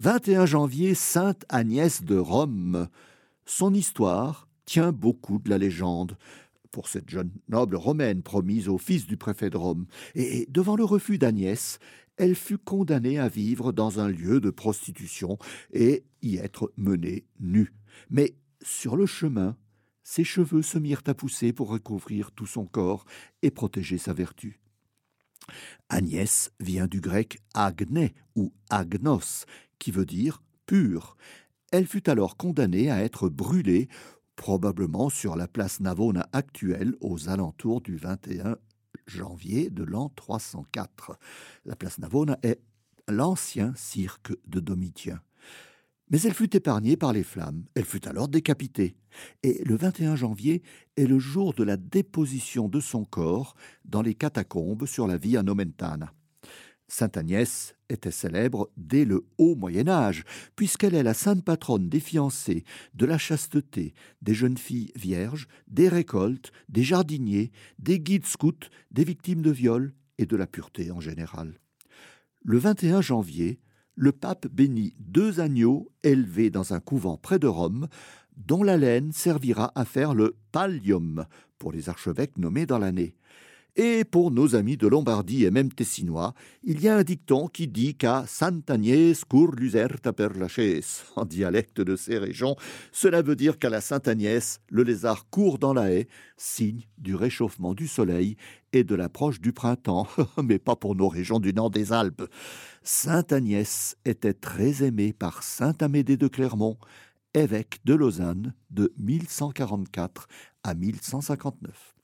21 0.00 0.46
janvier, 0.46 0.94
Sainte 0.94 1.44
Agnès 1.48 2.02
de 2.04 2.16
Rome. 2.16 2.88
Son 3.44 3.74
histoire 3.74 4.48
tient 4.64 4.92
beaucoup 4.92 5.38
de 5.38 5.50
la 5.50 5.58
légende 5.58 6.16
pour 6.70 6.88
cette 6.88 7.08
jeune 7.08 7.30
noble 7.48 7.76
romaine 7.76 8.22
promise 8.22 8.68
au 8.68 8.78
fils 8.78 9.06
du 9.06 9.16
préfet 9.16 9.50
de 9.50 9.56
Rome, 9.56 9.86
et 10.14 10.46
devant 10.50 10.76
le 10.76 10.84
refus 10.84 11.18
d'Agnès, 11.18 11.78
elle 12.16 12.34
fut 12.34 12.58
condamnée 12.58 13.18
à 13.18 13.28
vivre 13.28 13.72
dans 13.72 14.00
un 14.00 14.08
lieu 14.08 14.40
de 14.40 14.50
prostitution 14.50 15.38
et 15.72 16.04
y 16.22 16.36
être 16.36 16.72
menée 16.76 17.26
nue. 17.40 17.72
Mais 18.10 18.34
sur 18.60 18.96
le 18.96 19.06
chemin, 19.06 19.56
ses 20.02 20.24
cheveux 20.24 20.62
se 20.62 20.78
mirent 20.78 21.02
à 21.06 21.14
pousser 21.14 21.52
pour 21.52 21.68
recouvrir 21.68 22.32
tout 22.32 22.46
son 22.46 22.66
corps 22.66 23.04
et 23.42 23.50
protéger 23.50 23.98
sa 23.98 24.12
vertu. 24.12 24.60
Agnès 25.88 26.50
vient 26.60 26.86
du 26.86 27.00
grec 27.00 27.38
agne 27.54 28.10
ou 28.34 28.52
agnos, 28.68 29.46
qui 29.78 29.90
veut 29.90 30.06
dire 30.06 30.42
pur. 30.66 31.16
Elle 31.70 31.86
fut 31.86 32.08
alors 32.08 32.36
condamnée 32.36 32.90
à 32.90 33.02
être 33.02 33.28
brûlée 33.28 33.88
probablement 34.38 35.10
sur 35.10 35.34
la 35.34 35.48
place 35.48 35.80
Navona 35.80 36.28
actuelle 36.32 36.94
aux 37.00 37.28
alentours 37.28 37.80
du 37.80 37.96
21 37.96 38.56
janvier 39.06 39.68
de 39.68 39.82
l'an 39.82 40.12
304. 40.14 41.18
La 41.66 41.74
place 41.74 41.98
Navona 41.98 42.38
est 42.44 42.60
l'ancien 43.08 43.72
cirque 43.74 44.32
de 44.46 44.60
Domitien. 44.60 45.20
Mais 46.10 46.22
elle 46.22 46.34
fut 46.34 46.56
épargnée 46.56 46.96
par 46.96 47.12
les 47.12 47.24
flammes, 47.24 47.64
elle 47.74 47.84
fut 47.84 48.06
alors 48.06 48.28
décapitée, 48.28 48.96
et 49.42 49.62
le 49.64 49.76
21 49.76 50.14
janvier 50.14 50.62
est 50.96 51.06
le 51.06 51.18
jour 51.18 51.52
de 51.52 51.64
la 51.64 51.76
déposition 51.76 52.68
de 52.68 52.78
son 52.78 53.04
corps 53.04 53.56
dans 53.84 54.02
les 54.02 54.14
catacombes 54.14 54.86
sur 54.86 55.08
la 55.08 55.18
Via 55.18 55.42
Nomentana. 55.42 56.14
Sainte 56.88 57.18
Agnès 57.18 57.74
était 57.90 58.10
célèbre 58.10 58.70
dès 58.78 59.04
le 59.04 59.26
haut 59.36 59.54
Moyen 59.54 59.88
Âge, 59.88 60.24
puisqu'elle 60.56 60.94
est 60.94 61.02
la 61.02 61.14
sainte 61.14 61.44
patronne 61.44 61.88
des 61.88 62.00
fiancés, 62.00 62.64
de 62.94 63.06
la 63.06 63.18
chasteté, 63.18 63.94
des 64.22 64.34
jeunes 64.34 64.56
filles 64.56 64.90
vierges, 64.96 65.48
des 65.68 65.88
récoltes, 65.88 66.50
des 66.70 66.82
jardiniers, 66.82 67.52
des 67.78 68.00
guides 68.00 68.26
scouts, 68.26 68.70
des 68.90 69.04
victimes 69.04 69.42
de 69.42 69.50
viol 69.50 69.92
et 70.16 70.26
de 70.26 70.36
la 70.36 70.46
pureté 70.46 70.90
en 70.90 71.00
général. 71.00 71.60
Le 72.42 72.58
21 72.58 73.02
janvier, 73.02 73.60
le 73.94 74.12
pape 74.12 74.46
bénit 74.48 74.94
deux 74.98 75.40
agneaux 75.40 75.92
élevés 76.02 76.50
dans 76.50 76.72
un 76.72 76.80
couvent 76.80 77.18
près 77.18 77.38
de 77.38 77.46
Rome, 77.46 77.88
dont 78.36 78.62
la 78.62 78.76
laine 78.76 79.12
servira 79.12 79.72
à 79.74 79.84
faire 79.84 80.14
le 80.14 80.36
pallium 80.52 81.26
pour 81.58 81.72
les 81.72 81.88
archevêques 81.88 82.38
nommés 82.38 82.66
dans 82.66 82.78
l'année. 82.78 83.16
Et 83.80 84.04
pour 84.04 84.32
nos 84.32 84.56
amis 84.56 84.76
de 84.76 84.88
Lombardie 84.88 85.44
et 85.44 85.52
même 85.52 85.72
tessinois, 85.72 86.34
il 86.64 86.80
y 86.80 86.88
a 86.88 86.96
un 86.96 87.04
dicton 87.04 87.46
qui 87.46 87.68
dit 87.68 87.94
qu'à 87.94 88.24
Sant'Agnès 88.26 89.24
cour 89.24 89.52
l'userta 89.54 90.12
per 90.12 90.30
laches. 90.34 91.04
En 91.14 91.24
dialecte 91.24 91.80
de 91.80 91.94
ces 91.94 92.18
régions, 92.18 92.56
cela 92.90 93.22
veut 93.22 93.36
dire 93.36 93.56
qu'à 93.56 93.70
la 93.70 93.80
Sainte-Agnès, 93.80 94.58
le 94.68 94.82
lézard 94.82 95.30
court 95.30 95.60
dans 95.60 95.72
la 95.72 95.92
haie, 95.92 96.08
signe 96.36 96.86
du 96.98 97.14
réchauffement 97.14 97.72
du 97.72 97.86
soleil 97.86 98.36
et 98.72 98.82
de 98.82 98.96
l'approche 98.96 99.40
du 99.40 99.52
printemps, 99.52 100.08
mais 100.42 100.58
pas 100.58 100.74
pour 100.74 100.96
nos 100.96 101.08
régions 101.08 101.38
du 101.38 101.54
nord 101.54 101.70
des 101.70 101.92
Alpes. 101.92 102.28
Sainte 102.82 103.32
Agnès 103.32 103.96
était 104.04 104.34
très 104.34 104.82
aimée 104.82 105.12
par 105.12 105.44
Saint 105.44 105.76
Amédée 105.80 106.16
de 106.16 106.26
Clermont, 106.26 106.78
évêque 107.32 107.78
de 107.84 107.94
Lausanne 107.94 108.54
de 108.70 108.92
1144 108.98 110.26
à 110.64 110.74
1159. 110.74 111.97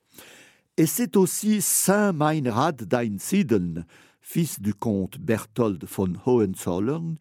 Et 0.76 0.86
c'est 0.86 1.16
aussi 1.16 1.62
Saint 1.62 2.12
Meinrad 2.12 2.82
d'Einsiedeln, 2.82 3.86
fils 4.20 4.60
du 4.60 4.74
comte 4.74 5.18
Berthold 5.18 5.84
von 5.84 6.14
Hohenzollern. 6.26 7.16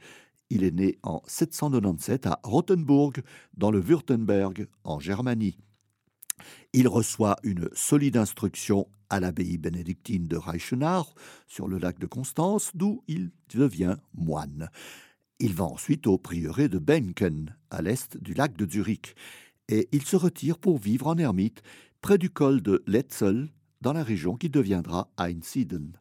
Il 0.50 0.64
est 0.64 0.72
né 0.72 0.98
en 1.04 1.22
797 1.28 2.26
à 2.26 2.40
Rothenburg, 2.44 3.22
dans 3.56 3.70
le 3.70 3.80
Württemberg, 3.80 4.68
en 4.84 5.00
Germanie. 5.00 5.60
Il 6.74 6.88
reçoit 6.88 7.36
une 7.44 7.70
solide 7.74 8.18
instruction 8.18 8.88
à 9.12 9.20
l'abbaye 9.20 9.60
bénédictine 9.60 10.28
de 10.28 10.38
Reichenau, 10.38 11.06
sur 11.46 11.68
le 11.68 11.78
lac 11.78 12.00
de 12.00 12.08
Constance, 12.08 12.72
d'où 12.74 13.04
il 13.08 13.30
devient 13.54 13.98
moine. 14.16 14.72
Il 15.38 15.54
va 15.54 15.66
ensuite 15.66 16.08
au 16.08 16.18
prieuré 16.18 16.70
de 16.70 16.80
Benken, 16.80 17.56
à 17.70 17.84
l'est 17.84 18.18
du 18.18 18.34
lac 18.34 18.58
de 18.58 18.68
Zurich, 18.68 19.14
et 19.70 19.90
il 19.92 20.02
se 20.02 20.16
retire 20.16 20.58
pour 20.58 20.80
vivre 20.80 21.06
en 21.06 21.18
ermite 21.20 21.62
près 22.04 22.18
du 22.18 22.30
col 22.30 22.62
de 22.62 22.84
Letzel, 22.86 23.48
dans 23.80 23.94
la 23.94 24.04
région 24.04 24.36
qui 24.36 24.50
deviendra 24.50 25.10
Einsiedeln. 25.18 25.94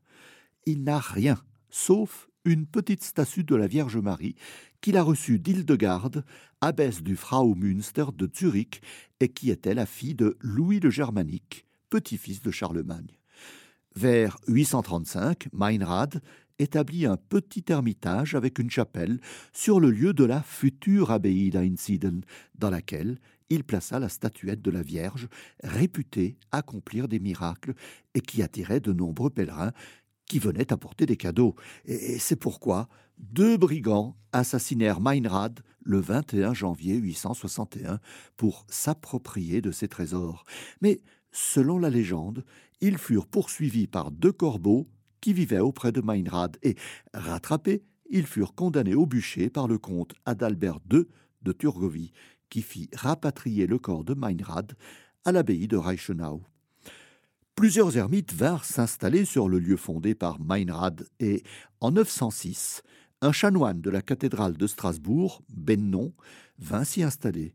Il 0.67 0.83
n'a 0.83 0.99
rien, 0.99 1.41
sauf 1.71 2.29
une 2.45 2.67
petite 2.67 3.05
statue 3.05 3.45
de 3.45 3.55
la 3.55 3.69
Vierge 3.69 3.99
Marie 3.99 4.35
qu'il 4.81 4.97
a 4.97 5.05
reçue 5.05 5.39
d'Hildegarde, 5.39 6.25
abbesse 6.61 7.05
du 7.05 7.15
Fraumünster 7.15 8.07
de 8.19 8.29
Zurich, 8.37 8.83
et 9.21 9.29
qui 9.29 9.51
était 9.51 9.75
la 9.75 9.87
fille 9.87 10.17
de 10.17 10.37
Louis 10.41 10.81
de 10.81 10.91
Germanique, 10.91 11.67
petit-fils 11.89 12.43
de 12.43 12.51
Charlemagne. 12.51 13.17
Vers 13.95 14.39
835, 14.49 15.51
Meinrad 15.53 16.21
établit 16.59 17.07
un 17.07 17.17
petit 17.17 17.65
ermitage 17.69 18.35
avec 18.35 18.59
une 18.59 18.71
chapelle 18.71 19.21
sur 19.53 19.79
le 19.79 19.93
lieu 19.93 20.13
de 20.15 20.25
la 20.25 20.43
future 20.43 21.13
abbaye 21.13 21.51
d'Einsiedeln, 21.51 22.23
dans 22.57 22.71
laquelle 22.71 23.21
il 23.51 23.65
plaça 23.65 23.99
la 23.99 24.09
statuette 24.09 24.63
de 24.63 24.71
la 24.71 24.83
Vierge, 24.83 25.29
réputée 25.63 26.37
accomplir 26.51 27.09
des 27.09 27.19
miracles 27.19 27.75
et 28.15 28.21
qui 28.21 28.43
attirait 28.43 28.81
de 28.81 28.93
nombreux 28.93 29.31
pèlerins 29.31 29.73
qui 30.27 30.39
venaient 30.39 30.73
apporter 30.73 31.07
des 31.07 31.17
cadeaux. 31.17 31.55
Et 31.85 32.19
c'est 32.19 32.37
pourquoi 32.37 32.89
deux 33.19 33.57
brigands 33.57 34.17
assassinèrent 34.33 35.01
Meinrad 35.01 35.61
le 35.85 36.01
21 36.01 36.55
janvier 36.55 36.97
861 36.97 38.01
pour 38.37 38.65
s'approprier 38.69 39.61
de 39.61 39.71
ses 39.71 39.89
trésors. 39.89 40.45
Mais, 40.81 41.01
selon 41.33 41.79
la 41.79 41.91
légende, 41.91 42.45
ils 42.81 42.99
furent 42.99 43.27
poursuivis 43.27 43.87
par 43.87 44.11
deux 44.11 44.33
corbeaux 44.33 44.89
qui 45.21 45.33
vivaient 45.33 45.61
auprès 45.61 45.93
de 45.93 46.01
Meinrad 46.01 46.57
et, 46.63 46.77
rattrapés, 47.15 47.85
ils 48.11 48.27
furent 48.27 48.55
condamnés 48.55 48.95
au 48.95 49.07
bûcher 49.07 49.51
par 49.51 49.69
le 49.69 49.79
comte 49.79 50.15
Adalbert 50.27 50.81
II 50.93 51.05
de 51.43 51.53
Turgovie, 51.53 52.13
qui 52.53 52.61
fit 52.61 52.91
rapatrier 52.93 53.67
le 53.67 53.79
corps 53.79 54.05
de 54.05 54.13
Meinrad 54.13 54.75
à 55.25 55.33
l'abbaye 55.33 55.69
de 55.69 55.79
Reichenau. 55.79 56.43
Plusieurs 57.55 57.97
ermites 57.97 58.35
vinrent 58.35 58.67
s'installer 58.67 59.25
sur 59.25 59.49
le 59.49 59.59
lieu 59.59 59.79
fondé 59.79 60.15
par 60.15 60.39
Meinrad 60.39 61.07
et, 61.19 61.45
en 61.81 61.93
906, 61.93 62.83
un 63.23 63.33
chanoine 63.33 63.81
de 63.81 63.89
la 63.89 64.03
cathédrale 64.03 64.59
de 64.59 64.67
Strasbourg, 64.67 65.43
Bennon, 65.49 66.13
vint 66.59 66.85
s'y 66.85 67.03
installer. 67.03 67.55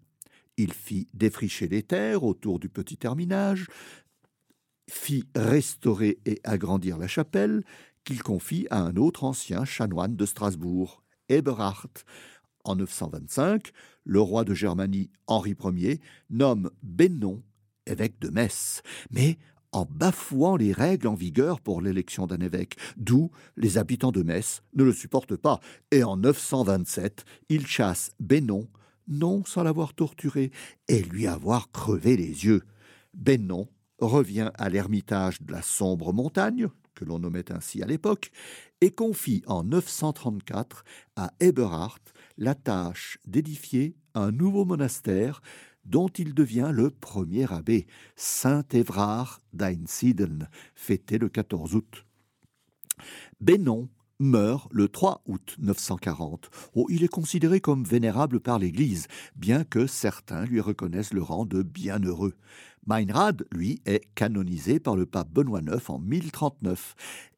Il 0.58 0.74
fit 0.74 1.08
défricher 1.14 1.68
les 1.68 1.84
terres 1.84 2.24
autour 2.24 2.58
du 2.58 2.68
petit 2.68 2.98
terminage, 2.98 3.68
fit 4.90 5.26
restaurer 5.36 6.18
et 6.26 6.42
agrandir 6.44 6.98
la 6.98 7.08
chapelle, 7.08 7.64
qu'il 8.04 8.24
confie 8.24 8.66
à 8.72 8.80
un 8.80 8.96
autre 8.96 9.26
ancien 9.26 9.64
chanoine 9.64 10.16
de 10.16 10.26
Strasbourg, 10.26 11.04
Eberhard, 11.30 11.92
en 12.70 12.76
925, 12.76 13.72
le 14.04 14.22
roi 14.22 14.44
de 14.44 14.54
Germanie 14.54 15.10
Henri 15.28 15.56
Ier 15.76 16.00
nomme 16.30 16.70
Bennon 16.84 17.44
évêque 17.86 18.20
de 18.20 18.30
Metz, 18.30 18.82
mais 19.12 19.38
en 19.72 19.86
bafouant 19.90 20.56
les 20.56 20.74
règles 20.74 21.08
en 21.08 21.14
vigueur 21.14 21.62
pour 21.62 21.82
l'élection 21.82 22.28
d'un 22.28 22.40
évêque, 22.40 22.78
d'où 22.98 23.32
les 23.56 23.78
habitants 23.78 24.12
de 24.12 24.24
Metz 24.24 24.62
ne 24.76 24.84
le 24.84 24.94
supportent 24.94 25.36
pas, 25.36 25.60
et 25.92 26.04
en 26.04 26.18
927, 26.18 27.26
il 27.50 27.68
chasse 27.68 28.12
Bennon, 28.20 28.68
non 29.08 29.44
sans 29.46 29.64
l'avoir 29.64 29.94
torturé 29.94 30.52
et 30.88 31.02
lui 31.02 31.28
avoir 31.28 31.72
crevé 31.72 32.18
les 32.18 32.46
yeux. 32.46 32.64
Bennon 33.14 33.68
revient 34.00 34.52
à 34.56 34.70
l'ermitage 34.70 35.42
de 35.42 35.52
la 35.52 35.62
sombre 35.62 36.14
montagne, 36.14 36.68
que 36.94 37.06
l'on 37.06 37.20
nommait 37.20 37.52
ainsi 37.52 37.82
à 37.82 37.86
l'époque, 37.86 38.32
et 38.82 38.92
confie 38.92 39.44
en 39.48 39.64
934 39.64 40.84
à 41.16 41.32
Eberhard 41.40 42.00
la 42.38 42.56
tâche 42.56 43.20
d'édifier 43.26 43.96
un 44.14 44.32
nouveau 44.32 44.66
monastère 44.66 45.42
dont 45.86 46.08
il 46.08 46.34
devient 46.34 46.72
le 46.74 46.90
premier 46.90 47.52
abbé, 47.52 47.88
Saint 48.16 48.66
Évrard 48.72 49.42
d'Einsiedeln, 49.54 50.50
fêté 50.76 51.18
le 51.18 51.30
14 51.30 51.76
août. 51.76 52.06
Bénon 53.40 53.90
meurt 54.20 54.68
le 54.72 54.88
3 54.88 55.22
août 55.28 55.56
940. 55.60 56.50
Oh, 56.74 56.88
il 56.90 57.04
est 57.04 57.08
considéré 57.08 57.62
comme 57.62 57.84
vénérable 57.84 58.40
par 58.40 58.60
l'Église, 58.60 59.08
bien 59.36 59.64
que 59.64 59.88
certains 59.88 60.46
lui 60.46 60.60
reconnaissent 60.60 61.14
le 61.14 61.22
rang 61.22 61.46
de 61.46 61.62
bienheureux. 61.62 62.34
Meinrad, 62.88 63.46
lui, 63.52 63.82
est 63.86 64.08
canonisé 64.16 64.80
par 64.80 64.96
le 64.96 65.06
pape 65.06 65.30
Benoît 65.30 65.62
IX 65.62 65.90
en 65.90 66.00
1039 66.00 66.96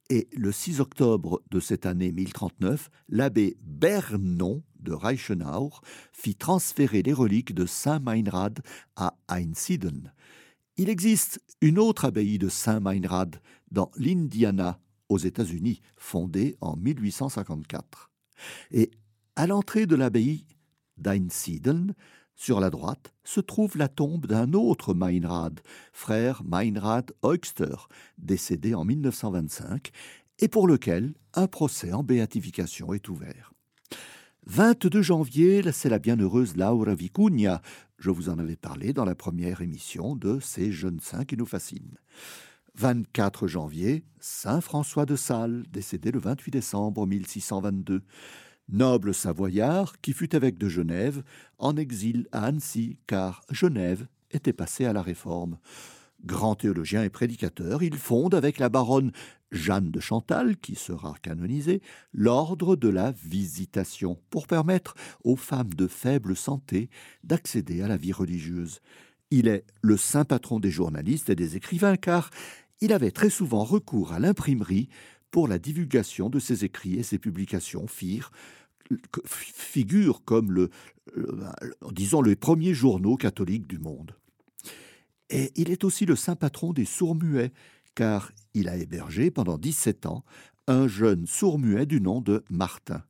et 0.09 0.27
le 0.35 0.51
6 0.51 0.79
octobre 0.79 1.41
de 1.51 1.59
cette 1.59 1.85
année 1.85 2.11
1039, 2.11 2.89
l'abbé 3.09 3.57
Bernon 3.61 4.63
de 4.79 4.91
Reichenau 4.91 5.71
fit 6.11 6.35
transférer 6.35 7.01
les 7.03 7.13
reliques 7.13 7.53
de 7.53 7.65
Saint 7.65 7.99
Meinrad 7.99 8.59
à 8.95 9.15
Einsiedeln. 9.29 10.11
Il 10.77 10.89
existe 10.89 11.41
une 11.61 11.77
autre 11.77 12.05
abbaye 12.05 12.39
de 12.39 12.49
Saint 12.49 12.79
Meinrad 12.79 13.39
dans 13.71 13.91
l'Indiana, 13.97 14.79
aux 15.09 15.17
États-Unis, 15.17 15.81
fondée 15.97 16.55
en 16.61 16.75
1854. 16.75 18.09
Et 18.71 18.91
à 19.35 19.45
l'entrée 19.45 19.85
de 19.85 19.95
l'abbaye 19.95 20.45
d'Einsiedeln, 20.97 21.93
sur 22.39 22.61
la 22.61 22.69
droite 22.69 23.13
se 23.25 23.41
trouve 23.41 23.77
la 23.77 23.89
tombe 23.89 24.25
d'un 24.25 24.53
autre 24.53 24.93
Meinrad, 24.93 25.59
frère 25.91 26.41
Meinrad 26.45 27.11
Eugster, 27.21 27.75
décédé 28.17 28.73
en 28.73 28.85
1925, 28.85 29.91
et 30.39 30.47
pour 30.47 30.65
lequel 30.65 31.15
un 31.33 31.47
procès 31.47 31.91
en 31.91 32.01
béatification 32.01 32.93
est 32.93 33.09
ouvert. 33.09 33.51
22 34.45 35.01
janvier, 35.01 35.69
c'est 35.73 35.89
la 35.89 35.99
bienheureuse 35.99 36.55
Laura 36.55 36.95
Vicuña. 36.95 37.61
Je 37.97 38.09
vous 38.09 38.29
en 38.29 38.39
avais 38.39 38.55
parlé 38.55 38.93
dans 38.93 39.03
la 39.03 39.15
première 39.15 39.59
émission 39.59 40.15
de 40.15 40.39
ces 40.39 40.71
jeunes 40.71 41.01
saints 41.01 41.25
qui 41.25 41.35
nous 41.35 41.45
fascinent. 41.45 41.97
24 42.75 43.47
janvier, 43.47 44.05
Saint 44.21 44.61
François 44.61 45.05
de 45.05 45.17
Sales, 45.17 45.65
décédé 45.69 46.09
le 46.11 46.19
28 46.19 46.51
décembre 46.51 47.05
1622 47.05 48.01
noble 48.71 49.13
savoyard 49.13 49.99
qui 50.01 50.13
fut 50.13 50.35
évêque 50.35 50.57
de 50.57 50.69
Genève, 50.69 51.23
en 51.57 51.75
exil 51.75 52.27
à 52.31 52.45
Annecy, 52.45 52.97
car 53.07 53.43
Genève 53.49 54.07
était 54.31 54.53
passée 54.53 54.85
à 54.85 54.93
la 54.93 55.01
Réforme. 55.01 55.57
Grand 56.25 56.55
théologien 56.55 57.03
et 57.03 57.09
prédicateur, 57.09 57.81
il 57.81 57.95
fonde 57.95 58.35
avec 58.35 58.59
la 58.59 58.69
baronne 58.69 59.11
Jeanne 59.51 59.89
de 59.89 59.99
Chantal, 59.99 60.57
qui 60.57 60.75
sera 60.75 61.15
canonisée, 61.21 61.81
l'ordre 62.13 62.75
de 62.75 62.89
la 62.89 63.11
Visitation, 63.11 64.19
pour 64.29 64.45
permettre 64.45 64.95
aux 65.23 65.37
femmes 65.37 65.73
de 65.73 65.87
faible 65.87 66.35
santé 66.35 66.89
d'accéder 67.23 67.81
à 67.81 67.87
la 67.87 67.97
vie 67.97 68.11
religieuse. 68.11 68.81
Il 69.31 69.47
est 69.47 69.63
le 69.81 69.97
saint 69.97 70.25
patron 70.25 70.59
des 70.59 70.71
journalistes 70.71 71.29
et 71.29 71.35
des 71.35 71.55
écrivains, 71.55 71.95
car 71.95 72.29
il 72.81 72.93
avait 72.93 73.11
très 73.11 73.29
souvent 73.29 73.63
recours 73.63 74.13
à 74.13 74.19
l'imprimerie 74.19 74.89
pour 75.31 75.47
la 75.47 75.59
divulgation 75.59 76.29
de 76.29 76.39
ses 76.39 76.65
écrits 76.65 76.95
et 76.95 77.03
ses 77.03 77.19
publications 77.19 77.87
firent 77.87 78.31
figure 79.25 80.23
comme 80.23 80.51
le, 80.51 80.69
disons, 81.91 82.21
les 82.21 82.35
premiers 82.35 82.73
journaux 82.73 83.17
catholiques 83.17 83.67
du 83.67 83.79
monde. 83.79 84.15
Et 85.29 85.51
il 85.55 85.69
est 85.69 85.83
aussi 85.83 86.05
le 86.05 86.15
saint 86.15 86.35
patron 86.35 86.73
des 86.73 86.85
sourds-muets, 86.85 87.51
car 87.95 88.31
il 88.53 88.67
a 88.67 88.77
hébergé 88.77 89.31
pendant 89.31 89.57
17 89.57 90.05
ans 90.05 90.23
un 90.67 90.87
jeune 90.87 91.25
sourd-muet 91.27 91.85
du 91.85 92.01
nom 92.01 92.21
de 92.21 92.43
Martin. 92.49 93.03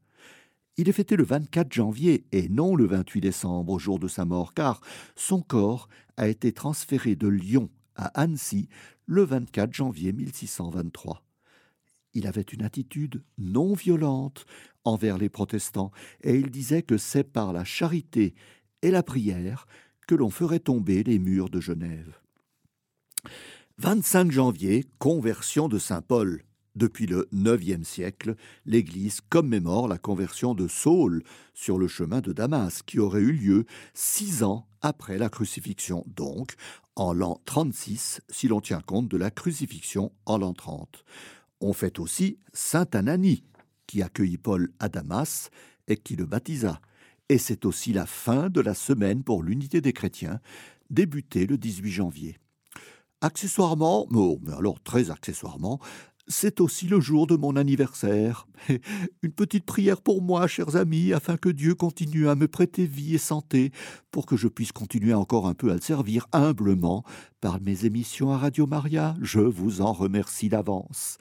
Il 0.78 0.88
est 0.88 0.94
fêté 0.94 1.18
le 1.18 1.26
24 1.26 1.74
janvier 1.74 2.26
et 2.32 2.48
non 2.48 2.76
le 2.76 2.86
28 2.86 3.22
décembre, 3.22 3.74
au 3.74 3.80
jour 3.80 4.00
de 4.00 4.08
sa 4.08 4.24
mort, 4.24 4.54
car 4.54 4.82
son 5.16 5.42
corps 5.42 5.90
a 6.16 6.28
été 6.28 6.54
transféré 6.54 7.16
de 7.16 7.28
Lyon 7.28 7.70
à 7.96 8.06
Annecy 8.20 8.70
le 9.06 9.24
24 9.24 9.74
janvier 9.74 10.14
1623 10.14 11.24
il 12.20 12.28
avait 12.28 12.42
une 12.42 12.64
attitude 12.64 13.24
non 13.38 13.74
violente 13.74 14.46
envers 14.84 15.18
les 15.18 15.30
protestants, 15.30 15.92
et 16.22 16.36
il 16.36 16.52
disait 16.52 16.84
que 16.84 16.98
c'est 16.98 17.24
par 17.24 17.54
la 17.54 17.64
charité 17.64 18.36
et 18.82 18.92
la 18.92 19.04
prière 19.04 19.68
que 20.06 20.16
l'on 20.16 20.30
ferait 20.30 20.60
tomber 20.60 21.04
les 21.04 21.18
murs 21.18 21.50
de 21.50 21.62
Genève. 21.62 22.20
25 23.78 24.32
janvier, 24.32 24.86
conversion 24.98 25.70
de 25.70 25.80
Saint 25.80 26.02
Paul. 26.02 26.44
Depuis 26.76 27.08
le 27.08 27.28
IXe 27.32 27.88
siècle, 27.88 28.36
l'Église 28.66 29.22
commémore 29.30 29.88
la 29.88 29.98
conversion 29.98 30.54
de 30.54 30.68
Saul 30.68 31.24
sur 31.54 31.78
le 31.78 31.88
chemin 31.88 32.20
de 32.20 32.34
Damas, 32.34 32.82
qui 32.82 33.00
aurait 33.00 33.22
eu 33.22 33.32
lieu 33.32 33.66
six 33.94 34.44
ans 34.44 34.68
après 34.82 35.18
la 35.18 35.30
crucifixion, 35.30 36.04
donc 36.08 36.56
en 36.96 37.14
l'an 37.14 37.42
36 37.46 38.22
si 38.30 38.50
l'on 38.50 38.60
tient 38.60 38.82
compte 38.82 39.08
de 39.08 39.18
la 39.18 39.32
crucifixion 39.32 40.12
en 40.26 40.38
l'an 40.38 40.54
30. 40.54 41.06
On 41.62 41.74
fait 41.74 42.00
aussi 42.00 42.40
Saint 42.54 42.88
Anani, 42.94 43.44
qui 43.88 44.02
accueillit 44.02 44.38
Paul 44.38 44.72
à 44.80 44.88
Damas 44.88 45.50
et 45.88 45.98
qui 45.98 46.16
le 46.16 46.26
baptisa. 46.26 46.80
Et 47.28 47.38
c'est 47.38 47.66
aussi 47.66 47.94
la 47.94 48.06
fin 48.06 48.50
de 48.50 48.62
la 48.62 48.74
semaine 48.74 49.24
pour 49.24 49.44
l'unité 49.44 49.82
des 49.82 49.94
chrétiens, 49.94 50.40
débutée 50.90 51.46
le 51.46 51.58
18 51.58 51.92
janvier. 51.92 52.38
Accessoirement, 53.22 54.08
oh, 54.14 54.40
mais 54.42 54.54
alors 54.54 54.82
très 54.82 55.12
accessoirement, 55.12 55.80
c'est 56.30 56.62
aussi 56.62 56.88
le 56.88 57.00
jour 57.00 57.26
de 57.26 57.36
mon 57.36 57.56
anniversaire. 57.56 58.48
Une 59.24 59.32
petite 59.32 59.66
prière 59.66 60.02
pour 60.02 60.22
moi, 60.22 60.46
chers 60.48 60.76
amis, 60.76 61.12
afin 61.12 61.38
que 61.38 61.50
Dieu 61.50 61.74
continue 61.74 62.30
à 62.30 62.36
me 62.36 62.48
prêter 62.48 62.86
vie 62.86 63.16
et 63.16 63.20
santé, 63.20 63.72
pour 64.12 64.28
que 64.28 64.38
je 64.38 64.48
puisse 64.48 64.72
continuer 64.72 65.16
encore 65.16 65.48
un 65.48 65.56
peu 65.56 65.72
à 65.72 65.74
le 65.74 65.82
servir 65.82 66.28
humblement 66.32 67.04
par 67.42 67.60
mes 67.60 67.86
émissions 67.86 68.32
à 68.32 68.38
Radio 68.38 68.68
Maria. 68.68 69.16
Je 69.22 69.40
vous 69.40 69.82
en 69.82 69.92
remercie 69.92 70.50
d'avance. 70.50 71.18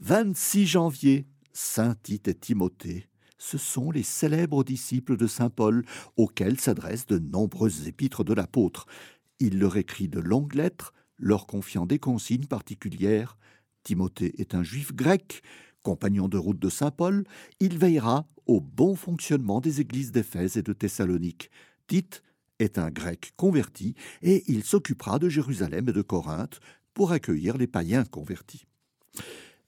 26 0.00 0.66
janvier, 0.66 1.26
Saint 1.52 1.96
Tite 2.00 2.28
et 2.28 2.34
Timothée. 2.34 3.08
Ce 3.38 3.58
sont 3.58 3.90
les 3.90 4.04
célèbres 4.04 4.62
disciples 4.62 5.16
de 5.16 5.26
Saint 5.26 5.50
Paul 5.50 5.84
auxquels 6.16 6.60
s'adressent 6.60 7.06
de 7.06 7.18
nombreuses 7.18 7.88
épîtres 7.88 8.22
de 8.22 8.32
l'apôtre. 8.32 8.86
Il 9.40 9.58
leur 9.58 9.76
écrit 9.76 10.08
de 10.08 10.20
longues 10.20 10.54
lettres, 10.54 10.94
leur 11.18 11.46
confiant 11.46 11.84
des 11.84 11.98
consignes 11.98 12.46
particulières 12.46 13.36
Timothée 13.86 14.34
est 14.40 14.56
un 14.56 14.64
juif 14.64 14.92
grec, 14.92 15.42
compagnon 15.84 16.26
de 16.26 16.36
route 16.36 16.58
de 16.58 16.68
Saint 16.68 16.90
Paul, 16.90 17.22
il 17.60 17.78
veillera 17.78 18.26
au 18.46 18.60
bon 18.60 18.96
fonctionnement 18.96 19.60
des 19.60 19.80
églises 19.80 20.10
d'Éphèse 20.10 20.56
et 20.56 20.62
de 20.62 20.72
Thessalonique. 20.72 21.52
Tite 21.86 22.24
est 22.58 22.78
un 22.78 22.90
grec 22.90 23.32
converti 23.36 23.94
et 24.22 24.42
il 24.48 24.64
s'occupera 24.64 25.20
de 25.20 25.28
Jérusalem 25.28 25.88
et 25.88 25.92
de 25.92 26.02
Corinthe 26.02 26.58
pour 26.94 27.12
accueillir 27.12 27.56
les 27.58 27.68
païens 27.68 28.04
convertis. 28.04 28.66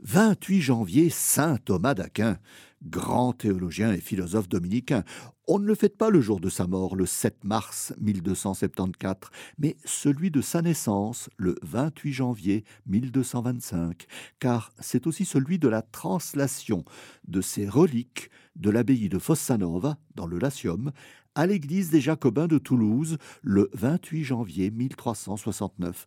28 0.00 0.60
janvier, 0.60 1.10
Saint 1.10 1.56
Thomas 1.64 1.94
d'Aquin, 1.94 2.38
grand 2.84 3.32
théologien 3.32 3.92
et 3.92 4.00
philosophe 4.00 4.48
dominicain. 4.48 5.02
On 5.48 5.58
ne 5.58 5.66
le 5.66 5.74
fête 5.74 5.96
pas 5.96 6.10
le 6.10 6.20
jour 6.20 6.38
de 6.38 6.48
sa 6.48 6.68
mort, 6.68 6.94
le 6.94 7.04
7 7.04 7.42
mars 7.42 7.92
1274, 8.00 9.30
mais 9.58 9.76
celui 9.84 10.30
de 10.30 10.40
sa 10.40 10.62
naissance, 10.62 11.30
le 11.36 11.56
28 11.62 12.12
janvier 12.12 12.64
1225, 12.86 14.06
car 14.38 14.70
c'est 14.78 15.06
aussi 15.08 15.24
celui 15.24 15.58
de 15.58 15.68
la 15.68 15.82
translation 15.82 16.84
de 17.26 17.40
ses 17.40 17.68
reliques 17.68 18.30
de 18.54 18.70
l'abbaye 18.70 19.08
de 19.08 19.18
Fossanova, 19.18 19.98
dans 20.14 20.26
le 20.26 20.38
Latium, 20.38 20.92
à 21.34 21.46
l'église 21.46 21.90
des 21.90 22.00
Jacobins 22.00 22.48
de 22.48 22.58
Toulouse, 22.58 23.16
le 23.42 23.70
28 23.72 24.24
janvier 24.24 24.70
1369. 24.70 26.06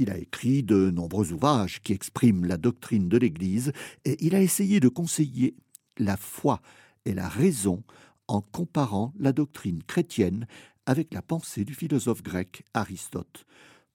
Il 0.00 0.10
a 0.10 0.16
écrit 0.16 0.62
de 0.62 0.90
nombreux 0.90 1.30
ouvrages 1.34 1.82
qui 1.82 1.92
expriment 1.92 2.46
la 2.46 2.56
doctrine 2.56 3.10
de 3.10 3.18
l'Église 3.18 3.70
et 4.06 4.16
il 4.24 4.34
a 4.34 4.40
essayé 4.40 4.80
de 4.80 4.88
conseiller 4.88 5.54
la 5.98 6.16
foi 6.16 6.62
et 7.04 7.12
la 7.12 7.28
raison 7.28 7.82
en 8.26 8.40
comparant 8.40 9.12
la 9.18 9.34
doctrine 9.34 9.82
chrétienne 9.82 10.46
avec 10.86 11.12
la 11.12 11.20
pensée 11.20 11.66
du 11.66 11.74
philosophe 11.74 12.22
grec 12.22 12.64
Aristote. 12.72 13.44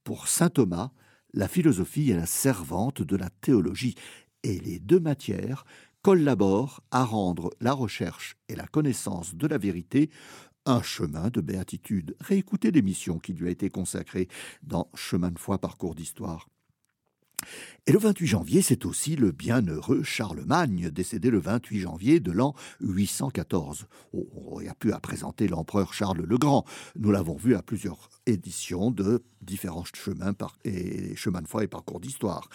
Pour 0.04 0.28
saint 0.28 0.50
Thomas, 0.50 0.92
la 1.34 1.48
philosophie 1.48 2.12
est 2.12 2.18
la 2.18 2.28
servante 2.28 3.02
de 3.02 3.16
la 3.16 3.32
théologie 3.42 3.96
et 4.44 4.60
les 4.60 4.78
deux 4.78 5.00
matières 5.00 5.66
collaborent 6.04 6.82
à 6.92 7.04
rendre 7.04 7.50
la 7.60 7.74
recherche 7.74 8.38
et 8.48 8.56
la 8.56 8.68
connaissance 8.68 9.34
de 9.34 9.48
la 9.48 9.58
vérité 9.58 10.12
un 10.66 10.82
chemin 10.82 11.30
de 11.30 11.42
béatitude. 11.42 12.16
Réécoutez 12.20 12.72
l'émission 12.72 13.20
qui 13.20 13.34
lui 13.34 13.48
a 13.48 13.52
été 13.52 13.70
consacrée 13.70 14.28
dans 14.64 14.90
Chemin 14.96 15.32
de 15.32 15.40
foi, 15.40 15.58
parcours 15.58 15.96
d'histoire. 15.96 16.48
Et 17.86 17.92
le 17.92 18.00
28 18.00 18.28
janvier, 18.28 18.62
c'est 18.62 18.86
aussi 18.86 19.16
le 19.16 19.32
bienheureux 19.32 20.04
Charlemagne, 20.04 20.90
décédé 20.90 21.30
le 21.30 21.40
28 21.40 21.80
janvier 21.80 22.20
de 22.20 22.32
l'an 22.32 22.56
814. 22.82 23.86
on 24.14 24.68
a 24.68 24.74
pu 24.74 24.92
à 24.92 25.00
présenter 25.00 25.48
l'empereur 25.48 25.94
Charles 25.94 26.24
le 26.24 26.38
Grand. 26.38 26.66
Nous 26.96 27.12
l'avons 27.12 27.36
vu 27.36 27.56
à 27.56 27.62
plusieurs 27.62 28.10
éditions 28.26 28.90
de 28.90 29.24
différents 29.42 29.86
chemins 29.94 30.34
et 30.64 31.16
chemins 31.16 31.42
de 31.42 31.48
foi 31.48 31.64
et 31.64 31.68
parcours 31.68 32.00
d'histoire. 32.00 32.50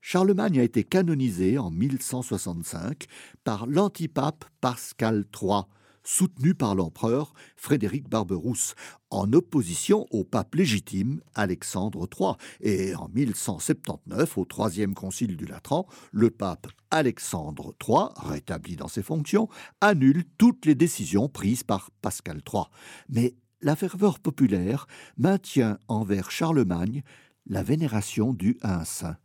Charlemagne 0.00 0.60
a 0.60 0.62
été 0.62 0.84
canonisé 0.84 1.58
en 1.58 1.72
1165 1.72 3.06
par 3.42 3.66
l'antipape 3.66 4.44
Pascal 4.60 5.24
III 5.34 5.62
soutenu 6.06 6.54
par 6.54 6.74
l'empereur 6.74 7.34
Frédéric 7.56 8.08
Barberousse, 8.08 8.74
en 9.10 9.32
opposition 9.32 10.06
au 10.10 10.24
pape 10.24 10.54
légitime 10.54 11.20
Alexandre 11.34 12.08
III. 12.18 12.34
Et 12.60 12.94
en 12.94 13.08
1179, 13.14 14.38
au 14.38 14.44
troisième 14.44 14.94
concile 14.94 15.36
du 15.36 15.46
Latran, 15.46 15.86
le 16.12 16.30
pape 16.30 16.68
Alexandre 16.90 17.74
III, 17.86 18.08
rétabli 18.16 18.76
dans 18.76 18.88
ses 18.88 19.02
fonctions, 19.02 19.48
annule 19.80 20.24
toutes 20.38 20.64
les 20.64 20.74
décisions 20.74 21.28
prises 21.28 21.64
par 21.64 21.90
Pascal 22.02 22.40
III. 22.50 22.64
Mais 23.08 23.34
la 23.60 23.76
ferveur 23.76 24.20
populaire 24.20 24.86
maintient 25.16 25.78
envers 25.88 26.30
Charlemagne 26.30 27.02
la 27.46 27.62
vénération 27.62 28.32
due 28.32 28.58
à 28.62 28.84
saint. 28.84 29.16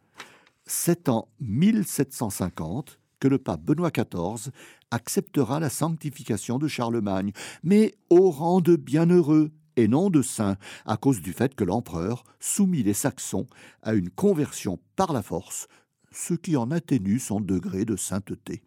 C'est 0.65 1.09
en 1.09 1.27
1750 1.39 3.01
que 3.22 3.30
le 3.30 3.38
pape 3.38 3.61
Benoît 3.61 3.91
XIV 3.91 4.51
acceptera 4.89 5.61
la 5.61 5.69
sanctification 5.69 6.57
de 6.57 6.67
Charlemagne, 6.67 7.32
mais 7.63 7.93
au 8.09 8.32
rang 8.32 8.59
de 8.59 8.76
bienheureux 8.76 9.51
et 9.78 9.88
non 9.88 10.09
de 10.09 10.22
saint, 10.22 10.57
à 10.86 10.97
cause 10.97 11.22
du 11.22 11.32
fait 11.32 11.55
que 11.55 11.63
l'empereur 11.63 12.26
soumit 12.41 12.84
les 12.84 12.93
Saxons 12.93 13.47
à 13.82 13.93
une 13.93 14.09
conversion 14.09 14.80
par 14.97 15.13
la 15.13 15.22
force, 15.22 15.67
ce 16.11 16.34
qui 16.34 16.57
en 16.57 16.72
atténue 16.72 17.19
son 17.19 17.39
degré 17.39 17.86
de 17.86 17.95
sainteté. 17.95 18.63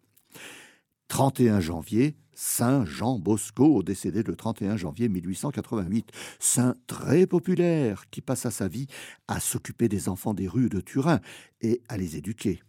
31 1.09 1.59
janvier, 1.59 2.15
Saint 2.33 2.85
Jean 2.85 3.19
Bosco, 3.19 3.83
décédé 3.83 4.23
le 4.23 4.35
31 4.35 4.77
janvier 4.77 5.09
1888, 5.09 6.11
saint 6.39 6.75
très 6.87 7.27
populaire 7.27 8.09
qui 8.09 8.21
passa 8.21 8.49
sa 8.51 8.67
vie 8.67 8.87
à 9.27 9.39
s'occuper 9.39 9.87
des 9.87 10.09
enfants 10.09 10.33
des 10.33 10.47
rues 10.47 10.69
de 10.69 10.81
Turin 10.81 11.19
et 11.61 11.81
à 11.87 11.97
les 11.97 12.17
éduquer 12.17 12.61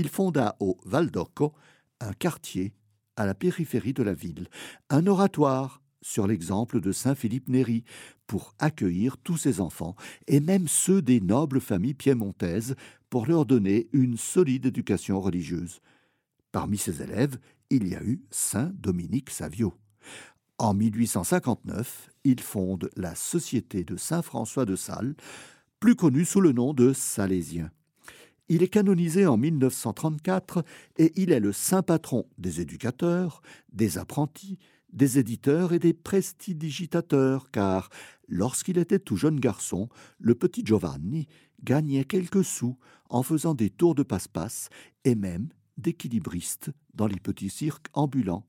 il 0.00 0.08
fonda 0.08 0.56
au 0.60 0.78
Val 0.86 1.10
d'Orco 1.10 1.52
un 2.00 2.14
quartier 2.14 2.72
à 3.16 3.26
la 3.26 3.34
périphérie 3.34 3.92
de 3.92 4.02
la 4.02 4.14
ville, 4.14 4.48
un 4.88 5.06
oratoire 5.06 5.82
sur 6.00 6.26
l'exemple 6.26 6.80
de 6.80 6.90
saint 6.90 7.14
Philippe 7.14 7.50
Néri 7.50 7.84
pour 8.26 8.54
accueillir 8.58 9.18
tous 9.18 9.36
ses 9.36 9.60
enfants 9.60 9.94
et 10.26 10.40
même 10.40 10.68
ceux 10.68 11.02
des 11.02 11.20
nobles 11.20 11.60
familles 11.60 11.92
piémontaises 11.92 12.76
pour 13.10 13.26
leur 13.26 13.44
donner 13.44 13.88
une 13.92 14.16
solide 14.16 14.64
éducation 14.64 15.20
religieuse. 15.20 15.80
Parmi 16.50 16.78
ses 16.78 17.02
élèves, 17.02 17.36
il 17.68 17.86
y 17.86 17.94
a 17.94 18.02
eu 18.02 18.22
saint 18.30 18.72
Dominique 18.78 19.28
Savio. 19.28 19.74
En 20.56 20.72
1859, 20.72 22.08
il 22.24 22.40
fonde 22.40 22.88
la 22.96 23.14
Société 23.14 23.84
de 23.84 23.98
Saint 23.98 24.22
François 24.22 24.64
de 24.64 24.76
Sales, 24.76 25.14
plus 25.78 25.94
connue 25.94 26.24
sous 26.24 26.40
le 26.40 26.52
nom 26.52 26.72
de 26.72 26.94
Salésien. 26.94 27.70
Il 28.52 28.64
est 28.64 28.68
canonisé 28.68 29.26
en 29.26 29.36
1934 29.36 30.64
et 30.98 31.12
il 31.14 31.30
est 31.30 31.38
le 31.38 31.52
saint 31.52 31.82
patron 31.82 32.26
des 32.36 32.60
éducateurs, 32.60 33.42
des 33.72 33.96
apprentis, 33.96 34.58
des 34.92 35.20
éditeurs 35.20 35.72
et 35.72 35.78
des 35.78 35.92
prestidigitateurs, 35.92 37.52
car 37.52 37.90
lorsqu'il 38.26 38.78
était 38.78 38.98
tout 38.98 39.14
jeune 39.14 39.38
garçon, 39.38 39.88
le 40.18 40.34
petit 40.34 40.66
Giovanni 40.66 41.28
gagnait 41.62 42.04
quelques 42.04 42.44
sous 42.44 42.76
en 43.08 43.22
faisant 43.22 43.54
des 43.54 43.70
tours 43.70 43.94
de 43.94 44.02
passe-passe 44.02 44.68
et 45.04 45.14
même 45.14 45.50
d'équilibriste 45.78 46.72
dans 46.92 47.06
les 47.06 47.20
petits 47.20 47.50
cirques 47.50 47.86
ambulants. 47.92 48.48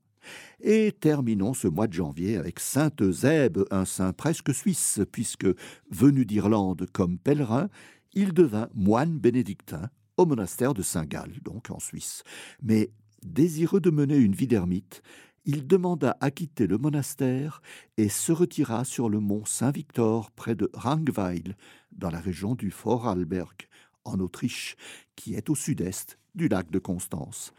Et 0.60 0.90
terminons 0.98 1.54
ce 1.54 1.68
mois 1.68 1.86
de 1.86 1.92
janvier 1.92 2.36
avec 2.36 2.58
Sainte 2.58 3.08
Zèbe, 3.08 3.64
un 3.70 3.84
saint 3.84 4.12
presque 4.12 4.52
suisse, 4.52 5.00
puisque, 5.12 5.46
venu 5.90 6.24
d'Irlande 6.26 6.86
comme 6.92 7.18
pèlerin, 7.18 7.68
il 8.14 8.32
devint 8.32 8.68
moine 8.74 9.18
bénédictin 9.18 9.90
au 10.16 10.26
monastère 10.26 10.74
de 10.74 10.82
Saint-Gall, 10.82 11.40
donc 11.42 11.70
en 11.70 11.78
Suisse. 11.78 12.22
Mais 12.62 12.90
désireux 13.22 13.80
de 13.80 13.90
mener 13.90 14.16
une 14.16 14.34
vie 14.34 14.46
d'ermite, 14.46 15.02
il 15.44 15.66
demanda 15.66 16.16
à 16.20 16.30
quitter 16.30 16.66
le 16.66 16.78
monastère 16.78 17.62
et 17.96 18.08
se 18.08 18.30
retira 18.30 18.84
sur 18.84 19.08
le 19.08 19.18
mont 19.18 19.44
Saint-Victor 19.44 20.30
près 20.30 20.54
de 20.54 20.70
Rangweil, 20.74 21.54
dans 21.90 22.10
la 22.10 22.20
région 22.20 22.54
du 22.54 22.70
Vorarlberg, 22.70 23.68
en 24.04 24.20
Autriche, 24.20 24.76
qui 25.16 25.34
est 25.34 25.50
au 25.50 25.54
sud-est 25.54 26.18
du 26.34 26.48
lac 26.48 26.70
de 26.70 26.78
Constance. 26.78 27.52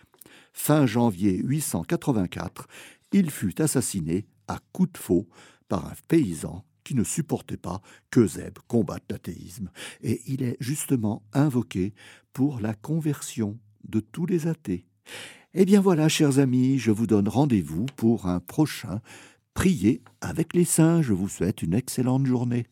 Fin 0.53 0.85
janvier 0.85 1.37
884, 1.37 2.67
il 3.11 3.29
fut 3.29 3.61
assassiné 3.61 4.25
à 4.47 4.59
coups 4.71 4.93
de 4.93 4.97
faux 4.97 5.27
par 5.67 5.85
un 5.85 5.93
paysan 6.07 6.63
qui 6.83 6.95
ne 6.95 7.03
supportait 7.03 7.57
pas 7.57 7.81
que 8.11 8.27
combatte 8.67 9.03
l'athéisme. 9.09 9.69
Et 10.01 10.21
il 10.27 10.43
est 10.43 10.57
justement 10.59 11.23
invoqué 11.33 11.93
pour 12.33 12.59
la 12.59 12.73
conversion 12.73 13.57
de 13.83 13.99
tous 13.99 14.25
les 14.25 14.47
athées. 14.47 14.85
Eh 15.53 15.65
bien 15.65 15.81
voilà, 15.81 16.09
chers 16.09 16.39
amis, 16.39 16.79
je 16.79 16.91
vous 16.91 17.05
donne 17.05 17.27
rendez-vous 17.27 17.85
pour 17.95 18.27
un 18.27 18.39
prochain 18.39 19.01
Priez 19.53 20.01
avec 20.21 20.53
les 20.53 20.65
saints. 20.65 21.01
Je 21.01 21.13
vous 21.13 21.29
souhaite 21.29 21.61
une 21.61 21.73
excellente 21.73 22.25
journée. 22.25 22.65